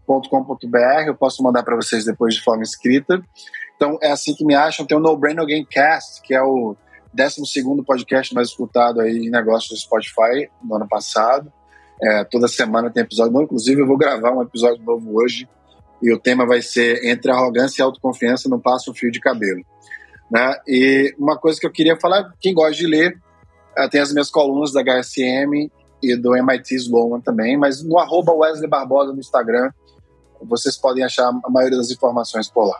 com.br 0.05 1.07
eu 1.07 1.15
posso 1.15 1.41
mandar 1.43 1.63
para 1.63 1.75
vocês 1.75 2.05
depois 2.05 2.35
de 2.35 2.41
forma 2.41 2.63
escrita. 2.63 3.21
Então 3.75 3.97
é 4.01 4.11
assim 4.11 4.33
que 4.35 4.45
me 4.45 4.53
acham. 4.53 4.85
Tem 4.85 4.97
o 4.97 5.01
No 5.01 5.17
Brain 5.17 5.35
No 5.35 5.45
Game 5.45 5.65
Cast, 5.65 6.21
que 6.21 6.33
é 6.33 6.41
o 6.41 6.75
12 7.13 7.83
podcast 7.85 8.33
mais 8.33 8.49
escutado 8.49 9.01
aí 9.01 9.25
em 9.25 9.29
negócios 9.29 9.69
do 9.69 9.77
Spotify 9.77 10.49
no 10.63 10.75
ano 10.75 10.87
passado. 10.87 11.51
É, 12.01 12.23
toda 12.23 12.47
semana 12.47 12.89
tem 12.89 13.03
episódio 13.03 13.31
novo. 13.31 13.45
Inclusive, 13.45 13.81
eu 13.81 13.87
vou 13.87 13.97
gravar 13.97 14.31
um 14.31 14.41
episódio 14.41 14.83
novo 14.83 15.19
hoje. 15.19 15.47
E 16.01 16.11
o 16.11 16.19
tema 16.19 16.47
vai 16.47 16.61
ser 16.61 17.05
Entre 17.05 17.31
arrogância 17.31 17.81
e 17.81 17.83
autoconfiança, 17.83 18.49
não 18.49 18.59
passa 18.59 18.89
um 18.89 18.93
fio 18.93 19.11
de 19.11 19.19
cabelo. 19.19 19.63
Né? 20.31 20.55
E 20.67 21.13
uma 21.19 21.37
coisa 21.37 21.59
que 21.59 21.65
eu 21.65 21.71
queria 21.71 21.99
falar, 21.99 22.33
quem 22.39 22.53
gosta 22.53 22.73
de 22.73 22.87
ler, 22.87 23.19
é, 23.77 23.87
tem 23.87 24.01
as 24.01 24.11
minhas 24.11 24.29
colunas 24.29 24.71
da 24.71 24.81
HSM 24.81 25.69
e 26.01 26.15
do 26.15 26.35
MIT 26.35 26.75
Sloan 26.75 27.19
também, 27.21 27.57
mas 27.57 27.83
no 27.83 27.99
arroba 27.99 28.33
Wesley 28.33 28.69
Barbosa 28.69 29.13
no 29.13 29.19
Instagram, 29.19 29.69
vocês 30.47 30.77
podem 30.77 31.03
achar 31.03 31.29
a 31.29 31.49
maioria 31.49 31.77
das 31.77 31.91
informações 31.91 32.49
por 32.49 32.65
lá. 32.65 32.79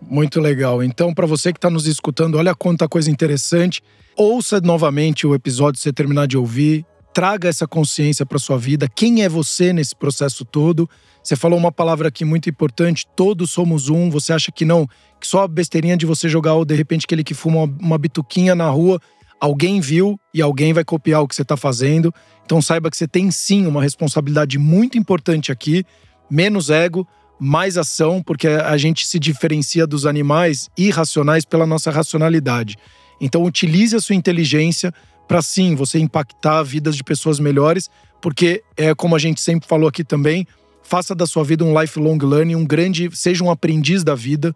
Muito 0.00 0.40
legal. 0.40 0.82
Então, 0.82 1.12
para 1.12 1.26
você 1.26 1.52
que 1.52 1.58
está 1.58 1.68
nos 1.68 1.86
escutando, 1.86 2.38
olha 2.38 2.54
quanta 2.54 2.88
coisa 2.88 3.10
interessante. 3.10 3.82
Ouça 4.16 4.60
novamente 4.60 5.26
o 5.26 5.34
episódio 5.34 5.78
se 5.78 5.84
você 5.84 5.92
terminar 5.92 6.26
de 6.26 6.38
ouvir. 6.38 6.86
Traga 7.12 7.48
essa 7.48 7.66
consciência 7.66 8.24
para 8.24 8.38
sua 8.38 8.56
vida. 8.56 8.88
Quem 8.88 9.22
é 9.22 9.28
você 9.28 9.72
nesse 9.72 9.94
processo 9.94 10.44
todo? 10.44 10.88
Você 11.22 11.36
falou 11.36 11.58
uma 11.58 11.72
palavra 11.72 12.08
aqui 12.08 12.24
muito 12.24 12.48
importante: 12.48 13.04
todos 13.14 13.50
somos 13.50 13.88
um. 13.88 14.08
Você 14.10 14.32
acha 14.32 14.50
que 14.50 14.64
não? 14.64 14.86
Que 15.20 15.26
só 15.26 15.42
a 15.42 15.48
besteirinha 15.48 15.96
de 15.96 16.06
você 16.06 16.28
jogar, 16.28 16.54
ou 16.54 16.64
de 16.64 16.74
repente 16.74 17.04
aquele 17.04 17.24
que 17.24 17.34
fuma 17.34 17.64
uma 17.80 17.98
bituquinha 17.98 18.54
na 18.54 18.70
rua, 18.70 19.00
alguém 19.40 19.80
viu 19.80 20.18
e 20.32 20.40
alguém 20.40 20.72
vai 20.72 20.84
copiar 20.84 21.22
o 21.22 21.28
que 21.28 21.34
você 21.34 21.42
está 21.42 21.56
fazendo. 21.56 22.14
Então 22.44 22.62
saiba 22.62 22.90
que 22.90 22.96
você 22.96 23.08
tem 23.08 23.30
sim 23.30 23.66
uma 23.66 23.82
responsabilidade 23.82 24.58
muito 24.58 24.96
importante 24.96 25.52
aqui 25.52 25.84
menos 26.30 26.70
ego, 26.70 27.06
mais 27.38 27.78
ação, 27.78 28.22
porque 28.22 28.46
a 28.46 28.76
gente 28.76 29.06
se 29.06 29.18
diferencia 29.18 29.86
dos 29.86 30.04
animais 30.04 30.68
irracionais 30.76 31.44
pela 31.44 31.66
nossa 31.66 31.90
racionalidade. 31.90 32.76
Então, 33.20 33.42
utilize 33.44 33.96
a 33.96 34.00
sua 34.00 34.14
inteligência 34.14 34.92
para 35.26 35.40
sim 35.40 35.74
você 35.74 35.98
impactar 35.98 36.62
vidas 36.62 36.96
de 36.96 37.04
pessoas 37.04 37.38
melhores, 37.38 37.88
porque 38.20 38.62
é 38.76 38.94
como 38.94 39.16
a 39.16 39.18
gente 39.18 39.40
sempre 39.40 39.68
falou 39.68 39.88
aqui 39.88 40.04
também, 40.04 40.46
faça 40.82 41.14
da 41.14 41.26
sua 41.26 41.44
vida 41.44 41.64
um 41.64 41.78
lifelong 41.80 42.18
learning, 42.18 42.56
um 42.56 42.66
grande, 42.66 43.08
seja 43.14 43.44
um 43.44 43.50
aprendiz 43.50 44.02
da 44.02 44.14
vida. 44.14 44.54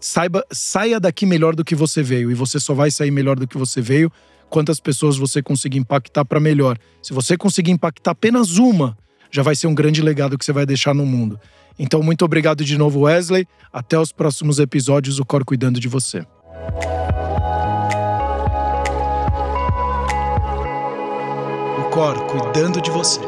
Saiba, 0.00 0.44
saia 0.50 0.98
daqui 0.98 1.26
melhor 1.26 1.54
do 1.54 1.64
que 1.64 1.74
você 1.74 2.02
veio 2.02 2.30
e 2.30 2.34
você 2.34 2.58
só 2.58 2.74
vai 2.74 2.90
sair 2.90 3.10
melhor 3.10 3.38
do 3.38 3.46
que 3.46 3.58
você 3.58 3.80
veio 3.80 4.10
quantas 4.48 4.80
pessoas 4.80 5.16
você 5.16 5.42
conseguir 5.42 5.78
impactar 5.78 6.24
para 6.24 6.40
melhor. 6.40 6.78
Se 7.02 7.12
você 7.12 7.36
conseguir 7.36 7.72
impactar 7.72 8.12
apenas 8.12 8.56
uma, 8.56 8.96
já 9.30 9.42
vai 9.42 9.54
ser 9.54 9.66
um 9.66 9.74
grande 9.74 10.02
legado 10.02 10.38
que 10.38 10.44
você 10.44 10.52
vai 10.52 10.66
deixar 10.66 10.94
no 10.94 11.06
mundo. 11.06 11.38
Então, 11.78 12.02
muito 12.02 12.24
obrigado 12.24 12.64
de 12.64 12.78
novo, 12.78 13.00
Wesley. 13.00 13.46
Até 13.72 13.98
os 13.98 14.12
próximos 14.12 14.58
episódios, 14.58 15.18
o 15.18 15.24
Cor 15.24 15.44
cuidando 15.44 15.78
de 15.78 15.88
você. 15.88 16.20
O 21.78 21.90
Cor 21.90 22.26
cuidando 22.26 22.80
de 22.80 22.90
você. 22.90 23.20